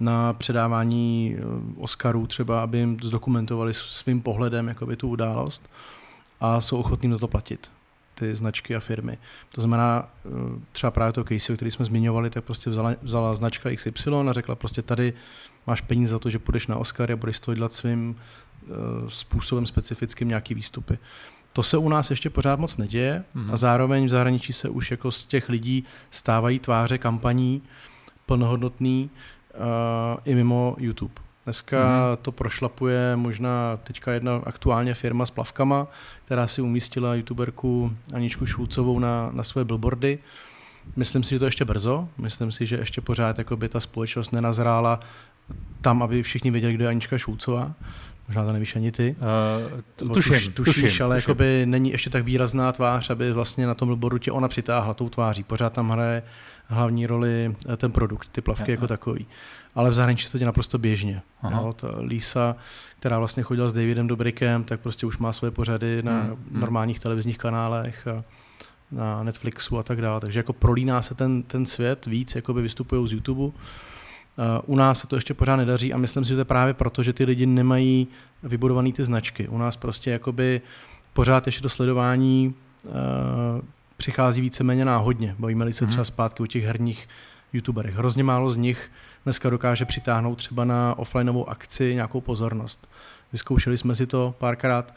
na 0.00 0.32
předávání 0.32 1.36
eh, 1.38 1.42
Oscarů 1.76 2.26
třeba, 2.26 2.62
aby 2.62 2.78
jim 2.78 2.96
zdokumentovali 3.02 3.74
svým 3.74 4.20
pohledem 4.20 4.68
jakoby 4.68 4.96
tu 4.96 5.08
událost 5.08 5.70
a 6.40 6.60
jsou 6.60 6.78
ochotní 6.78 7.10
za 7.10 7.18
to 7.18 7.28
platit 7.28 7.70
ty 8.18 8.34
značky 8.34 8.76
a 8.76 8.80
firmy. 8.80 9.18
To 9.54 9.60
znamená, 9.60 10.08
eh, 10.26 10.28
třeba 10.72 10.90
právě 10.90 11.12
to 11.12 11.24
case, 11.24 11.56
který 11.56 11.70
jsme 11.70 11.84
zmiňovali, 11.84 12.30
tak 12.30 12.44
prostě 12.44 12.70
vzala, 12.70 12.94
vzala 13.02 13.34
značka 13.34 13.70
XY 13.70 14.10
a 14.28 14.32
řekla 14.32 14.54
prostě 14.54 14.82
tady 14.82 15.12
máš 15.66 15.80
peníze 15.80 16.10
za 16.12 16.18
to, 16.18 16.30
že 16.30 16.38
půjdeš 16.38 16.66
na 16.66 16.76
Oscar 16.76 17.12
a 17.12 17.16
budeš 17.16 17.40
to 17.40 17.54
dělat 17.54 17.72
svým 17.72 18.16
eh, 18.16 18.70
způsobem 19.08 19.66
specifickým 19.66 20.28
nějaký 20.28 20.54
výstupy. 20.54 20.98
To 21.52 21.62
se 21.62 21.76
u 21.78 21.88
nás 21.88 22.10
ještě 22.10 22.30
pořád 22.30 22.58
moc 22.60 22.76
neděje 22.76 23.24
Mhm. 23.34 23.50
a 23.50 23.56
zároveň 23.56 24.06
v 24.06 24.08
zahraničí 24.08 24.52
se 24.52 24.68
už 24.68 24.90
jako 24.90 25.10
z 25.10 25.26
těch 25.26 25.48
lidí 25.48 25.84
stávají 26.10 26.58
tváře 26.58 26.98
kampaní 26.98 27.62
plnohodnotný 28.26 29.10
uh, 29.54 29.60
i 30.24 30.34
mimo 30.34 30.76
YouTube. 30.78 31.14
Dneska 31.48 32.18
to 32.22 32.32
prošlapuje 32.32 33.16
možná 33.16 33.76
teďka 33.76 34.12
jedna 34.12 34.40
aktuálně 34.44 34.94
firma 34.94 35.26
s 35.26 35.30
plavkama, 35.30 35.86
která 36.24 36.46
si 36.46 36.62
umístila 36.62 37.14
youtuberku 37.14 37.92
Aničku 38.14 38.46
Šulcovou 38.46 38.98
na, 38.98 39.30
na 39.32 39.42
své 39.42 39.64
billboardy. 39.64 40.18
Myslím 40.96 41.22
si, 41.22 41.30
že 41.30 41.38
to 41.38 41.44
ještě 41.44 41.64
brzo. 41.64 42.08
Myslím 42.18 42.52
si, 42.52 42.66
že 42.66 42.76
ještě 42.76 43.00
pořád 43.00 43.38
jakoby, 43.38 43.68
ta 43.68 43.80
společnost 43.80 44.30
nenazrála 44.30 45.00
tam, 45.80 46.02
aby 46.02 46.22
všichni 46.22 46.50
věděli, 46.50 46.74
kdo 46.74 46.84
je 46.84 46.88
Anička 46.88 47.18
Šulcová. 47.18 47.74
Možná 48.28 48.44
to 48.44 48.52
nevíš 48.52 48.76
ani 48.76 48.92
ty. 48.92 49.16
Uh, 50.02 50.12
tuším, 50.12 50.34
tuš, 50.34 50.54
tušíš, 50.54 50.82
tuším, 50.82 51.04
ale 51.04 51.16
tuším. 51.16 51.30
jakoby 51.30 51.66
není 51.66 51.90
ještě 51.90 52.10
tak 52.10 52.24
výrazná 52.24 52.72
tvář, 52.72 53.10
aby 53.10 53.32
vlastně 53.32 53.66
na 53.66 53.74
tom 53.74 53.88
billboardu 53.88 54.18
tě 54.18 54.32
ona 54.32 54.48
přitáhla 54.48 54.94
tou 54.94 55.08
tváří. 55.08 55.42
Pořád 55.42 55.72
tam 55.72 55.90
hraje 55.90 56.22
hlavní 56.66 57.06
roli 57.06 57.56
eh, 57.72 57.76
ten 57.76 57.92
produkt, 57.92 58.28
ty 58.28 58.40
plavky 58.40 58.70
Jo, 58.70 58.74
jako 58.74 58.86
takový. 58.86 59.26
Ale 59.74 59.90
v 59.90 59.94
zahraničí 59.94 60.26
se 60.26 60.32
to 60.32 60.38
děje 60.38 60.46
naprosto 60.46 60.78
běžně. 60.78 61.22
Aha. 61.42 61.60
Jo, 61.60 61.72
ta 61.72 61.90
Lisa, 62.00 62.56
která 62.98 63.18
vlastně 63.18 63.42
chodila 63.42 63.68
s 63.68 63.72
Davidem 63.72 64.06
Dobrikem, 64.06 64.64
tak 64.64 64.80
prostě 64.80 65.06
už 65.06 65.18
má 65.18 65.32
své 65.32 65.50
pořady 65.50 66.02
na 66.02 66.20
Hmm, 66.20 66.30
hmm. 66.30 66.60
normálních 66.60 67.00
televizních 67.00 67.38
kanálech 67.38 68.06
a 68.06 68.24
na 68.92 69.22
Netflixu 69.22 69.78
a 69.78 69.82
tak 69.82 70.00
dále. 70.00 70.20
Takže 70.20 70.38
jako 70.38 70.52
prolíná 70.52 71.02
se 71.02 71.14
ten, 71.14 71.42
ten 71.42 71.66
svět 71.66 72.06
víc, 72.06 72.34
jakoby 72.34 72.62
vystupují 72.62 73.08
z 73.08 73.12
YouTube. 73.12 73.52
Uh, 74.38 74.74
u 74.74 74.76
nás 74.76 74.98
se 75.00 75.06
to 75.06 75.16
ještě 75.16 75.34
pořád 75.34 75.56
nedaří 75.56 75.92
a 75.92 75.96
myslím 75.96 76.24
si, 76.24 76.28
že 76.28 76.34
to 76.34 76.40
je 76.40 76.44
právě 76.44 76.74
proto, 76.74 77.02
že 77.02 77.12
ty 77.12 77.24
lidi 77.24 77.46
nemají 77.46 78.08
vybudované 78.42 78.92
ty 78.92 79.04
značky. 79.04 79.48
U 79.48 79.58
nás 79.58 79.76
prostě 79.76 80.10
jakoby 80.10 80.60
pořád 81.12 81.46
ještě 81.46 81.62
do 81.62 81.68
sledování 81.68 82.54
uh, 82.84 82.92
přichází 83.96 84.40
víceméně 84.40 84.84
náhodně. 84.84 85.34
Bavíme-li 85.38 85.72
se 85.72 85.84
Mhm. 85.84 85.88
třeba 85.88 86.04
zpátky 86.04 86.42
o 86.42 86.46
těch 86.46 86.64
herních 86.64 87.08
youtuberech. 87.52 87.94
Hrozně 87.94 88.24
málo 88.24 88.50
z 88.50 88.56
nich 88.56 88.90
dneska 89.24 89.50
dokáže 89.50 89.84
přitáhnout 89.84 90.38
třeba 90.38 90.64
na 90.64 90.98
offlineovou 90.98 91.48
akci 91.48 91.94
nějakou 91.94 92.20
pozornost. 92.20 92.88
Vyzkoušeli 93.32 93.78
jsme 93.78 93.94
si 93.94 94.06
to 94.06 94.34
párkrát 94.38 94.94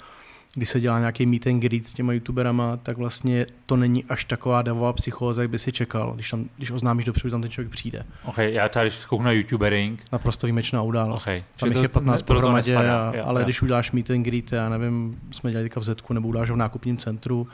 když 0.55 0.69
se 0.69 0.79
dělá 0.79 0.99
nějaký 0.99 1.25
meet 1.25 1.47
and 1.47 1.59
greet 1.59 1.87
s 1.87 1.93
těma 1.93 2.13
youtuberama, 2.13 2.77
tak 2.77 2.97
vlastně 2.97 3.45
to 3.65 3.75
není 3.75 4.05
až 4.05 4.25
taková 4.25 4.61
davová 4.61 4.93
psychóza, 4.93 5.41
jak 5.41 5.51
by 5.51 5.59
si 5.59 5.71
čekal, 5.71 6.13
když, 6.13 6.29
tam, 6.29 6.49
když 6.57 6.71
oznámíš 6.71 7.05
dopředu, 7.05 7.29
že 7.29 7.31
tam 7.31 7.41
ten 7.41 7.51
člověk 7.51 7.71
přijde. 7.71 8.05
OK, 8.23 8.37
já 8.37 8.69
tady 8.69 8.89
kouknu 9.07 9.25
na 9.25 9.31
youtubering. 9.31 10.03
Naprosto 10.11 10.47
výjimečná 10.47 10.81
událost. 10.81 11.23
Okay. 11.23 11.43
Tam 11.59 11.69
jich 11.69 11.81
je 11.81 11.87
15 11.87 12.21
pohromadě, 12.21 12.77
ale 13.23 13.41
jo. 13.41 13.43
když 13.43 13.61
uděláš 13.61 13.91
meet 13.91 14.09
and 14.09 14.23
greet, 14.23 14.51
já 14.51 14.69
nevím, 14.69 15.19
jsme 15.31 15.51
dělali 15.51 15.65
teďka 15.65 15.79
v 15.79 15.83
Zetku, 15.83 16.13
nebo 16.13 16.27
uděláš 16.27 16.49
v 16.49 16.55
nákupním 16.55 16.97
centru, 16.97 17.47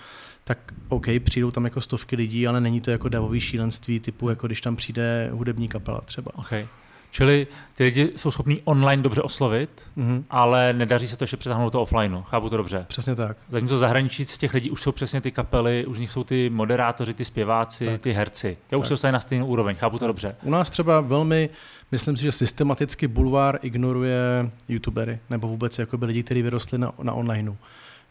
tak 0.44 0.74
OK, 0.90 1.06
přijdou 1.24 1.52
tam 1.52 1.66
jako 1.66 1.82
stovky 1.82 2.16
lidí, 2.16 2.48
ale 2.48 2.62
není 2.62 2.82
to 2.82 2.92
jako 2.92 3.10
davový 3.10 3.40
šílenství 3.40 4.00
typu, 4.00 4.30
jako 4.30 4.48
když 4.48 4.62
tam 4.62 4.76
přijde 4.76 5.30
hudební 5.34 5.68
kapela 5.68 6.02
třeba. 6.02 6.32
Okay. 6.36 6.68
Čili 7.12 7.48
ty 7.76 7.84
lidi 7.84 8.12
jsou 8.16 8.32
schopní 8.32 8.62
online 8.64 9.04
dobře 9.04 9.22
oslovit, 9.22 9.82
mm-hmm. 9.98 10.24
ale 10.30 10.74
nedaří 10.74 11.08
se 11.08 11.18
to 11.18 11.24
ještě 11.24 11.38
přetáhnout 11.38 11.74
to 11.74 11.82
offline. 11.82 12.24
Chápu 12.24 12.50
to 12.50 12.58
dobře. 12.58 12.86
Přesně 12.88 13.16
tak. 13.16 13.38
Zatímco 13.50 13.78
zahraničí 13.78 14.26
z 14.26 14.38
těch 14.38 14.54
lidí 14.54 14.72
už 14.72 14.82
jsou 14.82 14.92
přesně 14.92 15.22
ty 15.22 15.32
kapely, 15.32 15.86
už 15.86 15.98
z 15.98 16.00
nich 16.00 16.12
jsou 16.12 16.24
ty 16.24 16.50
moderátoři, 16.50 17.14
ty 17.14 17.26
zpěváci, 17.26 17.86
tak. 17.86 18.02
ty 18.02 18.12
herci. 18.12 18.58
Já 18.72 18.78
už 18.78 18.88
se 18.96 19.12
na 19.12 19.20
stejnou 19.20 19.46
úroveň, 19.46 19.76
chápu 19.76 19.96
tak. 19.96 20.00
to 20.00 20.08
dobře. 20.08 20.36
U 20.44 20.50
nás 20.50 20.70
třeba 20.70 21.02
velmi, 21.02 21.50
myslím 21.92 22.18
si, 22.18 22.24
že 22.24 22.32
systematicky 22.32 23.08
bulvár 23.08 23.60
ignoruje 23.62 24.50
youtubery, 24.70 25.20
nebo 25.30 25.48
vůbec 25.48 25.80
jako 25.80 25.98
by 25.98 26.06
lidi, 26.06 26.24
kteří 26.24 26.42
vyrostli 26.42 26.78
na, 26.78 26.92
na 27.04 27.14
onlineu 27.14 27.56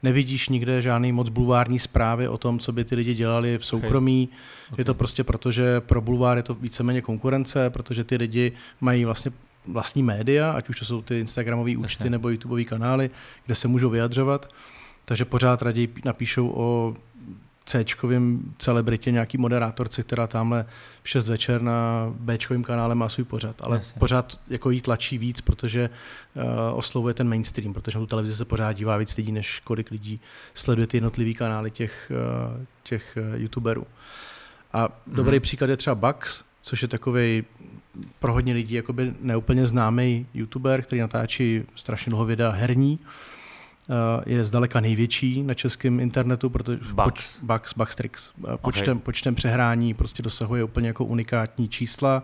nevidíš 0.02 0.48
nikde 0.48 0.82
žádný 0.82 1.12
moc 1.12 1.28
bulvární 1.28 1.78
zprávy 1.78 2.28
o 2.28 2.38
tom, 2.38 2.58
co 2.58 2.72
by 2.72 2.84
ty 2.84 2.94
lidi 2.94 3.14
dělali 3.14 3.58
v 3.58 3.66
soukromí. 3.66 4.28
Okay. 4.28 4.38
Okay. 4.66 4.80
Je 4.80 4.84
to 4.84 4.94
prostě 4.94 5.24
proto, 5.24 5.50
že 5.50 5.80
pro 5.80 6.00
bulvár 6.00 6.36
je 6.36 6.42
to 6.42 6.54
víceméně 6.54 7.02
konkurence, 7.02 7.70
protože 7.70 8.04
ty 8.04 8.16
lidi 8.16 8.52
mají 8.80 9.04
vlastně 9.04 9.32
vlastní 9.66 10.02
média, 10.02 10.52
ať 10.52 10.68
už 10.68 10.78
to 10.78 10.84
jsou 10.84 11.02
ty 11.02 11.20
Instagramové 11.20 11.76
účty 11.76 12.02
okay. 12.02 12.10
nebo 12.10 12.28
YouTubeové 12.28 12.64
kanály, 12.64 13.10
kde 13.46 13.54
se 13.54 13.68
můžou 13.68 13.90
vyjadřovat. 13.90 14.48
Takže 15.04 15.24
pořád 15.24 15.62
raději 15.62 15.88
napíšou 16.04 16.52
o 16.54 16.94
c 17.66 17.84
celebritě, 18.58 19.10
nějaký 19.10 19.38
moderátorci, 19.38 20.02
která 20.02 20.26
tamhle 20.26 20.66
v 21.02 21.08
6 21.08 21.28
večer 21.28 21.62
na 21.62 22.06
b 22.18 22.38
kanále 22.62 22.94
má 22.94 23.08
svůj 23.08 23.24
pořad. 23.24 23.56
Ale 23.60 23.76
Jasně. 23.76 23.98
pořád 23.98 24.40
jako 24.48 24.70
jí 24.70 24.80
tlačí 24.80 25.18
víc, 25.18 25.40
protože 25.40 25.90
uh, 26.34 26.42
oslovuje 26.78 27.14
ten 27.14 27.28
mainstream, 27.28 27.72
protože 27.72 27.98
na 27.98 28.02
tu 28.02 28.06
televizi 28.06 28.34
se 28.34 28.44
pořád 28.44 28.72
dívá 28.72 28.96
víc 28.96 29.16
lidí, 29.16 29.32
než 29.32 29.60
kolik 29.60 29.90
lidí 29.90 30.20
sleduje 30.54 30.86
ty 30.86 30.96
jednotlivý 30.96 31.34
kanály 31.34 31.70
těch, 31.70 32.12
uh, 32.56 32.64
těch 32.82 33.18
uh, 33.20 33.40
youtuberů. 33.40 33.86
A 34.72 34.88
mm. 35.06 35.16
dobrý 35.16 35.40
příklad 35.40 35.70
je 35.70 35.76
třeba 35.76 35.94
Bugs, 35.94 36.44
což 36.62 36.82
je 36.82 36.88
takový 36.88 37.44
pro 38.18 38.32
hodně 38.32 38.52
lidí 38.52 38.74
jakoby 38.74 39.14
neúplně 39.20 39.66
známý 39.66 40.26
youtuber, 40.34 40.82
který 40.82 41.00
natáčí 41.00 41.62
strašně 41.76 42.10
dlouho 42.10 42.24
videa 42.24 42.50
herní. 42.50 42.98
Uh, 43.02 43.06
je 44.26 44.44
zdaleka 44.44 44.80
největší 44.80 45.42
na 45.42 45.54
českém 45.54 46.00
internetu, 46.00 46.50
protože 46.50 46.78
Bugs. 46.92 47.40
Bugs, 47.42 47.74
Bugstrix. 47.76 48.32
Eh, 48.38 48.56
počtem, 48.56 48.96
okay. 48.96 49.04
počtem 49.04 49.34
přehrání 49.34 49.94
prostě 49.94 50.22
dosahuje 50.22 50.64
úplně 50.64 50.88
jako 50.88 51.04
unikátní 51.04 51.68
čísla. 51.68 52.22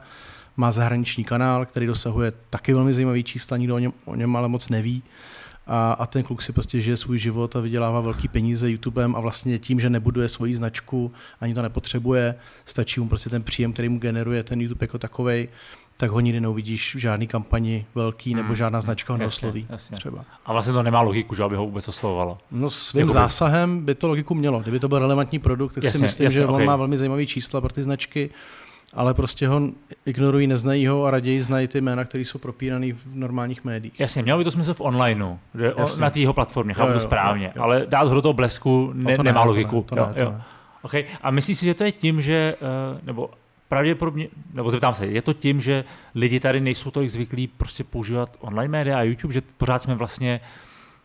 Má 0.57 0.71
zahraniční 0.71 1.25
kanál, 1.25 1.67
který 1.67 1.87
dosahuje 1.87 2.33
taky 2.51 2.75
velmi 2.75 2.95
zajímavý 2.95 3.25
čísla, 3.25 3.57
nikdo 3.57 3.75
o 3.75 3.79
něm, 3.79 3.93
o 4.05 4.15
něm 4.15 4.37
ale 4.37 4.49
moc 4.49 4.69
neví. 4.69 5.03
A, 5.67 5.93
a 5.93 6.07
ten 6.07 6.23
kluk 6.23 6.43
si 6.43 6.53
prostě 6.53 6.81
žije 6.81 6.97
svůj 6.97 7.19
život 7.19 7.57
a 7.57 7.61
vydělává 7.61 8.01
velký 8.01 8.29
peníze 8.29 8.71
YouTubem 8.71 9.17
a 9.17 9.21
vlastně 9.21 9.59
tím, 9.59 9.81
že 9.81 9.91
nebuduje 9.91 10.29
svoji 10.29 10.57
značku, 10.57 11.13
ani 11.41 11.55
to 11.55 11.63
nepotřebuje, 11.63 12.35
stačí 12.65 13.01
mu 13.01 13.09
prostě 13.09 13.31
ten 13.31 13.43
příjem, 13.43 13.73
který 13.73 13.89
mu 13.89 13.99
generuje 13.99 14.43
ten 14.43 14.61
YouTube 14.61 14.85
jako 14.85 14.99
takovej, 14.99 15.49
tak 15.97 16.11
ho 16.11 16.21
nikdy 16.21 16.41
neuvidíš 16.41 16.95
v 16.95 16.99
žádný 16.99 17.27
kampani 17.27 17.87
velký 17.95 18.35
nebo 18.35 18.47
hmm. 18.47 18.57
žádná 18.57 18.81
značka 18.81 19.13
ho 19.13 19.17
neosloví. 19.17 19.67
Třeba. 19.93 20.25
A 20.47 20.53
vlastně 20.53 20.73
to 20.73 20.83
nemá 20.83 21.01
logiku, 21.01 21.35
že 21.35 21.43
aby 21.43 21.57
ho 21.57 21.65
vůbec 21.65 21.89
oslovovalo. 21.89 22.39
No 22.51 22.71
svým 22.71 23.01
Jakoby... 23.01 23.15
zásahem 23.15 23.85
by 23.85 23.95
to 23.95 24.09
logiku 24.09 24.35
mělo. 24.35 24.61
Kdyby 24.61 24.81
to 24.81 24.89
byl 24.89 24.99
relevantní 24.99 25.39
produkt, 25.39 25.75
tak 25.75 25.85
jasně, 25.85 25.99
si 25.99 26.03
myslím, 26.03 26.25
jasně, 26.25 26.35
že 26.35 26.47
okay. 26.47 26.63
on 26.63 26.67
má 26.67 26.77
velmi 26.77 26.97
zajímavý 26.97 27.27
čísla 27.27 27.61
pro 27.61 27.73
ty 27.73 27.83
značky, 27.83 28.31
ale 28.95 29.15
prostě 29.15 29.49
ho 29.49 29.61
ignorují, 30.07 30.47
neznají 30.47 30.87
ho 30.87 31.05
a 31.05 31.11
raději 31.11 31.43
znají 31.43 31.69
ty 31.69 31.81
jména, 31.81 32.05
které 32.05 32.25
jsou 32.25 32.39
propírané 32.39 32.93
v 32.93 33.07
normálních 33.15 33.65
médiích. 33.65 34.01
Jasně, 34.01 34.23
mělo 34.23 34.39
by 34.39 34.45
to 34.45 34.51
smysl 34.51 34.75
v 34.75 34.81
onlineu, 34.81 35.39
na 36.01 36.11
té 36.11 36.21
jeho 36.21 36.33
platformě, 36.33 36.75
chápu 36.75 36.93
to 36.93 37.01
správně, 37.01 37.47
jo, 37.47 37.53
jo. 37.57 37.63
ale 37.63 37.87
dát 37.89 38.09
ho 38.09 38.15
do 38.15 38.23
toho 38.23 38.33
blesku 38.33 38.91
ne, 38.95 39.11
no 39.11 39.17
to 39.17 39.23
nemá 39.23 39.41
ne, 39.41 39.47
logiku. 39.47 39.85
To 39.89 39.95
ne, 39.95 40.03
to 40.03 40.09
ne, 40.09 40.15
to 40.15 40.21
jo, 40.21 40.31
ne. 40.31 40.43
Okay. 40.83 41.05
A 41.23 41.31
myslíš 41.31 41.59
si, 41.59 41.65
že 41.67 41.75
to 41.75 41.85
je 41.85 41.93
tím, 41.93 42.21
že, 42.21 42.57
uh, 42.61 42.99
nebo 43.03 43.31
pravděpodobně, 43.69 44.29
nebo 44.55 44.71
zeptám 44.71 44.95
se, 44.95 45.07
je 45.07 45.23
to 45.23 45.33
tím, 45.33 45.61
že 45.61 45.85
lidi 46.15 46.41
tady 46.41 46.61
nejsou 46.61 46.91
tolik 46.91 47.11
zvyklí 47.11 47.47
prostě 47.47 47.85
používat 47.85 48.37
online 48.41 48.73
média 48.73 48.99
a 48.99 49.03
YouTube, 49.03 49.35
že 49.35 49.43
pořád 49.57 49.83
jsme 49.83 49.95
vlastně 49.95 50.41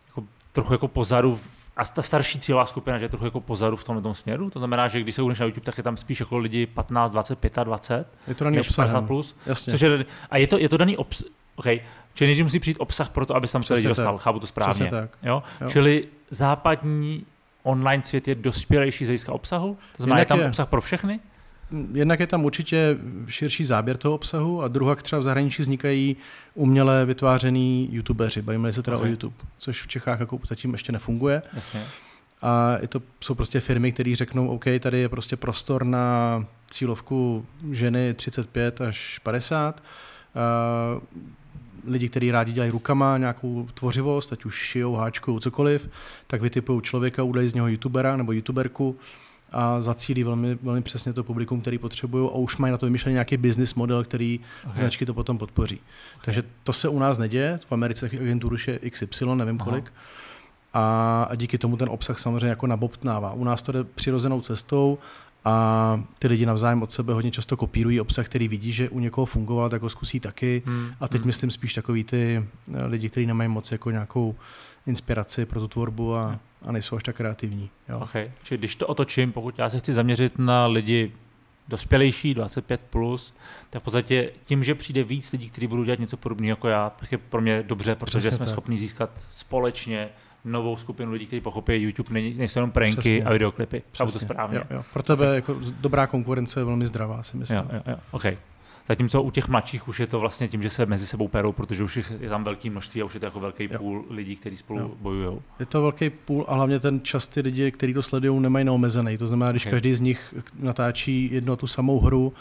jako, 0.08 0.23
trochu 0.52 0.73
jako 0.73 0.88
pozadu 0.88 1.39
a 1.78 1.86
ta 1.86 2.02
starší 2.02 2.40
cílová 2.40 2.66
skupina, 2.66 2.98
že 2.98 3.06
je 3.06 3.10
trochu 3.10 3.26
jako 3.26 3.42
pozadu 3.42 3.76
v 3.76 3.84
tomhle 3.84 4.02
tom 4.04 4.13
směru. 4.13 4.50
To 4.50 4.60
znamená, 4.60 4.88
že 4.88 5.02
když 5.02 5.16
se 5.16 5.22
udeš 5.22 5.40
na 5.40 5.46
YouTube, 5.46 5.66
tak 5.66 5.78
je 5.78 5.84
tam 5.84 5.98
spíš 5.98 6.20
jako 6.20 6.38
lidi 6.38 6.66
15, 6.66 7.12
20, 7.12 7.40
25, 7.63 8.08
je 8.28 8.36
to 8.36 8.44
daný 8.44 8.60
obsahem. 8.60 9.08
plus. 9.08 9.36
Jasně. 9.46 9.72
Což 9.72 9.82
je, 9.82 10.06
a 10.32 10.38
je 10.38 10.48
to, 10.48 10.58
je 10.58 10.70
to 10.70 10.78
daný 10.78 10.98
obsah. 10.98 11.28
Okay. 11.56 11.80
Čili 12.13 12.28
nejdřív 12.28 12.46
musí 12.46 12.60
přijít 12.60 12.78
obsah 12.80 13.10
pro 13.10 13.26
to, 13.26 13.36
aby 13.36 13.48
tam 13.48 13.63
se 13.63 13.74
lidi 13.74 13.88
dostal. 13.88 14.18
Chápu 14.18 14.40
to 14.40 14.48
správně. 14.48 14.90
tak. 14.90 15.10
Jo? 15.24 15.44
Jo. 15.62 15.70
Čili 15.70 16.08
západní 16.30 17.26
online 17.63 18.04
svět 18.04 18.28
je 18.28 18.36
dospělejší 18.36 19.06
z 19.06 19.08
hlediska 19.08 19.32
obsahu? 19.34 19.78
To 19.98 20.04
znamená, 20.04 20.20
je 20.20 20.26
tam 20.26 20.40
je. 20.40 20.48
obsah 20.48 20.68
pro 20.68 20.82
všechny? 20.82 21.20
Jednak 21.94 22.20
je 22.20 22.28
tam 22.28 22.46
určitě 22.46 22.98
širší 23.28 23.66
záběr 23.66 23.98
toho 23.98 24.16
obsahu 24.16 24.64
a 24.64 24.68
druhá 24.68 24.96
třeba 24.96 25.20
v 25.20 25.24
zahraničí 25.24 25.62
vznikají 25.62 26.18
uměle 26.54 27.06
vytvářený 27.06 27.90
youtubeři. 27.92 28.42
Bavíme 28.42 28.72
se 28.72 28.84
teda 28.84 28.98
okay. 28.98 29.10
o 29.10 29.12
YouTube, 29.12 29.36
což 29.58 29.82
v 29.82 29.88
Čechách 29.88 30.20
jako 30.20 30.40
zatím 30.48 30.72
ještě 30.72 30.92
nefunguje. 30.92 31.42
Jasně. 31.54 31.84
A 32.42 32.76
to 32.90 33.02
jsou 33.22 33.36
prostě 33.36 33.60
firmy, 33.60 33.92
které 33.92 34.16
řeknou, 34.16 34.48
OK, 34.48 34.66
tady 34.80 35.00
je 35.00 35.10
prostě 35.10 35.36
prostor 35.36 35.86
na 35.86 36.46
cílovku 36.70 37.46
ženy 37.72 38.14
35 38.14 38.82
až 38.82 39.20
50. 39.20 39.84
Uh, 40.96 41.22
lidi, 41.88 42.10
kteří 42.10 42.32
rádi 42.32 42.52
dělají 42.52 42.72
rukama 42.72 43.18
nějakou 43.18 43.68
tvořivost, 43.74 44.34
ať 44.34 44.46
už 44.46 44.56
šijou, 44.56 44.96
háčkou, 44.96 45.40
cokoliv, 45.40 45.90
tak 46.28 46.42
vytipují 46.42 46.82
člověka, 46.82 47.24
udají 47.24 47.48
z 47.48 47.54
něho 47.54 47.68
youtubera 47.68 48.18
nebo 48.18 48.32
youtuberku, 48.32 48.96
a 49.52 49.82
zacílí 49.82 50.24
velmi, 50.24 50.58
velmi 50.62 50.82
přesně 50.82 51.14
to 51.14 51.24
publikum, 51.24 51.62
který 51.62 51.78
potřebují 51.78 52.30
a 52.34 52.36
už 52.36 52.58
mají 52.58 52.72
na 52.72 52.78
to 52.78 52.86
vymyšlený 52.86 53.14
nějaký 53.14 53.38
business 53.38 53.76
model, 53.76 54.04
který 54.04 54.40
okay. 54.66 54.78
značky 54.78 55.06
to 55.06 55.14
potom 55.14 55.38
podpoří. 55.38 55.76
Okay. 55.76 56.26
Takže 56.26 56.44
to 56.64 56.74
se 56.74 56.90
u 56.90 57.00
nás 57.00 57.18
neděje, 57.18 57.60
v 57.68 57.72
Americe 57.72 58.06
agentů 58.06 58.50
už 58.50 58.68
je 58.68 58.80
XY, 58.90 59.26
nevím 59.36 59.58
Aha. 59.60 59.70
kolik. 59.70 59.94
A, 60.74 61.28
a 61.30 61.36
díky 61.36 61.58
tomu 61.58 61.78
ten 61.78 61.90
obsah 61.90 62.20
samozřejmě 62.20 62.48
jako 62.48 62.68
nabobtnává. 62.68 63.34
U 63.34 63.44
nás 63.44 63.64
to 63.64 63.72
jde 63.72 63.84
přirozenou 63.84 64.42
cestou 64.42 64.98
a 65.46 66.04
ty 66.20 66.28
lidi 66.28 66.46
navzájem 66.46 66.84
od 66.84 66.92
sebe 66.92 67.14
hodně 67.14 67.32
často 67.32 67.58
kopírují 67.58 68.02
obsah, 68.02 68.26
který 68.26 68.48
vidí, 68.48 68.72
že 68.72 68.90
u 68.90 69.00
někoho 69.00 69.26
fungoval, 69.26 69.70
tak 69.70 69.82
ho 69.82 69.90
zkusí 69.90 70.20
taky. 70.20 70.62
Hmm. 70.66 70.90
A 71.00 71.08
teď 71.08 71.22
hmm. 71.22 71.28
myslím 71.28 71.52
spíš 71.52 71.74
takový 71.74 72.04
ty 72.04 72.44
eh, 72.74 72.86
lidi, 72.86 73.10
kteří 73.10 73.26
nemají 73.26 73.50
moc 73.50 73.72
jako 73.72 73.92
nějakou 73.92 74.36
inspiraci 74.88 75.46
pro 75.46 75.60
tu 75.60 75.68
tvorbu 75.68 76.16
a, 76.16 76.40
a 76.62 76.72
nejsou 76.72 76.96
až 76.96 77.04
tak 77.04 77.15
kreativní. 77.15 77.70
Jo. 77.89 78.00
Okay. 78.00 78.32
Čili 78.43 78.58
když 78.58 78.76
to 78.76 78.88
otočím, 78.88 79.32
pokud 79.32 79.60
já 79.60 79.70
se 79.70 79.80
chci 79.80 79.93
zaměřit 79.93 80.39
na 80.39 80.65
lidi 80.65 81.12
dospělejší, 81.67 82.36
25+, 82.36 82.78
plus, 82.89 83.34
tak 83.70 83.82
v 83.82 83.86
podstatě 83.86 84.32
tím, 84.43 84.63
že 84.63 84.76
přijde 84.76 85.04
víc 85.04 85.32
lidí, 85.32 85.50
kteří 85.50 85.67
budou 85.67 85.84
dělat 85.84 86.00
něco 86.00 86.17
podobného 86.17 86.52
jako 86.52 86.67
já, 86.67 86.89
tak 86.89 87.12
je 87.12 87.17
pro 87.17 87.41
mě 87.41 87.63
dobře, 87.63 87.96
protože 87.96 88.20
Přesně 88.20 88.38
jsme 88.38 88.46
tak. 88.46 88.52
schopni 88.52 88.78
získat 88.78 89.10
společně 89.32 90.10
novou 90.46 90.78
skupinu 90.78 91.12
lidí, 91.12 91.26
kteří 91.26 91.41
pochopí 91.41 91.74
YouTube, 91.74 92.22
nejsou 92.22 92.60
jenom 92.60 92.72
pranky 92.72 92.98
Přesně. 92.98 93.24
a 93.24 93.34
videoklipy. 93.34 93.84
Přesně. 93.91 94.20
to 94.20 94.20
správně. 94.20 94.58
Jo, 94.58 94.63
jo. 94.70 94.84
Pro 94.93 95.04
tebe 95.04 95.26
okay. 95.26 95.36
jako 95.36 95.56
dobrá 95.80 96.08
konkurence 96.08 96.60
je 96.60 96.63
velmi 96.63 96.88
zdravá, 96.88 97.24
si 97.24 97.38
myslím. 97.38 97.60
Jo, 97.60 97.65
jo, 97.74 97.82
jo. 97.88 97.98
Okay. 98.12 98.38
Zatímco 98.88 99.21
u 99.21 99.32
těch 99.32 99.47
mladších 99.47 99.88
už 99.88 100.00
je 100.00 100.08
to 100.08 100.19
vlastně 100.19 100.47
tím, 100.47 100.62
že 100.62 100.69
se 100.69 100.86
mezi 100.86 101.08
sebou 101.08 101.28
perou, 101.28 101.52
protože 101.52 101.84
už 101.84 102.00
je 102.19 102.30
tam 102.30 102.43
velký 102.43 102.69
množství 102.69 103.02
a 103.02 103.06
už 103.06 103.13
je 103.13 103.19
to 103.19 103.26
jako 103.26 103.39
velký 103.39 103.63
jo. 103.63 103.78
půl 103.78 104.06
lidí, 104.10 104.36
kteří 104.36 104.58
spolu 104.58 104.97
bojují. 105.02 105.39
Je 105.60 105.65
to 105.65 105.82
velký 105.82 106.10
půl 106.10 106.45
a 106.47 106.56
hlavně 106.56 106.80
ten 106.80 107.02
čas 107.02 107.28
ty 107.28 107.41
lidi, 107.41 107.71
kteří 107.71 107.93
to 107.93 108.02
sledují, 108.02 108.41
nemají 108.41 108.65
neomezený. 108.65 109.17
To 109.17 109.28
znamená, 109.28 109.52
když 109.52 109.65
okay. 109.65 109.71
každý 109.71 109.95
z 109.95 110.02
nich 110.02 110.34
natáčí 110.60 111.30
jednu 111.32 111.56
tu 111.56 111.67
samou 111.67 112.00
hru 112.00 112.34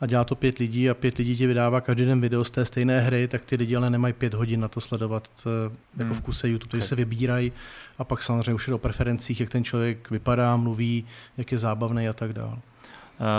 a 0.00 0.06
dělá 0.06 0.24
to 0.24 0.34
pět 0.34 0.58
lidí 0.58 0.90
a 0.90 0.94
pět 0.94 1.18
lidí 1.18 1.36
ti 1.36 1.46
vydává 1.46 1.80
každý 1.80 2.04
den 2.04 2.20
video 2.20 2.44
z 2.44 2.50
té 2.50 2.64
stejné 2.64 3.00
hry, 3.00 3.28
tak 3.28 3.44
ty 3.44 3.56
lidi 3.56 3.76
ale 3.76 3.90
nemají 3.90 4.14
pět 4.14 4.34
hodin 4.34 4.60
na 4.60 4.68
to 4.68 4.80
sledovat 4.80 5.28
eh, 5.46 5.76
jako 5.96 6.12
hmm. 6.12 6.20
v 6.20 6.20
kuse 6.20 6.48
YouTube, 6.48 6.70
takže 6.70 6.82
okay. 6.82 6.88
se 6.88 6.96
vybírají 6.96 7.52
a 7.98 8.04
pak 8.04 8.22
samozřejmě 8.22 8.54
už 8.54 8.68
je 8.68 8.74
o 8.74 8.78
preferencích, 8.78 9.40
jak 9.40 9.50
ten 9.50 9.64
člověk 9.64 10.10
vypadá, 10.10 10.56
mluví, 10.56 11.04
jak 11.36 11.52
je 11.52 11.58
zábavný 11.58 12.08
a 12.08 12.12
tak 12.12 12.32
dále. 12.32 12.56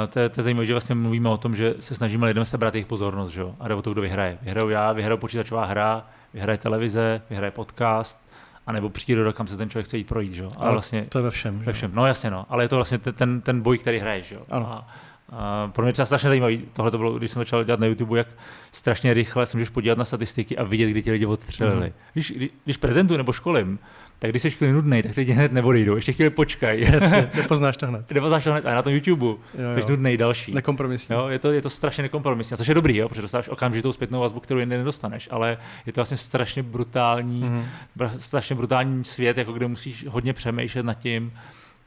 To, 0.10 0.20
je, 0.20 0.30
to 0.30 0.40
je 0.40 0.44
zajímavé, 0.44 0.66
že 0.66 0.74
vlastně 0.74 0.96
mluvíme 0.96 1.30
o 1.30 1.38
tom, 1.38 1.56
že 1.56 1.76
se 1.80 1.96
snažíme 1.96 2.28
lidem 2.28 2.46
sebrat 2.46 2.76
jejich 2.76 2.86
pozornost, 2.86 3.30
že 3.30 3.42
jo? 3.42 3.56
a 3.60 3.68
jde 3.68 3.76
o 3.76 3.82
to, 3.82 3.94
kdo 3.94 4.02
vyhraje. 4.02 4.38
Vyhraju 4.42 4.70
já, 4.70 4.92
vyhraju 4.92 5.18
počítačová 5.18 5.66
hra, 5.66 6.08
vyhraje 6.34 6.58
televize, 6.58 7.22
vyhraje 7.30 7.52
podcast, 7.52 8.20
anebo 8.68 8.90
příroda, 8.90 9.34
kam 9.34 9.48
se 9.48 9.58
ten 9.58 9.70
člověk 9.70 9.86
chce 9.86 9.98
jít 9.98 10.08
projít. 10.08 10.34
Že? 10.34 10.44
Ale, 10.44 10.52
ale 10.58 10.72
vlastně, 10.72 11.06
to 11.10 11.18
je 11.18 11.24
ve 11.24 11.32
všem. 11.32 11.60
Ve 11.60 11.74
všem, 11.74 11.92
no 11.94 12.08
jasně, 12.08 12.32
no. 12.32 12.46
ale 12.50 12.64
je 12.64 12.68
to 12.68 12.76
vlastně 12.76 12.98
ten, 12.98 13.42
ten 13.42 13.62
boj, 13.62 13.78
který 13.78 14.00
hraješ. 14.00 14.28
Že? 14.28 14.38
Ano. 14.50 14.74
A, 14.74 14.88
a 15.30 15.68
pro 15.68 15.84
mě 15.84 15.94
třeba 15.94 16.06
strašně 16.06 16.30
zajímavý, 16.30 16.64
tohle 16.74 16.92
to 16.92 16.98
bylo, 16.98 17.18
když 17.18 17.32
jsem 17.32 17.40
začal 17.40 17.64
dělat 17.64 17.80
na 17.80 17.88
YouTube, 17.88 18.18
jak 18.18 18.28
strašně 18.72 19.14
rychle 19.14 19.46
se 19.46 19.58
můžeš 19.58 19.70
podívat 19.70 19.98
na 19.98 20.06
statistiky 20.06 20.58
a 20.58 20.64
vidět, 20.64 20.88
kdy 20.88 21.02
ti 21.04 21.12
lidi 21.12 21.26
odstřelili. 21.26 21.88
Mm. 21.88 21.94
Když, 22.14 22.34
když 22.64 22.78
prezentuji 22.78 23.18
nebo 23.18 23.32
školím, 23.32 23.80
tak 24.20 24.30
když 24.32 24.42
jsi 24.42 24.50
chvíli 24.50 24.74
nudný, 24.74 25.04
tak 25.04 25.16
teď 25.16 25.30
hned 25.30 25.52
neodejdou, 25.52 25.96
ještě 25.96 26.14
chvíli 26.14 26.30
počkaj. 26.30 26.82
Jasně, 26.82 27.30
nepoznáš 27.36 27.78
to 27.78 27.88
hned. 27.88 28.12
Nepoznáš 28.12 28.44
to 28.44 28.52
hned, 28.52 28.66
a 28.66 28.76
na 28.76 28.82
tom 28.82 28.94
YouTube, 28.94 29.26
jsi 29.74 29.90
nudný 29.90 30.18
další. 30.18 30.54
Nekompromisní. 30.54 31.16
Jo, 31.16 31.28
je, 31.28 31.40
to, 31.40 31.52
je 31.52 31.62
to 31.62 31.70
strašně 31.70 32.02
nekompromisní, 32.02 32.58
což 32.58 32.68
je 32.68 32.74
dobrý, 32.74 32.98
jo, 32.98 33.10
protože 33.10 33.22
dostáváš 33.22 33.50
okamžitou 33.50 33.92
zpětnou 33.92 34.20
vazbu, 34.20 34.40
kterou 34.40 34.60
jinde 34.60 34.78
nedostaneš, 34.78 35.30
ale 35.32 35.58
je 35.86 35.94
to 35.94 36.02
vlastně 36.02 36.18
strašně 36.18 36.64
brutální, 36.64 37.44
mm-hmm. 37.44 38.10
strašně 38.18 38.56
brutální 38.56 39.04
svět, 39.04 39.38
jako 39.38 39.54
kde 39.54 39.68
musíš 39.68 40.06
hodně 40.08 40.34
přemýšlet 40.34 40.84
nad 40.84 40.94
tím, 40.94 41.34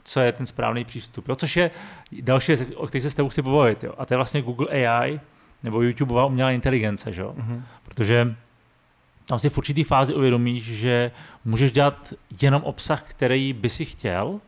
co 0.05 0.21
je 0.21 0.33
ten 0.33 0.47
správný 0.47 0.85
přístup. 0.85 1.29
Jo? 1.29 1.35
Což 1.35 1.57
je 1.57 1.71
další 2.21 2.53
věc, 2.53 2.65
o 2.77 2.87
které 2.87 3.03
se 3.03 3.11
s 3.11 3.15
tebou 3.15 3.29
chci 3.29 3.43
pobavit. 3.43 3.85
Jo? 3.85 3.93
A 3.99 4.07
to 4.07 4.15
je 4.15 4.17
vlastně 4.19 4.43
Google 4.43 4.67
AI 4.87 5.21
nebo 5.63 5.83
YouTubeová 5.83 6.27
umělá 6.27 6.51
inteligence. 6.51 7.13
Že? 7.13 7.23
Mm-hmm. 7.23 7.63
Protože 7.83 8.35
tam 9.29 9.39
si 9.39 9.49
v 9.49 9.59
určitý 9.59 9.85
fázi 9.85 10.15
uvědomíš, 10.15 10.65
že 10.65 11.11
můžeš 11.45 11.73
dělat 11.73 12.13
jenom 12.43 12.63
obsah, 12.63 13.03
který 13.03 13.53
by 13.53 13.69
si 13.71 13.85
chtěl, 13.85 14.41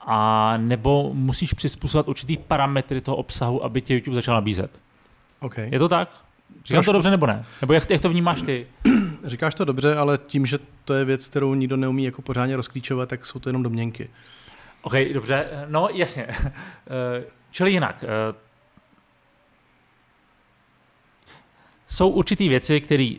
a 0.00 0.54
nebo 0.56 1.10
musíš 1.14 1.52
přizpůsobit 1.52 2.08
určitý 2.08 2.36
parametry 2.36 3.00
toho 3.00 3.16
obsahu, 3.16 3.64
aby 3.64 3.82
tě 3.82 3.94
YouTube 3.94 4.14
začal 4.14 4.34
nabízet. 4.34 4.80
Okay. 5.40 5.68
Je 5.72 5.78
to 5.78 5.88
tak? 5.88 6.10
Říkám 6.64 6.84
to 6.84 6.92
dobře 6.92 7.10
nebo 7.10 7.26
ne? 7.26 7.44
Nebo 7.60 7.72
jak, 7.72 7.90
jak 7.90 8.00
to 8.00 8.08
vnímáš 8.08 8.42
ty? 8.42 8.66
Říkáš 9.24 9.54
to 9.54 9.64
dobře, 9.64 9.96
ale 9.96 10.18
tím, 10.18 10.46
že 10.46 10.58
to 10.84 10.94
je 10.94 11.04
věc, 11.04 11.28
kterou 11.28 11.54
nikdo 11.54 11.76
neumí 11.76 12.04
jako 12.04 12.22
pořádně 12.22 12.56
rozklíčovat, 12.56 13.08
tak 13.08 13.26
jsou 13.26 13.38
to 13.38 13.48
jenom 13.48 13.62
domněnky. 13.62 14.10
OK, 14.82 14.92
dobře, 15.12 15.66
no 15.68 15.88
jasně. 15.92 16.26
Čili 17.50 17.70
jinak, 17.70 18.04
jsou 21.88 22.08
určitý 22.08 22.48
věci, 22.48 22.80
které 22.80 23.14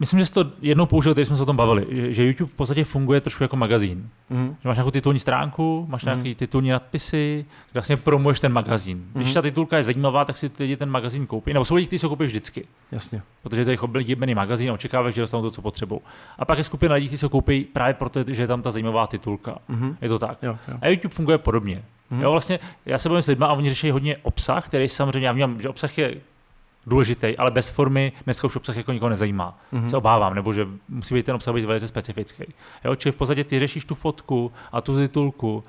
Myslím, 0.00 0.18
že 0.18 0.26
jsi 0.26 0.32
to 0.32 0.46
jednou 0.60 0.86
použil, 0.86 1.14
když 1.14 1.28
jsme 1.28 1.36
se 1.36 1.42
o 1.42 1.46
tom 1.46 1.56
bavili, 1.56 1.86
že 2.14 2.24
YouTube 2.24 2.50
v 2.50 2.54
podstatě 2.54 2.84
funguje 2.84 3.20
trošku 3.20 3.44
jako 3.44 3.56
magazín. 3.56 4.08
Mm. 4.30 4.56
Že 4.62 4.68
máš 4.68 4.76
nějakou 4.76 4.90
titulní 4.90 5.18
stránku, 5.18 5.86
máš 5.88 6.04
mm. 6.04 6.06
nějaké 6.06 6.34
titulní 6.34 6.70
nadpisy, 6.70 7.44
vlastně 7.74 7.96
promuješ 7.96 8.40
ten 8.40 8.52
magazín. 8.52 9.04
Když 9.12 9.28
mm. 9.28 9.34
ta 9.34 9.42
titulka 9.42 9.76
je 9.76 9.82
zajímavá, 9.82 10.24
tak 10.24 10.36
si 10.36 10.50
lidi 10.60 10.76
ten 10.76 10.90
magazín 10.90 11.26
koupí. 11.26 11.52
Nebo 11.52 11.64
jsou 11.64 11.74
lidi, 11.74 11.86
kteří 11.86 11.98
se 11.98 12.08
koupí 12.08 12.24
vždycky. 12.24 12.64
Jasně. 12.92 13.22
Protože 13.42 13.64
to 13.64 13.70
je 13.70 13.78
oblíbený 13.78 14.34
magazín 14.34 14.70
a 14.70 14.74
očekáváš, 14.74 15.14
že 15.14 15.20
dostanou 15.20 15.42
to, 15.42 15.50
co 15.50 15.62
potřebují. 15.62 16.00
A 16.38 16.44
pak 16.44 16.58
je 16.58 16.64
skupina 16.64 16.94
lidí, 16.94 17.06
kteří 17.06 17.18
se 17.18 17.28
koupí 17.28 17.64
právě 17.64 17.94
proto, 17.94 18.20
že 18.26 18.42
je 18.42 18.46
tam 18.46 18.62
ta 18.62 18.70
zajímavá 18.70 19.06
titulka. 19.06 19.58
Mm. 19.68 19.96
Je 20.00 20.08
to 20.08 20.18
tak. 20.18 20.38
Jo, 20.42 20.58
jo. 20.68 20.74
A 20.80 20.88
YouTube 20.88 21.14
funguje 21.14 21.38
podobně. 21.38 21.82
Mm. 22.10 22.22
Jo, 22.22 22.30
vlastně 22.32 22.58
já 22.86 22.98
se 22.98 23.08
bavím 23.08 23.22
s 23.22 23.26
lidmi 23.26 23.44
a 23.44 23.52
oni 23.52 23.68
řeší 23.68 23.90
hodně 23.90 24.16
obsah, 24.16 24.66
který 24.66 24.88
samozřejmě, 24.88 25.26
já 25.26 25.32
vnímám, 25.32 25.60
že 25.60 25.68
obsah 25.68 25.98
je 25.98 26.14
důležitý, 26.88 27.36
ale 27.36 27.50
bez 27.50 27.68
formy 27.68 28.12
dneska 28.24 28.46
už 28.46 28.56
obsah 28.56 28.76
jako 28.76 28.92
nikoho 28.92 29.08
nezajímá. 29.08 29.58
Mm-hmm. 29.72 29.86
Se 29.86 29.96
obávám, 29.96 30.34
nebo 30.34 30.52
že 30.52 30.66
musí 30.88 31.14
být 31.14 31.26
ten 31.26 31.34
obsah 31.34 31.54
být 31.54 31.64
velice 31.64 31.88
specifický. 31.88 32.44
Jo? 32.84 32.96
Čili 32.96 33.12
v 33.12 33.16
podstatě 33.16 33.44
ty 33.44 33.58
řešíš 33.58 33.84
tu 33.84 33.94
fotku 33.94 34.52
a 34.72 34.80
tu 34.80 34.96
titulku 34.96 35.64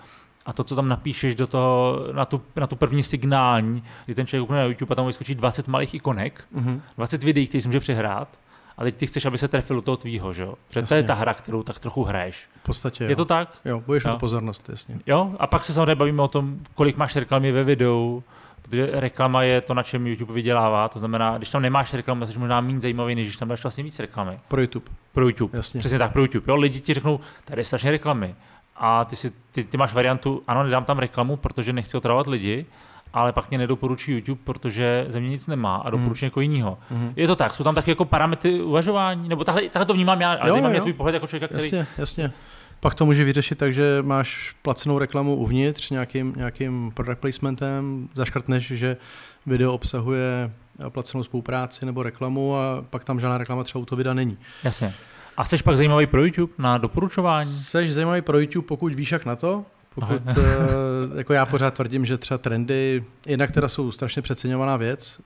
a 0.45 0.53
to, 0.53 0.63
co 0.63 0.75
tam 0.75 0.87
napíšeš 0.87 1.35
do 1.35 1.47
toho, 1.47 1.99
na 2.11 2.25
tu, 2.25 2.41
na 2.55 2.67
tu 2.67 2.75
první 2.75 3.03
signální, 3.03 3.83
kdy 4.05 4.15
ten 4.15 4.27
člověk 4.27 4.49
na 4.49 4.63
YouTube 4.63 4.93
a 4.93 4.95
tam 4.95 5.07
vyskočí 5.07 5.35
20 5.35 5.67
malých 5.67 5.93
ikonek, 5.93 6.43
mm-hmm. 6.55 6.81
20 6.97 7.23
videí, 7.23 7.47
které 7.47 7.61
si 7.61 7.67
může 7.67 7.79
přehrát, 7.79 8.39
a 8.79 8.83
teď 8.83 8.95
ty 8.95 9.07
chceš, 9.07 9.25
aby 9.25 9.37
se 9.37 9.47
trefil 9.47 9.75
do 9.75 9.81
toho 9.81 9.97
tvýho, 9.97 10.33
že 10.33 10.43
jo? 10.43 10.53
Protože 10.67 10.81
to 10.81 10.93
je 10.95 11.03
ta 11.03 11.13
hra, 11.13 11.33
kterou 11.33 11.63
tak 11.63 11.79
trochu 11.79 12.03
hraješ. 12.03 12.47
V 12.61 12.63
podstatě 12.63 13.03
jo. 13.03 13.09
Je 13.09 13.15
to 13.15 13.25
tak? 13.25 13.49
Jo, 13.65 13.83
budeš 13.85 14.05
o 14.05 14.17
pozornost, 14.17 14.69
jasně. 14.69 14.99
Jo, 15.05 15.35
a 15.39 15.47
pak 15.47 15.65
se 15.65 15.73
samozřejmě 15.73 15.95
bavíme 15.95 16.21
o 16.21 16.27
tom, 16.27 16.59
kolik 16.75 16.97
máš 16.97 17.15
reklamy 17.15 17.51
ve 17.51 17.63
videu, 17.63 18.23
Protože 18.61 18.89
reklama 18.93 19.43
je 19.43 19.61
to, 19.61 19.73
na 19.73 19.83
čem 19.83 20.07
YouTube 20.07 20.33
vydělává. 20.33 20.87
To 20.87 20.99
znamená, 20.99 21.37
když 21.37 21.49
tam 21.49 21.61
nemáš 21.61 21.93
reklamu, 21.93 22.27
jsi 22.27 22.39
možná 22.39 22.61
méně 22.61 22.79
zajímavý, 22.79 23.15
než 23.15 23.27
když 23.27 23.37
tam 23.37 23.47
dáš 23.47 23.63
vlastně 23.63 23.83
víc 23.83 23.99
reklamy. 23.99 24.37
Pro 24.47 24.61
YouTube. 24.61 24.85
Pro 25.13 25.25
YouTube. 25.27 25.57
Jasně. 25.57 25.79
Přesně 25.79 25.99
tak, 25.99 26.11
pro 26.11 26.21
YouTube. 26.21 26.45
Jo, 26.47 26.55
lidi 26.55 26.79
ti 26.79 26.93
řeknou, 26.93 27.19
tady 27.45 27.61
je 27.61 27.65
strašně 27.65 27.91
reklamy. 27.91 28.35
A 28.75 29.05
ty, 29.05 29.15
si, 29.15 29.31
ty, 29.51 29.63
ty 29.63 29.77
máš 29.77 29.93
variantu, 29.93 30.43
ano, 30.47 30.63
nedám 30.63 30.85
tam 30.85 30.99
reklamu, 30.99 31.37
protože 31.37 31.73
nechci 31.73 31.97
otravovat 31.97 32.27
lidi, 32.27 32.65
ale 33.13 33.33
pak 33.33 33.49
mě 33.49 33.57
nedoporučí 33.57 34.11
YouTube, 34.11 34.41
protože 34.43 35.05
ze 35.09 35.19
mě 35.19 35.29
nic 35.29 35.47
nemá 35.47 35.75
a 35.75 35.89
doporučí 35.89 36.25
mm. 36.25 36.27
někoho 36.27 36.41
jiného. 36.41 36.77
Mm. 36.91 37.13
Je 37.15 37.27
to 37.27 37.35
tak, 37.35 37.53
jsou 37.53 37.63
tam 37.63 37.75
taky 37.75 37.91
jako 37.91 38.05
parametry 38.05 38.61
uvažování, 38.61 39.29
nebo 39.29 39.43
takhle, 39.43 39.63
takhle 39.63 39.85
to 39.85 39.93
vnímám 39.93 40.21
já, 40.21 40.33
ale 40.33 40.51
zajímá 40.51 40.69
mě 40.69 40.81
tvůj 40.81 40.93
pohled 40.93 41.13
jako 41.13 41.27
člověka, 41.27 41.47
který... 41.47 41.63
Jasně, 41.63 41.87
jasně. 41.97 42.31
Pak 42.79 42.95
to 42.95 43.05
může 43.05 43.23
vyřešit 43.23 43.57
tak, 43.57 43.73
že 43.73 43.97
máš 44.01 44.55
placenou 44.61 44.99
reklamu 44.99 45.35
uvnitř 45.35 45.89
nějakým, 45.89 46.33
nějakým 46.37 46.91
product 46.93 47.19
placementem, 47.19 48.09
zaškrtneš, 48.13 48.67
že 48.67 48.97
video 49.45 49.73
obsahuje 49.73 50.51
placenou 50.89 51.23
spolupráci 51.23 51.85
nebo 51.85 52.03
reklamu 52.03 52.57
a 52.57 52.85
pak 52.89 53.03
tam 53.03 53.19
žádná 53.19 53.37
reklama 53.37 53.63
třeba 53.63 53.81
u 53.81 53.85
toho 53.85 53.97
videa 53.97 54.13
není. 54.13 54.37
Jasně. 54.63 54.93
A 55.37 55.45
jsi 55.45 55.63
pak 55.63 55.77
zajímavý 55.77 56.07
pro 56.07 56.25
YouTube 56.25 56.53
na 56.57 56.77
doporučování? 56.77 57.51
Jsi 57.51 57.91
zajímavý 57.91 58.21
pro 58.21 58.39
YouTube, 58.39 58.67
pokud 58.67 58.95
víš 58.95 59.11
jak 59.11 59.25
na 59.25 59.35
to. 59.35 59.65
Pokud, 59.95 60.37
uh, 60.37 61.17
jako 61.17 61.33
já 61.33 61.45
pořád 61.45 61.73
tvrdím, 61.73 62.05
že 62.05 62.17
třeba 62.17 62.37
trendy, 62.37 63.03
jednak 63.25 63.51
teda 63.51 63.67
jsou 63.67 63.91
strašně 63.91 64.21
přeceňovaná 64.21 64.77
věc, 64.77 65.21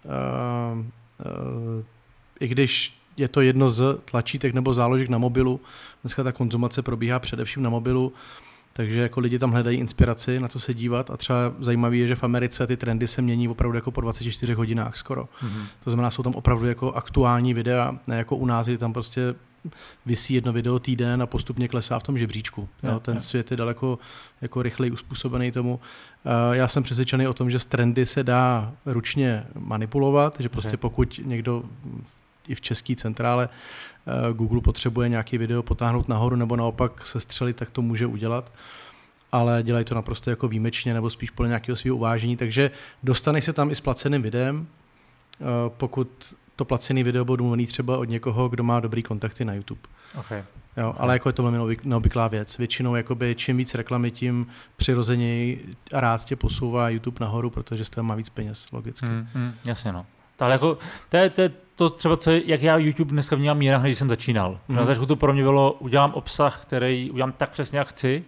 i 2.40 2.48
když 2.48 3.03
je 3.18 3.28
to 3.28 3.42
jedno 3.42 3.70
z 3.70 3.98
tlačítek 4.06 4.54
nebo 4.54 4.74
záložek 4.74 5.10
na 5.10 5.18
mobilu. 5.18 5.60
Dneska 6.04 6.24
ta 6.24 6.32
konzumace 6.32 6.82
probíhá 6.82 7.20
především 7.20 7.64
na 7.64 7.70
mobilu, 7.70 8.14
takže 8.74 9.02
jako 9.02 9.20
lidi 9.20 9.40
tam 9.40 9.52
hledají 9.52 9.78
inspiraci, 9.78 10.40
na 10.40 10.48
co 10.48 10.60
se 10.60 10.74
dívat 10.74 11.12
a 11.12 11.18
třeba 11.18 11.54
zajímavé 11.60 11.98
je, 11.98 12.08
že 12.08 12.16
v 12.16 12.24
Americe 12.24 12.68
ty 12.68 12.78
trendy 12.78 13.08
se 13.08 13.22
mění 13.22 13.50
opravdu 13.50 13.78
jako 13.78 13.92
po 13.92 14.02
24 14.02 14.54
hodinách 14.54 14.98
skoro. 14.98 15.24
Mm-hmm. 15.24 15.66
To 15.84 15.90
znamená, 15.90 16.12
jsou 16.12 16.24
tam 16.24 16.36
opravdu 16.36 16.68
jako 16.68 16.92
aktuální 16.92 17.54
videa, 17.54 18.00
ne 18.08 18.18
jako 18.18 18.36
u 18.36 18.46
nás, 18.46 18.68
kdy 18.68 18.78
tam 18.78 18.94
prostě 18.94 19.36
vysí 20.06 20.34
jedno 20.34 20.54
video 20.54 20.80
týden 20.80 21.22
a 21.22 21.26
postupně 21.26 21.68
klesá 21.68 22.00
v 22.00 22.04
tom 22.04 22.18
žebříčku. 22.18 22.70
Jo, 22.84 23.00
ten 23.00 23.22
svět 23.22 23.52
je 23.52 23.58
daleko 23.58 24.00
jako 24.42 24.62
rychleji 24.62 24.92
uspůsobený 24.92 25.52
tomu. 25.52 25.80
Já 26.52 26.68
jsem 26.68 26.84
přesvědčený 26.84 27.28
o 27.28 27.34
tom, 27.34 27.52
že 27.52 27.60
z 27.60 27.66
trendy 27.66 28.06
se 28.06 28.24
dá 28.24 28.74
ručně 28.86 29.46
manipulovat, 29.60 30.36
že 30.40 30.50
prostě 30.50 30.78
pokud 30.78 31.20
někdo 31.26 31.64
i 32.48 32.56
v 32.56 32.62
české 32.62 32.96
centrále 32.96 33.50
eh, 33.50 34.34
Google 34.34 34.62
potřebuje 34.62 35.10
nějaký 35.10 35.38
video 35.38 35.64
potáhnout 35.64 36.08
nahoru 36.08 36.36
nebo 36.36 36.56
naopak 36.56 37.06
se 37.06 37.20
střelit, 37.20 37.56
tak 37.56 37.72
to 37.72 37.82
může 37.82 38.06
udělat 38.06 38.52
ale 39.34 39.64
dělají 39.64 39.86
to 39.86 39.96
naprosto 39.96 40.30
jako 40.30 40.48
výjimečně 40.48 40.94
nebo 40.94 41.10
spíš 41.10 41.30
podle 41.30 41.48
nějakého 41.48 41.76
svého 41.76 41.96
uvážení, 41.96 42.38
takže 42.38 42.72
dostaneš 43.04 43.44
se 43.44 43.54
tam 43.54 43.72
i 43.72 43.76
s 43.76 43.82
placeným 43.82 44.22
videem, 44.22 44.68
eh, 44.68 45.46
pokud 45.68 46.36
to 46.56 46.66
placený 46.66 47.04
video 47.04 47.26
bude 47.26 47.38
domluvený 47.38 47.68
třeba 47.68 47.98
od 47.98 48.04
někoho, 48.04 48.50
kdo 48.50 48.64
má 48.64 48.80
dobrý 48.80 49.04
kontakty 49.04 49.46
na 49.46 49.54
YouTube. 49.54 49.82
Okay. 50.20 50.44
Jo, 50.78 50.90
okay. 50.90 51.02
Ale 51.04 51.14
jako 51.16 51.30
je 51.30 51.34
to 51.34 51.44
velmi 51.44 51.78
neobvyklá 51.84 52.28
věc. 52.28 52.58
Většinou 52.58 52.96
jakoby, 52.96 53.36
čím 53.36 53.58
víc 53.58 53.76
reklamy, 53.76 54.12
tím 54.12 54.48
přirozeněji 54.76 55.76
a 55.94 56.00
rád 56.00 56.26
tě 56.26 56.36
posouvá 56.36 56.90
YouTube 56.90 57.18
nahoru, 57.26 57.50
protože 57.50 57.86
z 57.86 57.90
toho 57.90 58.04
má 58.04 58.16
víc 58.16 58.30
peněz, 58.30 58.72
logicky. 58.72 59.06
Mm, 59.06 59.28
mm, 59.36 59.54
jasně 59.66 59.92
no. 59.92 60.06
Ale 60.40 60.52
jako, 60.52 60.78
to 61.10 61.18
je, 61.18 61.30
to 61.30 61.42
je 61.42 61.52
to 61.76 61.90
třeba, 61.90 62.18
co, 62.18 62.32
jak 62.32 62.62
já 62.62 62.78
YouTube 62.78 63.12
dneska 63.12 63.36
vnímám 63.36 63.62
jinak, 63.62 63.84
než 63.84 63.98
jsem 63.98 64.10
začínal. 64.10 64.52
Mm. 64.52 64.76
Na 64.76 64.82
mhm. 64.82 64.86
začátku 64.86 65.06
to 65.06 65.16
pro 65.16 65.34
mě 65.34 65.44
bylo, 65.44 65.74
udělám 65.74 66.14
obsah, 66.14 66.62
který 66.62 67.12
udělám 67.12 67.32
tak 67.32 67.50
přesně, 67.50 67.80
jak 67.80 67.88
chci, 67.88 68.24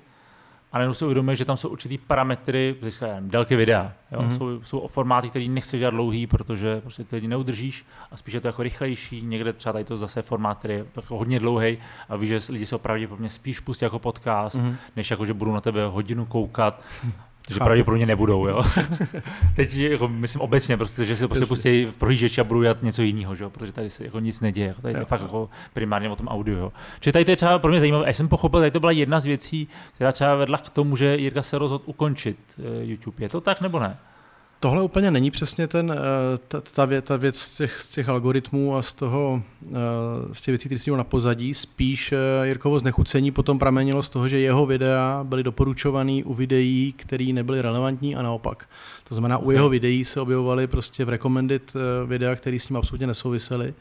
a 0.76 0.78
najednou 0.78 0.94
si 0.94 1.06
uvědomit, 1.06 1.36
že 1.36 1.46
tam 1.46 1.58
jsou 1.58 1.70
určitý 1.70 1.98
parametry, 1.98 2.76
získá 2.82 3.08
délky 3.20 3.56
videa. 3.56 3.94
Jo? 4.12 4.22
Mm. 4.22 4.38
Jsou, 4.38 4.62
jsou 4.62 4.88
formáty, 4.88 5.30
které 5.30 5.48
nechceš 5.48 5.80
dělat 5.80 5.92
dlouhý, 5.92 6.28
protože 6.28 6.82
prostě 6.82 7.04
ty 7.04 7.16
lidi 7.16 7.28
neudržíš 7.28 7.86
a 8.12 8.18
spíš 8.18 8.34
je 8.34 8.42
to 8.42 8.48
jako 8.48 8.64
rychlejší. 8.64 9.22
Někde 9.22 9.54
třeba 9.54 9.74
tady 9.74 9.86
to 9.86 9.98
zase 9.98 10.22
formát, 10.22 10.58
který 10.58 10.74
je 10.74 10.86
jako 10.96 11.18
hodně 11.18 11.40
dlouhý 11.40 11.78
a 12.10 12.16
víš, 12.16 12.30
že 12.30 12.40
lidi 12.50 12.66
se 12.66 12.76
opravdu 12.76 13.18
mě 13.18 13.30
spíš 13.30 13.60
pustí 13.60 13.86
jako 13.86 14.00
podcast, 14.00 14.56
mm. 14.56 14.76
než 14.96 15.12
jako, 15.12 15.26
že 15.26 15.34
budou 15.34 15.54
na 15.54 15.62
tebe 15.62 15.86
hodinu 15.86 16.26
koukat 16.26 16.84
že 17.54 17.60
pravděpodobně 17.60 18.06
nebudou, 18.06 18.48
jo. 18.48 18.62
Teď 19.56 19.76
jako, 19.76 20.08
myslím 20.08 20.42
obecně, 20.42 20.78
prostě, 20.78 21.06
že 21.06 21.16
si 21.16 21.28
prostě 21.28 21.46
pustí 21.46 21.86
v 21.86 21.96
prohlížeči 21.98 22.42
a 22.42 22.44
budou 22.44 22.62
dělat 22.62 22.84
něco 22.84 23.02
jiného, 23.02 23.36
že? 23.36 23.50
protože 23.50 23.72
tady 23.72 23.90
se 23.90 24.04
jako 24.04 24.20
nic 24.20 24.42
neděje. 24.42 24.68
Jako, 24.68 24.82
tady 24.82 25.00
je 25.00 25.06
fakt 25.06 25.22
jako 25.22 25.50
primárně 25.74 26.10
o 26.10 26.16
tom 26.16 26.28
audio. 26.28 26.58
Jo. 26.58 26.72
Čili 27.00 27.14
tady 27.14 27.26
to 27.26 27.32
je 27.32 27.36
třeba 27.36 27.60
pro 27.60 27.72
mě 27.72 27.80
zajímavé. 27.80 28.08
Já 28.08 28.14
jsem 28.14 28.28
pochopil, 28.28 28.60
tady 28.60 28.72
to 28.72 28.80
byla 28.80 28.92
jedna 28.92 29.20
z 29.20 29.26
věcí, 29.26 29.68
která 29.96 30.12
třeba 30.12 30.36
vedla 30.36 30.58
k 30.58 30.70
tomu, 30.70 30.96
že 30.96 31.18
Jirka 31.18 31.42
se 31.42 31.58
rozhodl 31.58 31.84
ukončit 31.86 32.38
eh, 32.60 32.86
YouTube. 32.86 33.26
Je 33.26 33.30
to 33.30 33.42
tak 33.42 33.62
nebo 33.62 33.80
ne? 33.80 33.98
Tohle 34.66 34.84
úplně 34.84 35.12
není 35.12 35.32
přesně 35.32 35.68
ten, 35.68 35.92
eh, 35.92 36.38
ta, 36.48 36.62
ta, 36.62 36.86
věc, 36.86 37.06
ta 37.06 37.18
věc 37.18 37.40
z 37.40 37.58
těch, 37.58 37.80
z 37.80 37.90
těch 37.90 38.10
algoritmů 38.10 38.76
a 38.76 38.82
z, 38.82 38.94
toho, 38.94 39.42
eh, 39.68 39.70
z 40.34 40.42
těch 40.42 40.52
věcí, 40.52 40.70
které 40.70 40.80
jsou 40.80 40.96
na 40.96 41.04
pozadí. 41.04 41.54
Spíš 41.54 42.12
eh, 42.12 42.48
Jirkovo 42.48 42.80
znechucení 42.80 43.32
potom 43.32 43.60
pramenilo 43.60 44.04
z 44.04 44.10
toho, 44.10 44.28
že 44.28 44.40
jeho 44.40 44.66
videa 44.66 45.24
byly 45.24 45.44
doporučované 45.44 46.22
u 46.24 46.34
videí, 46.34 46.94
které 46.98 47.26
nebyly 47.26 47.62
relevantní 47.62 48.16
a 48.16 48.22
naopak. 48.22 48.70
To 49.04 49.16
znamená, 49.16 49.38
u 49.38 49.52
jeho 49.52 49.70
videí 49.70 50.06
se 50.06 50.22
objevovaly 50.22 50.68
prostě 50.68 51.06
v 51.06 51.10
recommended 51.10 51.74
videa, 52.06 52.36
které 52.36 52.60
s 52.60 52.70
ním 52.70 52.78
absolutně 52.78 53.08
nesouvisely. 53.08 53.74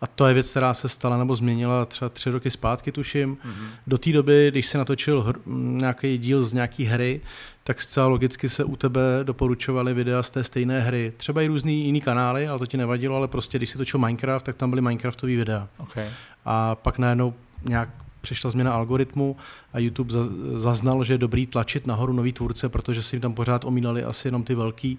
A 0.00 0.06
to 0.06 0.26
je 0.26 0.34
věc, 0.34 0.50
která 0.50 0.74
se 0.74 0.88
stala 0.88 1.18
nebo 1.18 1.36
změnila 1.36 1.84
třeba 1.84 2.08
tři 2.08 2.30
roky 2.30 2.50
zpátky, 2.50 2.92
tuším. 2.92 3.36
Mm-hmm. 3.36 3.66
Do 3.86 3.98
té 3.98 4.12
doby, 4.12 4.50
když 4.50 4.66
se 4.66 4.78
natočil 4.78 5.22
hr, 5.22 5.34
nějaký 5.46 6.18
díl 6.18 6.42
z 6.42 6.52
nějaké 6.52 6.84
hry, 6.84 7.20
tak 7.64 7.82
zcela 7.82 8.06
logicky 8.06 8.48
se 8.48 8.64
u 8.64 8.76
tebe 8.76 9.00
doporučovaly 9.22 9.94
videa 9.94 10.22
z 10.22 10.30
té 10.30 10.44
stejné 10.44 10.80
hry. 10.80 11.12
Třeba 11.16 11.42
i 11.42 11.46
různý 11.46 11.84
jiný 11.84 12.00
kanály, 12.00 12.48
ale 12.48 12.58
to 12.58 12.66
ti 12.66 12.76
nevadilo, 12.76 13.16
ale 13.16 13.28
prostě 13.28 13.58
když 13.58 13.70
si 13.70 13.78
točil 13.78 14.00
Minecraft, 14.00 14.46
tak 14.46 14.56
tam 14.56 14.70
byly 14.70 14.82
Minecraftové 14.82 15.36
videa. 15.36 15.68
Okay. 15.78 16.08
A 16.44 16.74
pak 16.74 16.98
najednou 16.98 17.34
nějak 17.68 17.88
přišla 18.20 18.50
změna 18.50 18.72
algoritmu 18.72 19.36
a 19.72 19.78
YouTube 19.78 20.14
zaznal, 20.54 21.04
že 21.04 21.14
je 21.14 21.18
dobrý 21.18 21.46
tlačit 21.46 21.86
nahoru 21.86 22.12
nový 22.12 22.32
tvůrce, 22.32 22.68
protože 22.68 23.02
si 23.02 23.16
jim 23.16 23.20
tam 23.20 23.34
pořád 23.34 23.64
omínali 23.64 24.04
asi 24.04 24.28
jenom 24.28 24.44
ty 24.44 24.54
velký. 24.54 24.98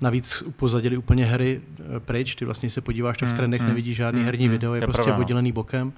Navíc 0.00 0.42
upozadili 0.46 0.96
úplně 0.96 1.24
hry 1.24 1.60
eh, 1.60 2.00
pryč, 2.00 2.34
ty 2.34 2.44
vlastně 2.44 2.70
se 2.70 2.80
podíváš, 2.80 3.18
tak 3.18 3.28
v 3.28 3.30
hmm, 3.30 3.36
trendech 3.36 3.60
hmm, 3.60 3.68
nevidíš 3.68 3.96
žádný 3.96 4.20
hmm, 4.20 4.26
herní 4.26 4.44
hmm, 4.44 4.52
video, 4.52 4.74
je, 4.74 4.78
je 4.78 4.86
prostě 4.86 5.02
pravda, 5.02 5.18
no. 5.18 5.22
oddělený 5.22 5.52
bokem. 5.52 5.92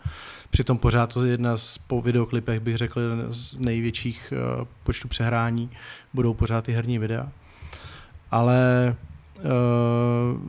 Přitom 0.50 0.78
pořád 0.78 1.14
to 1.14 1.24
je 1.24 1.30
jedna 1.30 1.56
z 1.56 1.78
po 1.78 2.02
videoklipech, 2.02 2.60
bych 2.60 2.76
řekl, 2.76 3.00
z 3.30 3.58
největších 3.58 4.32
uh, 4.60 4.64
počtu 4.82 5.08
přehrání, 5.08 5.70
budou 6.14 6.34
pořád 6.34 6.64
ty 6.64 6.72
herní 6.72 6.98
videa. 6.98 7.28
Ale 8.30 8.96
uh, 9.36 10.40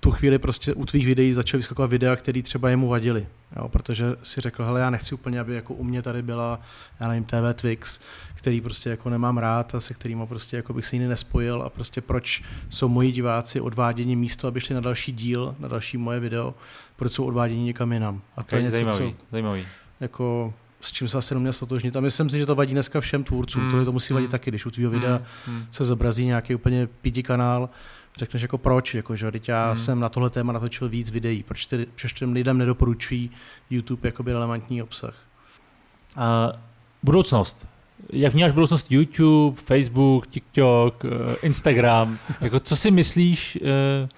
tu 0.00 0.10
chvíli 0.10 0.38
prostě 0.38 0.74
u 0.74 0.84
tvých 0.84 1.06
videí 1.06 1.32
začaly 1.32 1.58
vyskakovat 1.58 1.90
videa, 1.90 2.16
které 2.16 2.42
třeba 2.42 2.70
jemu 2.70 2.88
vadily. 2.88 3.26
Jo, 3.56 3.68
protože 3.68 4.06
si 4.22 4.40
řekl, 4.40 4.64
hele, 4.64 4.80
já 4.80 4.90
nechci 4.90 5.14
úplně, 5.14 5.40
aby 5.40 5.54
jako 5.54 5.74
u 5.74 5.84
mě 5.84 6.02
tady 6.02 6.22
byla, 6.22 6.60
já 7.00 7.08
nevím, 7.08 7.24
TV 7.24 7.54
Twix, 7.54 8.00
který 8.34 8.60
prostě 8.60 8.90
jako 8.90 9.10
nemám 9.10 9.38
rád 9.38 9.74
a 9.74 9.80
se 9.80 9.94
kterým 9.94 10.26
prostě 10.26 10.56
jako 10.56 10.72
bych 10.72 10.86
se 10.86 10.96
jiný 10.96 11.08
nespojil 11.08 11.62
a 11.62 11.68
prostě 11.68 12.00
proč 12.00 12.42
jsou 12.68 12.88
moji 12.88 13.12
diváci 13.12 13.60
odváděni 13.60 14.16
místo, 14.16 14.48
aby 14.48 14.60
šli 14.60 14.74
na 14.74 14.80
další 14.80 15.12
díl, 15.12 15.54
na 15.58 15.68
další 15.68 15.96
moje 15.96 16.20
video, 16.20 16.54
proč 16.96 17.12
jsou 17.12 17.24
odváděni 17.24 17.62
někam 17.62 17.92
jinam. 17.92 18.22
A 18.36 18.42
to 18.42 18.48
okay, 18.48 18.58
je 18.58 18.62
něco, 18.62 18.76
zajímavý, 18.76 19.14
co, 19.18 19.26
zajímavý. 19.30 19.66
Jako, 20.00 20.54
s 20.80 20.92
čím 20.92 21.08
se 21.08 21.18
asi 21.18 21.34
neměl 21.34 21.52
stotožnit. 21.52 21.96
A 21.96 22.00
myslím 22.00 22.30
si, 22.30 22.38
že 22.38 22.46
to 22.46 22.54
vadí 22.54 22.72
dneska 22.72 23.00
všem 23.00 23.24
tvůrcům. 23.24 23.64
Mm, 23.64 23.70
to, 23.70 23.84
to 23.84 23.92
musí 23.92 24.14
vadit 24.14 24.28
mm, 24.28 24.32
taky, 24.32 24.50
když 24.50 24.66
u 24.66 24.70
tvého 24.70 24.90
videa 24.90 25.22
mm, 25.48 25.66
se 25.70 25.84
zobrazí 25.84 26.26
nějaký 26.26 26.54
úplně 26.54 26.86
pidi 26.86 27.22
kanál, 27.22 27.70
řekneš 28.20 28.42
jako 28.42 28.58
proč, 28.58 28.94
jako 28.94 29.16
že 29.16 29.32
teď 29.32 29.48
já 29.48 29.66
hmm. 29.70 29.80
jsem 29.80 30.00
na 30.00 30.08
tohle 30.08 30.30
téma 30.30 30.52
natočil 30.52 30.88
víc 30.88 31.10
videí, 31.10 31.42
proč, 31.42 31.66
ty, 31.66 31.86
proč 32.00 32.12
těm 32.12 32.32
lidem 32.32 32.58
nedoporučují 32.58 33.30
YouTube 33.70 34.08
jako 34.08 34.22
by 34.22 34.32
relevantní 34.32 34.82
obsah? 34.82 35.14
Uh, 36.16 36.22
budoucnost. 37.02 37.66
Jak 38.12 38.32
vnímáš 38.32 38.52
budoucnost 38.52 38.92
YouTube, 38.92 39.60
Facebook, 39.60 40.26
TikTok, 40.26 41.04
eh, 41.04 41.46
Instagram? 41.46 42.18
jako 42.40 42.58
co 42.58 42.76
si 42.76 42.90
myslíš, 42.90 43.58
uh, 43.62 44.08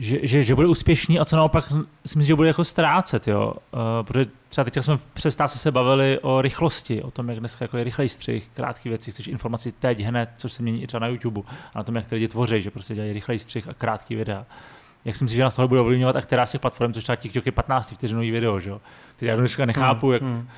že, 0.00 0.18
že, 0.22 0.42
že 0.42 0.54
bude 0.54 0.66
úspěšný 0.66 1.18
a 1.18 1.24
co 1.24 1.36
naopak 1.36 1.68
si 2.06 2.18
myslím, 2.18 2.22
že 2.22 2.34
bude 2.34 2.48
jako 2.48 2.64
ztrácet, 2.64 3.28
jo. 3.28 3.54
Uh, 3.72 3.80
protože 4.04 4.26
třeba 4.48 4.64
teď 4.64 4.84
jsme 4.84 4.96
v 4.96 5.06
přestávce 5.06 5.58
se 5.58 5.70
bavili 5.70 6.18
o 6.22 6.42
rychlosti, 6.42 7.02
o 7.02 7.10
tom, 7.10 7.28
jak 7.28 7.38
dneska 7.38 7.64
jako 7.64 7.78
je 7.78 7.84
rychlej 7.84 8.08
střih, 8.08 8.48
krátké 8.54 8.88
věci, 8.88 9.10
chceš 9.10 9.28
informaci 9.28 9.72
teď, 9.72 10.00
hned, 10.00 10.30
což 10.36 10.52
se 10.52 10.62
mění 10.62 10.82
i 10.82 10.86
třeba 10.86 11.00
na 11.00 11.06
YouTube, 11.06 11.40
a 11.74 11.78
na 11.78 11.84
tom, 11.84 11.96
jak 11.96 12.06
ty 12.06 12.14
lidi 12.14 12.28
tvoří, 12.28 12.62
že 12.62 12.70
prostě 12.70 12.94
dělají 12.94 13.12
rychlej 13.12 13.38
střih 13.38 13.68
a 13.68 13.74
krátký 13.74 14.14
videa. 14.14 14.46
Jak 15.04 15.16
si 15.16 15.24
myslíš, 15.24 15.36
že 15.36 15.42
nás 15.42 15.56
tohle 15.56 15.68
bude 15.68 15.80
ovlivňovat 15.80 16.16
a 16.16 16.20
která 16.20 16.46
z 16.46 16.52
těch 16.52 16.60
platform, 16.60 16.92
což 16.92 17.02
třeba 17.02 17.16
TikTok 17.16 17.46
je 17.46 17.52
15 17.52 17.92
vteřinový 17.92 18.30
video, 18.30 18.60
že? 18.60 18.72
který 19.16 19.28
já 19.28 19.36
dneska 19.36 19.66
nechápu, 19.66 20.06
hmm, 20.06 20.12
jak 20.12 20.22
hmm. 20.22 20.48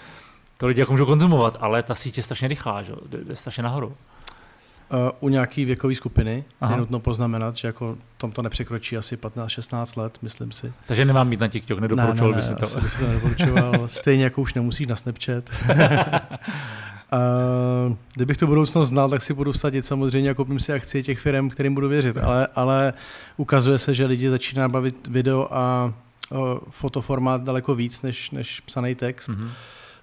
to 0.57 0.67
lidi 0.67 0.81
jako 0.81 0.93
můžou 0.93 1.07
konzumovat, 1.07 1.57
ale 1.61 1.83
ta 1.83 1.95
síť 1.95 2.17
je 2.17 2.23
strašně 2.23 2.49
rychlá, 2.49 2.83
že? 2.83 2.93
jde, 3.07 3.25
jde 3.25 3.37
strašně 3.37 3.63
nahoru. 3.63 3.97
Uh, 4.93 4.99
u 5.21 5.29
nějaké 5.29 5.65
věkové 5.65 5.95
skupiny 5.95 6.45
Aha. 6.61 6.75
je 6.75 6.81
nutno 6.81 7.01
poznamenat, 7.01 7.57
že 7.57 7.69
jako 7.69 7.97
tom 8.17 8.33
to 8.33 8.43
nepřekročí 8.43 8.97
asi 8.97 9.17
15-16 9.17 10.01
let, 10.01 10.19
myslím 10.23 10.53
si. 10.53 10.73
Takže 10.87 11.05
nemám 11.05 11.29
mít 11.29 11.41
na 11.41 11.49
TikTok, 11.49 11.79
nedoporučoval 11.79 12.31
ne, 12.31 12.37
ne, 12.37 12.49
ne, 12.49 12.57
bys 12.61 12.73
to. 12.73 12.81
bych 12.81 12.99
to 12.99 13.07
nedoporučoval. 13.07 13.73
Stejně 13.89 14.25
jako 14.25 14.43
už 14.43 14.55
nemusíš 14.55 14.87
na 14.87 14.97
Snapchat. 14.97 15.51
Uh, 15.71 15.77
kdybych 18.15 18.37
tu 18.37 18.47
budoucnost 18.47 18.89
znal, 18.89 19.11
tak 19.11 19.23
si 19.23 19.35
budu 19.35 19.53
vsadit 19.53 19.87
samozřejmě 19.87 20.31
a 20.31 20.35
koupím 20.35 20.61
si 20.61 20.73
akcie 20.73 21.03
těch 21.03 21.19
firm, 21.19 21.51
kterým 21.51 21.75
budu 21.75 21.89
věřit, 21.89 22.17
ale, 22.17 22.49
ale 22.55 22.93
ukazuje 23.37 23.79
se, 23.79 23.95
že 23.95 24.07
lidi 24.07 24.31
začíná 24.31 24.69
bavit 24.69 25.07
video 25.07 25.49
a 25.51 25.93
uh, 26.31 26.39
fotoformát 26.71 27.43
daleko 27.43 27.75
víc 27.75 28.03
než, 28.03 28.31
než 28.31 28.61
psaný 28.61 28.95
text. 28.95 29.29
Mm-hmm 29.29 29.49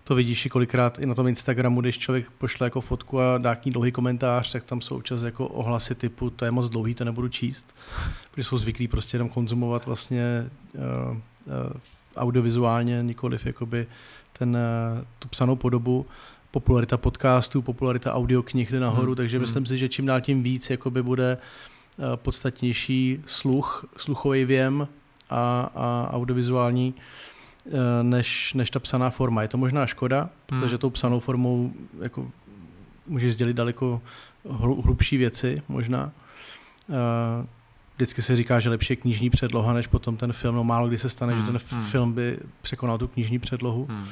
to 0.09 0.15
vidíš 0.15 0.45
i 0.45 0.49
kolikrát 0.49 0.99
i 0.99 1.05
na 1.05 1.13
tom 1.13 1.27
Instagramu, 1.27 1.81
když 1.81 1.97
člověk 1.97 2.31
pošle 2.37 2.65
jako 2.65 2.81
fotku 2.81 3.19
a 3.19 3.37
dá 3.37 3.55
k 3.55 3.65
ní 3.65 3.71
dlouhý 3.71 3.91
komentář, 3.91 4.51
tak 4.51 4.63
tam 4.63 4.81
jsou 4.81 4.95
občas 4.95 5.23
jako 5.23 5.47
ohlasy 5.47 5.95
typu, 5.95 6.29
to 6.29 6.45
je 6.45 6.51
moc 6.51 6.69
dlouhý, 6.69 6.95
to 6.95 7.05
nebudu 7.05 7.27
číst, 7.27 7.75
protože 8.31 8.43
jsou 8.43 8.57
zvyklí 8.57 8.87
prostě 8.87 9.15
jenom 9.15 9.29
konzumovat 9.29 9.85
vlastně 9.85 10.49
uh, 10.73 11.11
uh, 11.11 11.17
audiovizuálně, 12.15 13.03
nikoliv 13.03 13.45
jakoby 13.45 13.87
ten, 14.33 14.49
uh, 14.49 15.05
tu 15.19 15.27
psanou 15.27 15.55
podobu 15.55 16.05
popularita 16.51 16.97
podcastů, 16.97 17.61
popularita 17.61 18.13
audioknih 18.13 18.71
jde 18.71 18.79
nahoru, 18.79 19.11
hmm. 19.11 19.15
takže 19.15 19.37
hmm. 19.37 19.41
myslím 19.41 19.65
si, 19.65 19.77
že 19.77 19.89
čím 19.89 20.05
dál 20.05 20.21
tím 20.21 20.43
víc 20.43 20.69
jakoby 20.69 21.03
bude 21.03 21.37
podstatnější 22.15 23.19
sluch, 23.25 23.85
sluchový 23.97 24.45
věm 24.45 24.87
a, 25.29 25.71
a 25.75 26.09
audiovizuální 26.13 26.93
než, 28.01 28.53
než 28.53 28.69
ta 28.69 28.79
psaná 28.79 29.09
forma. 29.09 29.41
Je 29.41 29.47
to 29.47 29.57
možná 29.57 29.85
škoda, 29.85 30.19
hmm. 30.19 30.29
protože 30.61 30.77
tou 30.77 30.89
psanou 30.89 31.19
formou 31.19 31.73
jako 32.01 32.31
můžeš 33.07 33.33
sdělit 33.33 33.53
daleko 33.53 34.01
hlubší 34.49 35.17
věci 35.17 35.61
možná. 35.67 36.11
Eh, 36.89 37.45
vždycky 37.95 38.21
se 38.21 38.35
říká, 38.35 38.59
že 38.59 38.69
lepší 38.69 38.93
je 38.93 38.97
knižní 38.97 39.29
předloha, 39.29 39.73
než 39.73 39.87
potom 39.87 40.17
ten 40.17 40.33
film. 40.33 40.55
No 40.55 40.63
málo 40.63 40.87
kdy 40.87 40.97
se 40.97 41.09
stane, 41.09 41.33
hmm. 41.33 41.41
že 41.41 41.51
ten 41.51 41.77
hmm. 41.77 41.85
film 41.85 42.13
by 42.13 42.39
překonal 42.61 42.97
tu 42.97 43.07
knižní 43.07 43.39
předlohu. 43.39 43.85
Hmm. 43.89 44.05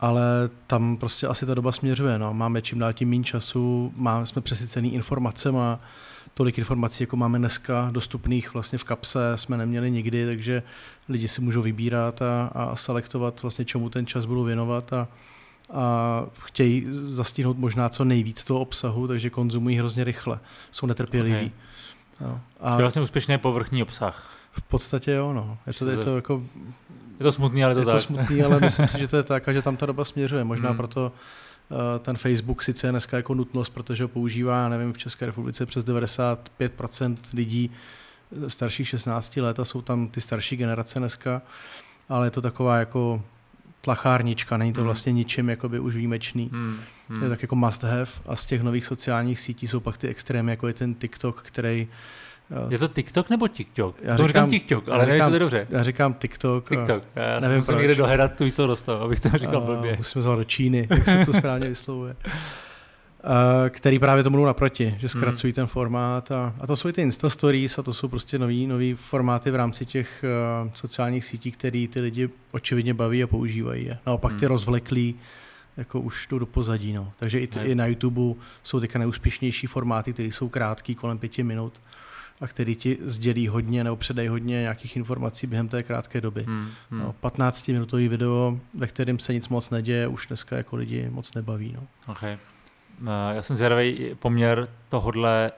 Ale 0.00 0.50
tam 0.66 0.96
prostě 0.96 1.26
asi 1.26 1.46
ta 1.46 1.54
doba 1.54 1.72
směřuje. 1.72 2.18
No. 2.18 2.34
Máme 2.34 2.62
čím 2.62 2.78
dál 2.78 2.92
tím 2.92 3.10
méně 3.10 3.24
času, 3.24 3.92
máme, 3.96 4.26
jsme 4.26 4.42
přesycený 4.42 4.94
informacemi, 4.94 5.58
tolik 6.34 6.58
informací, 6.58 7.02
jako 7.02 7.16
máme 7.16 7.38
dneska 7.38 7.88
dostupných 7.92 8.54
vlastně 8.54 8.78
v 8.78 8.84
kapse, 8.84 9.32
jsme 9.34 9.56
neměli 9.56 9.90
nikdy, 9.90 10.26
takže 10.26 10.62
lidi 11.08 11.28
si 11.28 11.40
můžou 11.40 11.62
vybírat 11.62 12.22
a, 12.22 12.46
a 12.46 12.76
selektovat 12.76 13.42
vlastně 13.42 13.64
čemu 13.64 13.90
ten 13.90 14.06
čas 14.06 14.24
budou 14.24 14.44
věnovat 14.44 14.92
a, 14.92 15.08
a 15.72 16.26
chtějí 16.40 16.86
zastihnout 16.90 17.58
možná 17.58 17.88
co 17.88 18.04
nejvíc 18.04 18.44
toho 18.44 18.60
obsahu, 18.60 19.08
takže 19.08 19.30
konzumují 19.30 19.76
hrozně 19.76 20.04
rychle, 20.04 20.40
jsou 20.70 20.86
netrpěliví. 20.86 21.34
Okay. 21.34 21.50
No. 22.20 22.40
A 22.60 22.76
je 22.76 22.80
vlastně 22.80 23.02
úspěšný 23.02 23.38
povrchní 23.38 23.82
obsah. 23.82 24.36
V 24.52 24.62
podstatě 24.62 25.12
jo, 25.12 25.32
no. 25.32 25.58
Je 25.66 25.72
to, 25.72 25.90
je 25.90 25.96
to 25.96 26.16
jako... 26.16 26.42
Je 27.20 27.24
to 27.24 27.32
smutný, 27.32 27.64
ale 27.64 27.74
to 27.74 27.80
je 27.80 27.86
tak. 27.86 27.94
to 27.94 28.00
smutný, 28.00 28.42
ale 28.42 28.60
myslím 28.60 28.88
si, 28.88 28.98
že 28.98 29.08
to 29.08 29.16
je 29.16 29.22
tak 29.22 29.48
a 29.48 29.52
že 29.52 29.62
tam 29.62 29.76
ta 29.76 29.86
doba 29.86 30.04
směřuje. 30.04 30.44
Možná 30.44 30.68
hmm. 30.68 30.76
proto 30.76 31.12
ten 31.98 32.16
Facebook 32.16 32.62
sice 32.62 32.86
je 32.86 32.90
dneska 32.90 33.16
jako 33.16 33.34
nutnost, 33.34 33.70
protože 33.70 34.04
ho 34.04 34.08
používá, 34.08 34.68
nevím, 34.68 34.92
v 34.92 34.98
České 34.98 35.26
republice 35.26 35.66
přes 35.66 35.84
95% 35.84 37.16
lidí 37.34 37.70
eh, 38.46 38.50
starších 38.50 38.88
16 38.88 39.36
let 39.36 39.60
a 39.60 39.64
jsou 39.64 39.82
tam 39.82 40.08
ty 40.08 40.20
starší 40.20 40.56
generace 40.56 40.98
dneska, 40.98 41.42
ale 42.08 42.26
je 42.26 42.30
to 42.30 42.40
taková 42.40 42.78
jako 42.78 43.22
tlachárnička, 43.80 44.56
není 44.56 44.72
to 44.72 44.80
hmm. 44.80 44.86
vlastně 44.86 45.12
ničím 45.12 45.48
jakoby 45.48 45.78
už 45.78 45.96
výjimečný. 45.96 46.50
Hmm. 46.52 46.78
Hmm. 47.08 47.22
Je 47.22 47.28
tak 47.28 47.42
jako 47.42 47.56
must 47.56 47.82
have 47.82 48.10
a 48.26 48.36
z 48.36 48.46
těch 48.46 48.62
nových 48.62 48.84
sociálních 48.84 49.40
sítí 49.40 49.68
jsou 49.68 49.80
pak 49.80 49.96
ty 49.96 50.08
extrémy, 50.08 50.52
jako 50.52 50.66
je 50.66 50.74
ten 50.74 50.94
TikTok, 50.94 51.42
který 51.42 51.88
je 52.70 52.78
to 52.78 52.88
TikTok 52.88 53.30
nebo 53.30 53.48
TikTok? 53.48 53.96
Já 54.02 54.16
to 54.16 54.26
říkám, 54.26 54.50
TikTok, 54.50 54.88
ale 54.88 54.98
nevím, 54.98 55.14
jestli 55.14 55.32
to 55.32 55.38
dobře. 55.38 55.66
Já 55.70 55.82
říkám 55.82 56.14
TikTok. 56.14 56.68
TikTok. 56.68 57.02
Já 57.16 57.40
nevím 57.40 57.58
musím 57.58 57.78
někde 57.78 57.94
dohledat 57.94 58.32
tu 58.32 58.44
výslednost, 58.44 58.88
abych 58.88 59.20
to 59.20 59.28
říkal 59.28 59.60
blbě. 59.60 59.94
Musíme 59.96 60.22
zvolat 60.22 60.38
do 60.38 60.44
Číny, 60.44 60.88
jak 60.90 61.04
se 61.04 61.26
to 61.26 61.32
správně 61.32 61.68
vyslovuje. 61.68 62.16
Uh, 63.24 63.30
který 63.68 63.98
právě 63.98 64.24
tomu 64.24 64.46
naproti, 64.46 64.84
že 64.84 65.08
hmm. 65.12 65.20
zkracují 65.20 65.50
mm. 65.50 65.54
ten 65.54 65.66
formát 65.66 66.32
a, 66.32 66.54
a 66.60 66.66
to 66.66 66.76
jsou 66.76 66.88
i 66.88 66.92
ty 66.92 67.02
Insta 67.02 67.30
Stories 67.30 67.78
a 67.78 67.82
to 67.82 67.92
jsou 67.92 68.08
prostě 68.08 68.38
nový, 68.38 68.66
nový 68.66 68.94
formáty 68.94 69.50
v 69.50 69.54
rámci 69.54 69.86
těch 69.86 70.24
uh, 70.64 70.70
sociálních 70.74 71.24
sítí, 71.24 71.50
které 71.50 71.86
ty 71.90 72.00
lidi 72.00 72.28
očividně 72.50 72.94
baví 72.94 73.22
a 73.22 73.26
používají. 73.26 73.90
A 73.90 73.98
naopak 74.06 74.32
ty 74.32 74.46
hmm. 74.46 74.48
rozvleklí 74.48 75.14
jako 75.76 76.00
už 76.00 76.26
jdou 76.26 76.38
do 76.38 76.46
pozadí. 76.46 76.92
No. 76.92 77.12
Takže 77.16 77.40
i, 77.40 77.46
t- 77.46 77.64
i 77.64 77.74
na 77.74 77.86
YouTube 77.86 78.40
jsou 78.62 78.80
teďka 78.80 78.98
neúspěšnější 78.98 79.66
formáty, 79.66 80.12
které 80.12 80.28
jsou 80.28 80.48
krátký, 80.48 80.94
kolem 80.94 81.18
pěti 81.18 81.42
minut 81.42 81.82
a 82.40 82.46
který 82.46 82.76
ti 82.76 82.98
sdělí 83.04 83.48
hodně 83.48 83.84
nebo 83.84 83.96
předají 83.96 84.28
hodně 84.28 84.60
nějakých 84.60 84.96
informací 84.96 85.46
během 85.46 85.68
té 85.68 85.82
krátké 85.82 86.20
doby. 86.20 86.42
Hmm, 86.42 86.68
hmm. 86.90 87.00
No, 87.00 87.14
15-minutový 87.22 88.08
video, 88.08 88.58
ve 88.74 88.86
kterém 88.86 89.18
se 89.18 89.34
nic 89.34 89.48
moc 89.48 89.70
neděje, 89.70 90.06
už 90.06 90.26
dneska 90.26 90.56
jako 90.56 90.76
lidi 90.76 91.08
moc 91.10 91.34
nebaví. 91.34 91.72
No. 91.76 91.86
Okay. 92.12 92.38
Eh, 93.02 93.34
já 93.34 93.42
jsem 93.42 93.56
zvědavý 93.56 94.14
poměr 94.18 94.68
tohodle 94.88 95.52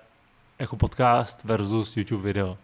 jako 0.58 0.76
podcast 0.76 1.44
versus 1.44 1.96
YouTube 1.96 2.22
video. 2.22 2.58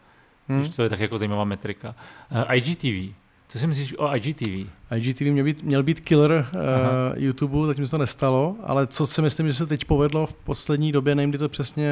Hmm. 0.49 0.68
To 0.72 0.82
je 0.82 0.88
tak 0.88 1.01
jako 1.01 1.18
zajímavá 1.18 1.44
metrika. 1.44 1.94
Uh, 2.30 2.55
IGTV, 2.55 3.14
co 3.49 3.59
si 3.59 3.66
myslíš 3.66 3.94
o 3.99 4.16
IGTV? 4.16 4.70
IGTV 4.96 5.20
měl 5.20 5.44
být, 5.44 5.62
měl 5.62 5.82
být 5.82 6.01
killer 6.01 6.30
uh, 6.32 7.22
YouTube, 7.22 7.66
zatím 7.66 7.86
se 7.86 7.90
to 7.90 7.99
nestalo, 7.99 8.57
ale 8.62 8.86
co 8.86 9.07
si 9.07 9.22
myslím, 9.22 9.46
že 9.46 9.55
se 9.55 9.66
teď 9.66 9.84
povedlo 9.84 10.26
v 10.26 10.34
poslední 10.34 10.92
době, 10.92 11.14
nevím, 11.14 11.30
kdy 11.30 11.38
to 11.38 11.49
přesně 11.49 11.90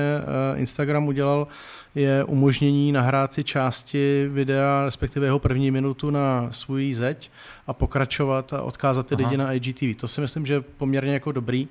uh, 0.52 0.61
Instagram 0.61 1.09
udělal, 1.09 1.46
je 1.94 2.24
umožnění 2.24 2.92
nahrát 2.92 3.34
si 3.34 3.44
části 3.44 4.28
videa, 4.30 4.82
respektive 4.84 5.26
jeho 5.26 5.38
první 5.38 5.70
minutu 5.70 6.11
na 6.11 6.48
svůj 6.52 6.94
zeď 6.94 7.30
a 7.66 7.72
pokračovat 7.72 8.52
a 8.52 8.62
odkázat 8.62 9.07
ty 9.07 9.14
Aha. 9.14 9.24
lidi 9.24 9.36
na 9.36 9.52
IGTV. 9.52 9.96
To 9.96 10.09
si 10.09 10.20
myslím, 10.20 10.46
že 10.46 10.54
je 10.54 10.61
poměrně 10.61 11.12
jako 11.12 11.32
dobrý, 11.32 11.68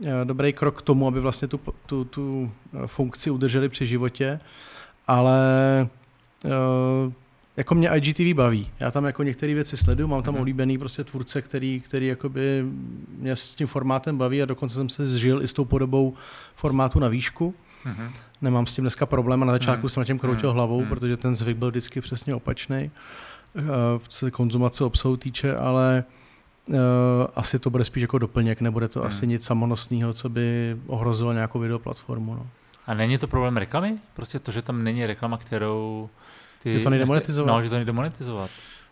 uh, 0.00 0.06
dobrý 0.24 0.52
krok 0.52 0.78
k 0.78 0.82
tomu, 0.82 1.08
aby 1.08 1.20
vlastně 1.20 1.48
tu, 1.48 1.60
tu, 1.86 2.04
tu 2.04 2.52
funkci 2.86 3.30
udrželi 3.30 3.68
při 3.68 3.86
životě, 3.86 4.40
ale 5.06 5.88
uh, 6.44 7.12
jako 7.60 7.74
mě 7.74 7.88
IGTV 7.96 8.34
baví. 8.36 8.70
Já 8.80 8.90
tam 8.90 9.04
jako 9.04 9.22
některé 9.22 9.54
věci 9.54 9.76
sleduju, 9.76 10.08
mám 10.08 10.22
tam 10.22 10.34
Mhm. 10.34 10.40
oblíbený 10.40 10.78
prostě 10.78 11.04
tvůrce, 11.04 11.42
který, 11.42 11.80
který 11.80 12.06
jakoby 12.06 12.64
mě 13.18 13.36
s 13.36 13.54
tím 13.54 13.66
formátem 13.66 14.18
baví 14.18 14.42
a 14.42 14.46
dokonce 14.46 14.74
jsem 14.74 14.88
se 14.88 15.06
zžil 15.06 15.42
i 15.42 15.48
s 15.48 15.52
tou 15.52 15.64
podobou 15.64 16.14
formátu 16.56 16.98
na 17.00 17.08
výšku. 17.08 17.54
Mhm. 17.84 18.08
Nemám 18.42 18.66
s 18.66 18.74
tím 18.74 18.84
dneska 18.84 19.06
problém 19.06 19.42
a 19.42 19.46
na 19.46 19.52
začátku 19.52 19.80
Mhm. 19.84 19.88
jsem 19.88 20.00
na 20.00 20.04
tím 20.04 20.18
kroutil 20.18 20.48
Mhm. 20.48 20.54
hlavou, 20.54 20.80
Mhm. 20.80 20.88
protože 20.88 21.16
ten 21.16 21.34
zvyk 21.36 21.56
byl 21.56 21.70
vždycky 21.70 22.00
přesně 22.00 22.34
opačný, 22.34 22.90
co 24.08 24.16
se 24.16 24.30
konzumace 24.30 24.84
obsahu 24.84 25.16
týče, 25.16 25.56
ale 25.56 26.04
uh, 26.68 26.74
asi 27.36 27.58
to 27.58 27.70
bude 27.70 27.84
spíš 27.84 28.00
jako 28.02 28.18
doplněk, 28.18 28.60
nebude 28.60 28.88
to 28.88 28.98
Mhm. 29.00 29.06
asi 29.08 29.26
nic 29.26 29.44
samonosného, 29.44 30.12
co 30.12 30.28
by 30.28 30.76
ohrozilo 30.86 31.32
nějakou 31.32 31.58
videoplatformu. 31.58 32.34
No. 32.34 32.46
A 32.86 32.94
není 32.94 33.18
to 33.18 33.26
problém 33.26 33.56
reklamy? 33.56 33.98
Prostě 34.14 34.38
to, 34.38 34.50
že 34.52 34.62
tam 34.62 34.84
není 34.84 35.06
reklama, 35.06 35.38
kterou 35.38 36.08
ty... 36.62 36.72
Že 36.72 36.80
to 36.80 36.90
nejde 36.90 37.06
monetizovat? 37.06 37.54
No, 37.56 37.62
že 37.62 37.68
to 37.68 37.74
nejde 37.76 37.92
monetizovat. 37.92 38.50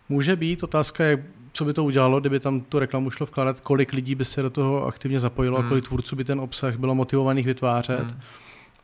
Může 0.09 0.35
být, 0.35 0.63
otázka 0.63 1.03
je, 1.05 1.23
co 1.53 1.65
by 1.65 1.73
to 1.73 1.83
udělalo, 1.83 2.19
kdyby 2.19 2.39
tam 2.39 2.61
tu 2.61 2.79
reklamu 2.79 3.11
šlo 3.11 3.25
vkládat, 3.25 3.61
kolik 3.61 3.93
lidí 3.93 4.15
by 4.15 4.25
se 4.25 4.41
do 4.41 4.49
toho 4.49 4.85
aktivně 4.85 5.19
zapojilo 5.19 5.57
Hmm. 5.57 5.65
a 5.65 5.69
kolik 5.69 5.85
tvůrců 5.87 6.15
by 6.15 6.23
ten 6.23 6.39
obsah 6.39 6.75
bylo 6.77 6.95
motivovaných 6.95 7.45
vytvářet. 7.45 7.99
Hmm. 8.11 8.19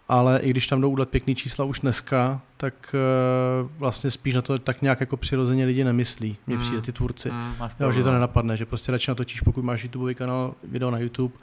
Ale 0.08 0.40
i 0.40 0.50
když 0.50 0.68
tam 0.68 0.82
jdou 0.82 0.90
udělat 0.90 1.10
pěkný 1.10 1.36
čísla 1.36 1.66
už 1.66 1.80
dneska, 1.80 2.42
tak 2.58 2.96
uh, 3.64 3.70
vlastně 3.78 4.12
spíš 4.12 4.36
na 4.36 4.42
to 4.42 4.60
tak 4.60 4.82
nějak 4.82 5.00
jako 5.00 5.18
přirozeně 5.18 5.66
lidi 5.66 5.84
nemyslí. 5.84 6.38
Mně 6.48 6.56
Hmm. 6.56 6.66
přijde 6.66 6.82
ty 6.82 6.92
tvůrci. 6.92 7.30
Hmm, 7.30 7.54
máš 7.60 7.72
Jo, 7.80 7.92
že 7.92 8.04
to 8.04 8.08
no. 8.10 8.14
nenapadne, 8.14 8.58
že 8.58 8.66
prostě 8.66 8.92
radši 8.92 9.12
natočíš, 9.12 9.42
pokud 9.42 9.64
máš 9.64 9.84
YouTubeový 9.84 10.16
kanál, 10.16 10.54
video 10.64 10.92
na 10.92 11.00
YouTube 11.00 11.34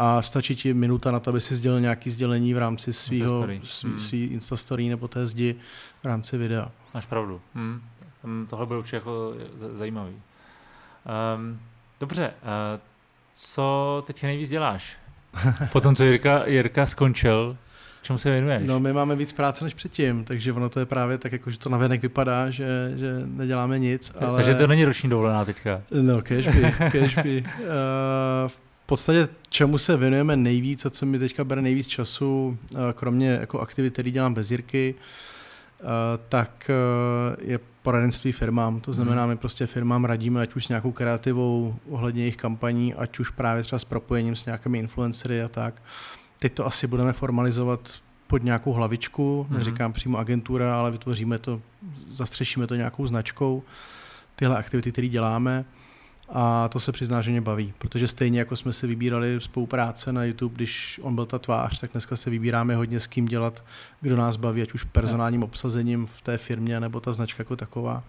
a 0.00 0.22
stačí 0.22 0.56
ti 0.56 0.74
minuta 0.74 1.10
na 1.10 1.20
to, 1.20 1.30
aby 1.30 1.40
si 1.40 1.54
sdělil 1.54 1.80
nějaký 1.80 2.10
sdělení 2.10 2.54
v 2.54 2.58
rámci 2.58 2.92
svého 2.92 3.22
Instastory. 3.22 3.60
svý, 3.64 3.90
Hmm. 3.90 3.98
svý 3.98 4.24
Instastory 4.24 4.88
nebo 4.88 5.08
té 5.08 5.26
zdi 5.26 5.54
v 6.02 6.04
rámci 6.06 6.38
videa. 6.38 6.70
Máš 6.94 7.06
pravdu. 7.06 7.40
Hmm. 7.54 7.80
Tohle 8.50 8.66
bude 8.66 8.78
určitě 8.78 8.96
jako 8.96 9.34
zajímavý. 9.72 10.12
Um, 10.12 11.60
dobře, 12.00 12.30
uh, 12.42 12.80
co 13.34 14.02
teď 14.06 14.22
nejvíc 14.22 14.48
děláš? 14.48 14.96
Potom, 15.72 15.94
co 15.94 16.04
Jirka, 16.04 16.46
Jirka 16.46 16.86
skončil, 16.86 17.56
čemu 18.02 18.18
se 18.18 18.30
věnuješ? 18.30 18.62
No, 18.66 18.80
my 18.80 18.92
máme 18.92 19.16
víc 19.16 19.32
práce 19.32 19.64
než 19.64 19.74
předtím, 19.74 20.24
takže 20.24 20.52
ono 20.52 20.68
to 20.68 20.80
je 20.80 20.86
právě 20.86 21.18
tak, 21.18 21.32
jako, 21.32 21.50
že 21.50 21.58
to 21.58 21.68
navenek 21.68 22.02
vypadá, 22.02 22.50
že, 22.50 22.92
že 22.96 23.20
neděláme 23.24 23.78
nic, 23.78 24.12
ale... 24.20 24.36
Takže 24.36 24.54
to 24.54 24.66
není 24.66 24.84
roční 24.84 25.08
dovolená 25.10 25.44
teďka. 25.44 25.82
No, 26.02 26.22
cashby, 26.22 26.72
cashby. 26.92 27.44
Uh, 27.58 27.68
v 28.48 28.67
podstatě, 28.88 29.28
čemu 29.48 29.78
se 29.78 29.96
věnujeme 29.96 30.36
nejvíc 30.36 30.86
a 30.86 30.90
co 30.90 31.06
mi 31.06 31.18
teďka 31.18 31.44
bere 31.44 31.62
nejvíc 31.62 31.86
času, 31.86 32.58
uh, 32.74 32.78
kromě 32.94 33.28
jako 33.30 33.60
aktivit, 33.60 33.92
které 33.92 34.10
dělám 34.10 34.34
bez 34.34 34.50
Jirky, 34.50 34.94
uh, 35.80 35.86
tak 36.28 36.70
uh, 36.70 37.44
je 37.48 37.58
poradenství 37.82 38.32
firmám. 38.32 38.80
To 38.80 38.92
znamená, 38.92 39.26
my 39.26 39.36
prostě 39.36 39.66
firmám 39.66 40.04
radíme, 40.04 40.42
ať 40.42 40.54
už 40.54 40.66
s 40.66 40.68
nějakou 40.68 40.92
kreativou 40.92 41.74
ohledně 41.90 42.22
jejich 42.22 42.36
kampaní, 42.36 42.94
ať 42.94 43.18
už 43.18 43.30
právě 43.30 43.62
třeba 43.62 43.78
s 43.78 43.84
propojením 43.84 44.36
s 44.36 44.46
nějakými 44.46 44.78
influencery 44.78 45.42
a 45.42 45.48
tak. 45.48 45.82
Teď 46.38 46.54
to 46.54 46.66
asi 46.66 46.86
budeme 46.86 47.12
formalizovat 47.12 47.90
pod 48.26 48.42
nějakou 48.42 48.72
hlavičku, 48.72 49.46
Mhm. 49.48 49.58
neříkám 49.58 49.92
přímo 49.92 50.18
agentura, 50.18 50.78
ale 50.78 50.90
vytvoříme 50.90 51.38
to, 51.38 51.60
zastřešíme 52.12 52.66
to 52.66 52.74
nějakou 52.74 53.06
značkou, 53.06 53.62
tyhle 54.36 54.56
aktivity, 54.56 54.92
které 54.92 55.08
děláme. 55.08 55.64
A 56.28 56.68
to 56.68 56.80
se 56.80 56.92
přizná, 56.92 57.20
že 57.20 57.30
mě 57.30 57.40
baví, 57.40 57.72
protože 57.78 58.08
stejně 58.08 58.38
jako 58.38 58.56
jsme 58.56 58.72
si 58.72 58.86
vybírali 58.86 59.40
spolupráce 59.40 60.12
na 60.12 60.24
YouTube, 60.24 60.54
když 60.54 61.00
on 61.02 61.14
byl 61.14 61.26
ta 61.26 61.38
tvář, 61.38 61.80
tak 61.80 61.92
dneska 61.92 62.16
se 62.16 62.30
vybíráme 62.30 62.76
hodně 62.76 63.00
s 63.00 63.06
kým 63.06 63.26
dělat, 63.26 63.64
kdo 64.00 64.16
nás 64.16 64.36
baví, 64.36 64.62
ať 64.62 64.72
už 64.72 64.84
personálním 64.84 65.42
obsazením 65.42 66.06
v 66.06 66.20
té 66.20 66.38
firmě, 66.38 66.80
nebo 66.80 67.00
ta 67.00 67.12
značka 67.12 67.40
jako 67.40 67.56
taková. 67.56 68.02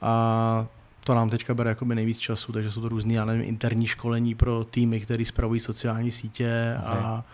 A 0.00 0.66
to 1.04 1.14
nám 1.14 1.30
teďka 1.30 1.54
bere 1.54 1.70
jakoby 1.70 1.94
nejvíc 1.94 2.18
času, 2.18 2.52
takže 2.52 2.70
jsou 2.70 2.80
to 2.80 2.88
různý, 2.88 3.14
já 3.14 3.24
nevím, 3.24 3.44
interní 3.44 3.86
školení 3.86 4.34
pro 4.34 4.64
týmy, 4.64 5.00
které 5.00 5.24
spravují 5.24 5.60
sociální 5.60 6.10
sítě 6.10 6.76
Okay. 6.78 7.02
a, 7.02 7.24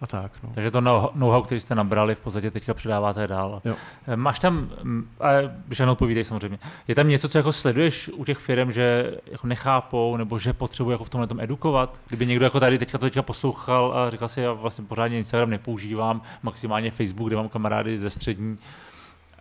a 0.00 0.06
tak. 0.06 0.32
No. 0.42 0.50
Takže 0.54 0.70
to 0.70 0.80
know- 0.80 1.10
know-how, 1.14 1.42
který 1.42 1.60
jste 1.60 1.74
nabrali, 1.74 2.14
v 2.14 2.20
podstatě 2.20 2.50
teďka 2.50 2.74
předáváte 2.74 3.26
dál. 3.26 3.62
Jo. 3.64 3.74
Eh, 4.06 4.16
Máš 4.16 4.38
tam, 4.38 4.68
mm, 4.82 5.08
a 5.20 5.26
když 5.66 5.80
odpovídej 5.80 6.24
samozřejmě, 6.24 6.58
je 6.88 6.94
tam 6.94 7.08
něco, 7.08 7.28
co 7.28 7.38
jako 7.38 7.52
sleduješ 7.52 8.08
u 8.08 8.24
těch 8.24 8.38
firm, 8.38 8.72
že 8.72 9.14
jako 9.26 9.46
nechápou, 9.46 10.16
nebo 10.16 10.38
že 10.38 10.52
potřebují 10.52 10.94
jako 10.94 11.04
v 11.04 11.10
tomhle 11.10 11.26
tom 11.26 11.40
edukovat? 11.40 12.00
Kdyby 12.08 12.26
někdo 12.26 12.44
jako 12.46 12.60
tady 12.60 12.78
teďka 12.78 12.98
to 12.98 13.06
teďka 13.06 13.22
poslouchal 13.22 13.92
a 13.98 14.10
říkal 14.10 14.28
si, 14.28 14.40
já 14.40 14.52
vlastně 14.52 14.84
pořádně 14.84 15.18
Instagram 15.18 15.50
nepoužívám, 15.50 16.22
maximálně 16.42 16.90
Facebook, 16.90 17.28
kde 17.28 17.36
mám 17.36 17.48
kamarády 17.48 17.98
ze 17.98 18.10
střední. 18.10 18.58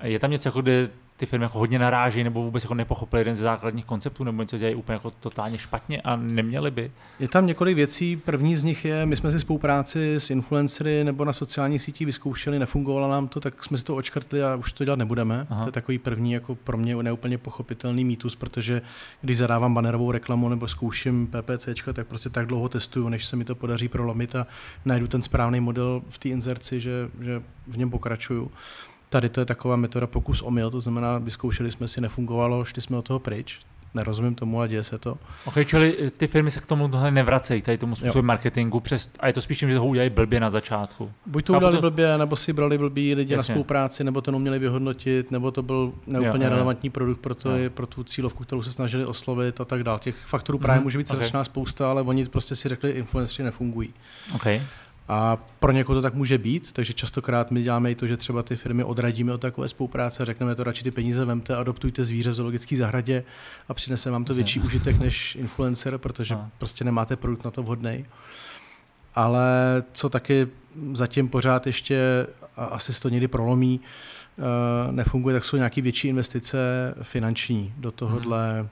Je 0.03 0.19
tam 0.19 0.31
něco, 0.31 0.47
jako, 0.49 0.61
kde 0.61 0.89
ty 1.17 1.25
firmy 1.25 1.45
jako 1.45 1.59
hodně 1.59 1.79
narážejí 1.79 2.23
nebo 2.23 2.43
vůbec 2.43 2.63
jako 2.63 2.73
nepochopili 2.73 3.19
jeden 3.19 3.35
ze 3.35 3.43
základních 3.43 3.85
konceptů 3.85 4.23
nebo 4.23 4.41
něco 4.41 4.57
dělají 4.57 4.75
úplně 4.75 4.93
jako 4.93 5.11
totálně 5.11 5.57
špatně 5.57 6.01
a 6.01 6.15
neměli 6.15 6.71
by? 6.71 6.91
Je 7.19 7.27
tam 7.27 7.47
několik 7.47 7.75
věcí. 7.75 8.15
První 8.15 8.55
z 8.55 8.63
nich 8.63 8.85
je, 8.85 9.05
my 9.05 9.15
jsme 9.15 9.31
si 9.31 9.39
spolupráci 9.39 10.15
s 10.15 10.29
influencery 10.29 11.03
nebo 11.03 11.25
na 11.25 11.33
sociálních 11.33 11.81
sítích 11.81 12.05
vyzkoušeli, 12.05 12.59
nefungovalo 12.59 13.09
nám 13.09 13.27
to, 13.27 13.39
tak 13.39 13.63
jsme 13.63 13.77
si 13.77 13.83
to 13.83 13.95
očkrtli 13.95 14.43
a 14.43 14.55
už 14.55 14.71
to 14.71 14.85
dělat 14.85 14.99
nebudeme. 14.99 15.47
Aha. 15.49 15.63
To 15.63 15.67
je 15.67 15.71
takový 15.71 15.97
první 15.97 16.31
jako 16.31 16.55
pro 16.55 16.77
mě 16.77 16.95
neúplně 16.95 17.37
pochopitelný 17.37 18.05
mýtus, 18.05 18.35
protože 18.35 18.81
když 19.21 19.37
zadávám 19.37 19.73
bannerovou 19.73 20.11
reklamu 20.11 20.49
nebo 20.49 20.67
zkouším 20.67 21.27
PPCčko, 21.27 21.93
tak 21.93 22.07
prostě 22.07 22.29
tak 22.29 22.45
dlouho 22.45 22.69
testuju, 22.69 23.09
než 23.09 23.25
se 23.25 23.35
mi 23.35 23.45
to 23.45 23.55
podaří 23.55 23.87
prolomit 23.87 24.35
a 24.35 24.47
najdu 24.85 25.07
ten 25.07 25.21
správný 25.21 25.59
model 25.59 26.01
v 26.09 26.17
té 26.17 26.29
inzerci, 26.29 26.79
že, 26.79 27.09
že 27.21 27.41
v 27.67 27.77
něm 27.77 27.89
pokračuju. 27.89 28.51
Tady 29.09 29.29
to 29.29 29.39
je 29.39 29.45
taková 29.45 29.75
metoda 29.75 30.07
pokus 30.07 30.41
omyl, 30.41 30.69
to 30.69 30.81
znamená, 30.81 31.17
vyzkoušeli 31.17 31.71
jsme 31.71 31.87
si, 31.87 32.01
nefungovalo, 32.01 32.65
šli 32.65 32.81
jsme 32.81 32.97
od 32.97 33.05
toho 33.05 33.19
pryč. 33.19 33.59
Nerozumím 33.93 34.35
tomu 34.35 34.61
a 34.61 34.67
děje 34.67 34.83
se 34.83 34.97
to. 34.97 35.17
Ok, 35.45 35.53
čili 35.65 35.97
eh, 36.07 36.09
ty 36.11 36.27
firmy 36.27 36.51
se 36.51 36.59
k 36.59 36.65
tomu 36.65 36.89
tohle 36.89 37.11
nevracejí, 37.11 37.61
tady 37.61 37.77
tomu 37.77 37.95
způsobu 37.95 38.25
marketingu, 38.25 38.79
přes, 38.79 39.09
a 39.19 39.27
je 39.27 39.33
to 39.33 39.41
spíš 39.41 39.59
tím, 39.59 39.69
že 39.69 39.75
toho 39.75 39.87
udělají 39.87 40.09
blbě 40.09 40.39
na 40.39 40.49
začátku. 40.49 41.11
Buď 41.25 41.45
to 41.45 41.53
Chápu 41.53 41.57
udělali 41.59 41.77
to. 41.77 41.81
blbě, 41.81 42.17
nebo 42.17 42.35
si 42.35 42.53
brali 42.53 42.77
blbý 42.77 43.15
lidi 43.15 43.33
Jasně. 43.33 43.51
na 43.51 43.55
spolupráci, 43.55 44.03
nebo 44.03 44.21
to 44.21 44.31
neuměli 44.31 44.59
vyhodnotit, 44.59 45.31
nebo 45.31 45.51
to 45.51 45.63
byl 45.63 45.93
neúplně 46.07 46.27
Jo, 46.27 46.31
jo, 46.35 46.43
jo. 46.43 46.49
relevantní 46.49 46.89
produkt 46.89 47.19
pro, 47.19 47.35
to, 47.35 47.57
Jo. 47.57 47.69
pro 47.69 47.87
tu 47.87 48.03
cílovku, 48.03 48.43
kterou 48.43 48.61
se 48.63 48.71
snažili 48.71 49.05
oslovit 49.05 49.61
a 49.61 49.65
tak 49.65 49.83
dále. 49.83 49.99
Těch 49.99 50.15
faktorů 50.15 50.57
právě 50.59 50.77
Mhm, 50.77 50.83
může 50.83 50.97
být 50.97 51.09
ok. 51.11 51.15
strašná 51.15 51.43
spousta, 51.43 51.89
ale 51.89 52.01
oni 52.01 52.25
prostě 52.25 52.55
si 52.55 52.69
řekli, 52.69 52.91
influenceri 52.91 53.43
nefungují. 53.43 53.93
OK. 54.35 54.45
A 55.07 55.37
pro 55.59 55.71
někoho 55.71 55.95
to 55.95 56.01
tak 56.01 56.13
může 56.13 56.37
být, 56.37 56.71
takže 56.71 56.93
častokrát 56.93 57.51
my 57.51 57.63
děláme 57.63 57.91
i 57.91 57.95
to, 57.95 58.07
že 58.07 58.17
třeba 58.17 58.43
ty 58.43 58.55
firmy 58.55 58.83
odradíme 58.83 59.33
od 59.33 59.41
takové 59.41 59.67
spolupráce 59.67 60.23
a 60.23 60.25
řekneme 60.25 60.55
to 60.55 60.63
radši 60.63 60.83
ty 60.83 60.91
peníze 60.91 61.25
vemte, 61.25 61.55
adoptujte 61.55 62.03
zvíře 62.03 62.29
v 62.29 62.33
zoologické 62.33 62.77
zahradě 62.77 63.23
a 63.69 63.73
přinese 63.73 64.11
vám 64.11 64.25
to 64.25 64.33
větší 64.33 64.59
užitek 64.59 64.99
než 64.99 65.35
influencer, 65.35 65.97
protože 65.97 66.35
Aha. 66.35 66.49
prostě 66.57 66.83
nemáte 66.83 67.15
produkt 67.15 67.45
na 67.45 67.51
to 67.51 67.63
vhodný. 67.63 68.05
Ale 69.15 69.83
co 69.91 70.09
taky 70.09 70.47
zatím 70.93 71.29
pořád 71.29 71.67
ještě, 71.67 72.27
a 72.55 72.65
asi 72.65 72.93
se 72.93 73.01
to 73.01 73.09
někdy 73.09 73.27
prolomí, 73.27 73.79
eh, 73.79 74.91
nefunguje, 74.91 75.35
tak 75.35 75.43
jsou 75.45 75.57
nějaké 75.57 75.81
větší 75.81 76.07
investice 76.07 76.57
finanční 77.01 77.73
do 77.77 77.91
tohohle 77.91 78.69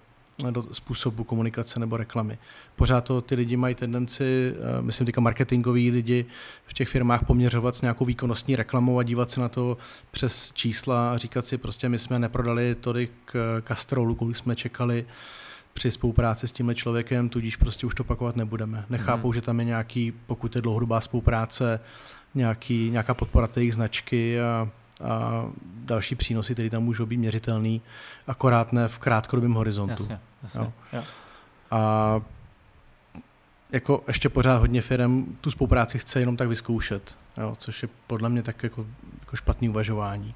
do 0.52 0.64
způsobu 0.72 1.24
komunikace 1.24 1.80
nebo 1.80 1.98
reklamy. 1.98 2.38
Pořád 2.76 3.02
to 3.02 3.22
ty 3.22 3.36
lidi 3.36 3.58
mají 3.58 3.76
tendenci, 3.76 4.54
eh, 4.56 4.82
myslím 4.82 5.06
teďka 5.06 5.22
marketingoví 5.22 5.92
lidi 5.92 6.26
v 6.66 6.74
těch 6.74 6.90
firmách 6.90 7.26
poměřovat 7.26 7.76
s 7.76 7.82
nějakou 7.82 8.06
výkonnostní 8.06 8.56
reklamou 8.56 9.00
a 9.00 9.04
dívat 9.04 9.32
se 9.32 9.42
na 9.42 9.50
to 9.50 9.78
přes 10.12 10.52
čísla 10.52 11.12
a 11.12 11.18
říkat 11.18 11.46
si 11.46 11.58
prostě 11.58 11.90
my 11.90 12.00
jsme 12.00 12.20
neprodali 12.20 12.76
tolik 12.76 13.12
eh, 13.36 13.62
kastrolů, 13.62 14.16
kolik 14.16 14.36
jsme 14.36 14.56
čekali 14.56 15.06
při 15.74 15.92
spolupráci 15.92 16.48
s 16.48 16.52
tímhle 16.52 16.76
člověkem, 16.76 17.30
tudíž 17.30 17.56
prostě 17.56 17.86
už 17.88 17.96
to 17.96 18.04
opakovat 18.04 18.36
nebudeme. 18.36 18.86
Nechápou, 18.90 19.28
Mhm. 19.28 19.34
že 19.34 19.42
tam 19.42 19.60
je 19.60 19.66
nějaký, 19.66 20.14
pokud 20.26 20.56
je 20.56 20.62
dlouhodobá 20.62 21.02
spolupráce, 21.02 21.80
nějaký, 22.36 22.90
nějaká 22.90 23.14
podpora 23.14 23.48
té 23.48 23.60
jejich 23.62 23.74
značky 23.74 24.42
a, 24.42 24.70
a 25.04 25.46
další 25.64 26.16
přínosy, 26.16 26.54
které 26.54 26.70
tam 26.70 26.84
můžou 26.84 27.06
být 27.06 27.18
měřitelný, 27.18 27.82
akorát 28.28 28.74
ne 28.74 28.88
v 28.88 29.00
krátkodobém 29.00 29.54
horizontu. 29.54 30.04
Jasně, 30.04 30.20
jasně. 30.44 30.62
Jo. 30.62 30.74
Jo. 30.94 31.04
A 31.72 32.22
jako 33.72 34.04
ještě 34.08 34.30
pořád 34.30 34.58
hodně 34.58 34.82
firm 34.82 35.38
tu 35.42 35.52
spolupráci 35.52 36.00
chce 36.00 36.20
jenom 36.20 36.38
tak 36.38 36.48
vyzkoušet, 36.48 37.18
jo, 37.38 37.54
což 37.58 37.82
je 37.82 37.90
podle 38.08 38.30
mě 38.30 38.44
tak 38.44 38.64
jako, 38.64 38.86
jako 39.20 39.36
špatný 39.36 39.70
uvažování. 39.70 40.36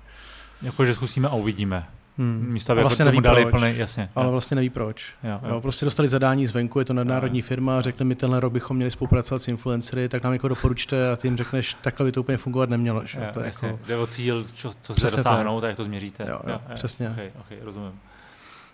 Jako, 0.61 0.85
že 0.85 0.95
zkusíme 0.95 1.27
a 1.27 1.33
uvidíme. 1.33 1.87
Hmm. 2.17 2.45
Místo, 2.49 2.71
aby 2.71 2.79
A 2.79 2.81
jako 2.81 2.87
vlastně 2.89 3.05
tomu 3.05 3.11
neví 3.15 3.23
dali 3.23 3.41
proč. 3.45 3.51
plný, 3.61 3.77
jasně. 3.77 4.09
Ale 4.15 4.25
jo. 4.25 4.31
vlastně 4.31 4.55
neví 4.55 4.69
proč. 4.69 5.13
Jo, 5.23 5.29
Jo, 5.43 5.53
jo. 5.53 5.61
prostě 5.61 5.85
dostali 5.85 6.07
zadání 6.09 6.45
zvenku, 6.47 6.79
je 6.79 6.85
to 6.85 6.93
nadnárodní 6.93 7.41
firma 7.41 7.77
a 7.77 7.81
řekli 7.81 8.05
mi 8.05 8.15
tenhle 8.15 8.39
rok 8.39 8.53
bychom 8.53 8.77
měli 8.77 8.91
spolupracovat 8.91 9.39
s 9.41 9.47
influencery, 9.47 10.09
tak 10.09 10.23
nám 10.23 10.33
jako 10.33 10.47
doporučte 10.47 11.11
a 11.11 11.15
ty 11.15 11.27
jim 11.27 11.37
řekneš, 11.37 11.73
takhle 11.81 12.05
by 12.05 12.11
to 12.11 12.19
úplně 12.21 12.37
fungovat 12.37 12.69
nemělo. 12.69 13.01
Že? 13.05 13.19
Jo, 13.19 13.25
to 13.33 13.39
je 13.39 13.45
jasně. 13.45 13.67
jako, 13.67 13.79
Jde 13.87 13.97
o 13.97 14.07
cíl, 14.07 14.45
čo, 14.53 14.71
co 14.81 14.93
se 14.93 15.01
dosáhnout, 15.17 15.61
tak 15.61 15.67
jak 15.67 15.77
to 15.77 15.83
změříte. 15.83 16.25
Jo, 16.29 16.39
jo, 16.47 16.59
přesně. 16.73 17.09
Okay, 17.09 17.31
okay, 17.39 17.57
rozumím. 17.61 17.91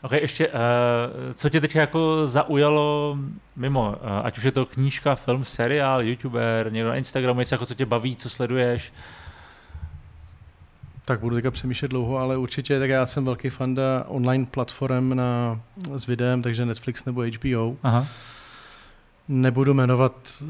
Ok, 0.02 0.12
ještě, 0.12 0.48
uh, 0.48 0.54
co 1.34 1.50
tě 1.50 1.62
teď 1.62 1.76
jako 1.76 2.28
zaujalo 2.28 3.18
mimo, 3.56 3.90
uh, 3.90 3.96
ať 4.24 4.38
už 4.38 4.44
je 4.44 4.52
to 4.52 4.66
knížka, 4.66 5.16
film, 5.16 5.44
seriál, 5.44 6.04
youtuber, 6.04 6.72
někdo 6.72 6.90
na 6.90 6.96
Instagramu, 6.96 7.40
něco 7.40 7.56
jako 7.56 7.66
co 7.66 7.74
tě 7.76 7.86
baví, 7.86 8.16
co 8.16 8.30
sleduješ? 8.30 8.94
Tak 11.06 11.20
budu 11.20 11.36
teďka 11.36 11.52
přemýšlet 11.52 11.88
dlouho, 11.88 12.18
ale 12.18 12.38
určitě, 12.38 12.80
tak 12.80 12.90
já 12.90 13.06
jsem 13.06 13.26
velký 13.26 13.50
fanda 13.50 14.06
online 14.08 14.46
platform 14.46 15.16
na, 15.16 15.62
s 15.96 16.06
videem, 16.06 16.42
takže 16.42 16.66
Netflix 16.66 17.06
nebo 17.06 17.22
HBO. 17.22 17.78
Aha. 17.84 18.08
Nebudu 19.28 19.74
jmenovat 19.74 20.14
uh, 20.42 20.48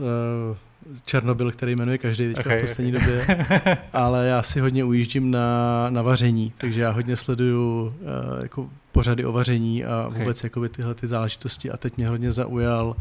Černobyl, 1.06 1.52
který 1.52 1.76
jmenuje 1.76 1.98
každý 1.98 2.28
teďka 2.28 2.50
okay, 2.50 2.58
v 2.58 2.62
poslední 2.62 2.96
okay. 2.96 3.08
době, 3.18 3.48
ale 3.94 4.28
já 4.28 4.44
si 4.44 4.60
hodně 4.60 4.84
ujíždím 4.84 5.32
na, 5.32 5.88
na 5.90 6.02
vaření, 6.02 6.54
takže 6.58 6.82
já 6.82 6.92
hodně 6.92 7.16
sleduju 7.16 7.86
uh, 7.86 8.44
jako 8.44 8.70
pořady 8.92 9.26
o 9.26 9.32
vaření 9.32 9.86
a 9.86 10.06
okay. 10.08 10.20
vůbec 10.20 10.44
jakoby 10.44 10.70
tyhle 10.70 10.94
ty 10.94 11.08
záležitosti 11.08 11.72
a 11.72 11.78
teď 11.78 11.98
mě 11.98 12.08
hodně 12.08 12.32
zaujal 12.32 12.88
uh, 12.88 12.96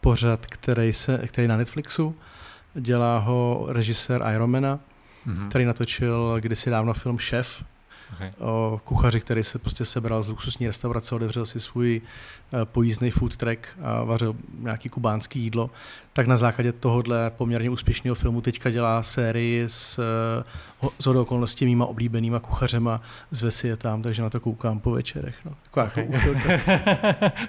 pořad, 0.00 0.46
který, 0.46 0.92
se, 0.92 1.20
který 1.26 1.48
na 1.48 1.56
Netflixu, 1.56 2.16
dělá 2.74 3.18
ho 3.18 3.66
režisér 3.68 4.22
Ironmana, 4.34 4.80
mm-hmm. 5.26 5.48
který 5.48 5.64
natočil 5.64 6.36
kdysi 6.40 6.70
dávno 6.70 6.94
film 6.94 7.18
Chef, 7.18 7.64
okay. 8.14 8.30
kuchaři, 8.84 9.20
který 9.20 9.44
se 9.44 9.58
prostě 9.58 9.84
sebral 9.84 10.22
z 10.22 10.28
luxusní 10.28 10.66
restaurace, 10.66 11.14
otevřel 11.14 11.46
si 11.46 11.60
svůj 11.60 12.00
eh, 12.00 12.64
pojízdný 12.64 13.10
food 13.10 13.36
truck 13.36 13.66
a 13.82 14.04
vařil 14.04 14.36
nějaký 14.58 14.88
kubánský 14.88 15.40
jídlo, 15.40 15.70
tak 16.14 16.26
na 16.26 16.36
základě 16.36 16.72
tohohle 16.72 17.30
poměrně 17.30 17.70
úspěšného 17.70 18.14
filmu 18.14 18.40
teďka 18.40 18.70
dělá 18.70 19.02
sérii 19.02 19.64
s, 19.68 19.98
eh, 19.98 20.88
s 20.98 21.06
okolností 21.06 21.64
mýma 21.64 21.86
oblíbenýma 21.86 22.40
kuchařema, 22.40 23.00
zve 23.30 23.50
si 23.50 23.68
je 23.68 23.76
tam, 23.76 24.02
takže 24.02 24.22
na 24.22 24.30
to 24.30 24.40
koukám 24.40 24.80
po 24.80 24.90
večerech. 24.90 25.36
No. 25.44 25.52
okay. 25.84 26.08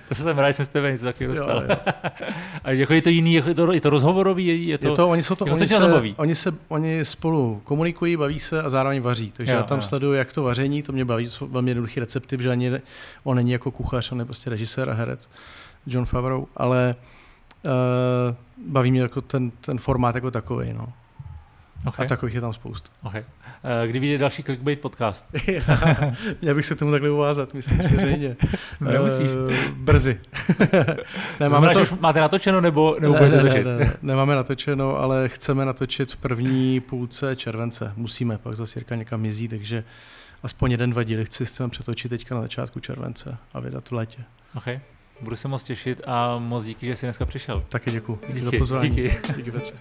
to 0.10 0.16
jsem 0.16 0.38
rád, 0.38 0.54
jsem 0.54 0.66
z 0.66 0.70
tebe 0.70 0.92
něco 0.92 1.06
takového 1.06 1.36
dostal. 1.36 1.62
Jo, 1.62 1.68
jo. 1.70 1.76
a 2.64 2.72
jako 2.72 2.94
je 2.94 3.02
to 3.02 3.10
jiný, 3.10 3.34
je 3.34 3.42
to, 3.42 3.74
je 3.74 3.82
to 3.82 3.90
rozhovorový? 3.90 4.68
Je 4.68 4.78
to, 4.78 4.88
je 4.88 4.94
to, 4.94 5.10
oni, 5.10 5.24
jsou 5.24 5.36
to, 5.36 5.46
jako 5.46 5.56
oni, 5.56 5.68
se, 5.68 6.14
oni, 6.18 6.36
se, 6.36 6.52
oni 6.68 7.06
spolu 7.06 7.62
komunikují, 7.64 8.18
baví 8.18 8.40
se 8.40 8.62
a 8.62 8.70
zároveň 8.70 9.02
vaří. 9.02 9.32
Takže 9.32 9.54
jo, 9.54 9.58
já 9.58 9.64
tam 9.64 9.78
jo. 9.78 9.84
sleduju, 9.84 10.14
jak 10.14 10.34
to 10.34 10.44
vaření, 10.56 10.84
to 10.84 10.92
mě 10.92 11.06
baví, 11.06 11.28
jsou 11.28 11.48
velmi 11.48 11.72
jednoduché 11.72 12.00
recepty, 12.00 12.38
protože 12.38 12.52
ani 12.52 12.72
on 13.24 13.36
není 13.36 13.52
jako 13.52 13.72
kuchař, 13.72 14.12
on 14.12 14.20
je 14.20 14.26
prostě 14.26 14.50
režisér 14.50 14.90
a 14.90 14.94
herec, 14.94 15.30
John 15.88 16.06
Favreau, 16.06 16.46
ale 16.58 16.96
uh, 17.66 18.72
baví 18.72 18.92
mě 18.92 19.02
jako 19.02 19.22
ten, 19.22 19.52
ten 19.52 19.78
formát 19.78 20.16
jako 20.16 20.32
takový. 20.32 20.74
No. 20.74 20.94
Okay. 21.86 22.06
A 22.06 22.10
takových 22.10 22.36
je 22.36 22.42
tam 22.42 22.54
spoustu. 22.54 22.90
Okay. 23.04 23.22
Uh, 23.22 23.90
kdy 23.90 24.00
vyjde 24.00 24.18
další 24.18 24.44
Clickbait 24.44 24.80
podcast? 24.80 25.26
Měl 26.42 26.56
bych 26.56 26.66
se 26.66 26.76
tomu 26.76 26.92
takhle 26.92 27.10
uvázat, 27.10 27.54
myslím, 27.54 27.82
že 27.82 27.88
veřejně. 27.88 28.36
Nemusíš. 28.82 29.30
Uh, 29.30 29.54
brzy. 29.76 30.20
ne, 31.40 31.50
máme 31.50 31.70
to... 31.70 31.84
máte 32.00 32.20
natočeno 32.20 32.62
nebo, 32.62 32.96
nebo 33.00 33.14
ne, 33.14 33.30
ne, 33.30 33.44
ne, 33.44 33.64
ne, 33.64 33.76
ne, 33.76 33.94
nemáme 34.02 34.36
natočeno, 34.36 34.98
ale 34.98 35.30
chceme 35.30 35.66
natočit 35.66 36.12
v 36.12 36.18
první 36.18 36.80
půlce 36.80 37.36
července. 37.36 37.94
Musíme, 37.96 38.38
pak 38.38 38.56
zase 38.56 38.80
Jirka 38.80 38.96
někam 38.96 39.22
mizí, 39.22 39.48
takže 39.48 39.84
aspoň 40.46 40.72
jeden, 40.72 40.90
dva 40.90 41.04
díly 41.04 41.26
chci 41.26 41.46
s 41.46 41.68
přetočit 41.68 42.10
teďka 42.10 42.36
na 42.36 42.42
začátku 42.42 42.80
července 42.80 43.38
a 43.54 43.60
vydat 43.60 43.90
v 43.90 43.92
létě. 43.92 44.24
Okay. 44.56 44.80
Budu 45.22 45.36
se 45.36 45.48
moc 45.48 45.64
těšit 45.64 46.02
a 46.06 46.38
moc 46.38 46.64
díky, 46.66 46.88
že 46.88 46.96
jsi 46.96 47.06
dneska 47.06 47.26
přišel. 47.26 47.66
Taky 47.70 47.92
děkuji. 47.92 48.20
Díky, 48.22 48.34
díky 48.34 48.46
za 48.46 48.52
pozvání. 48.58 48.90
Díky. 48.90 49.18
díky 49.36 49.52
Petře. 49.52 49.74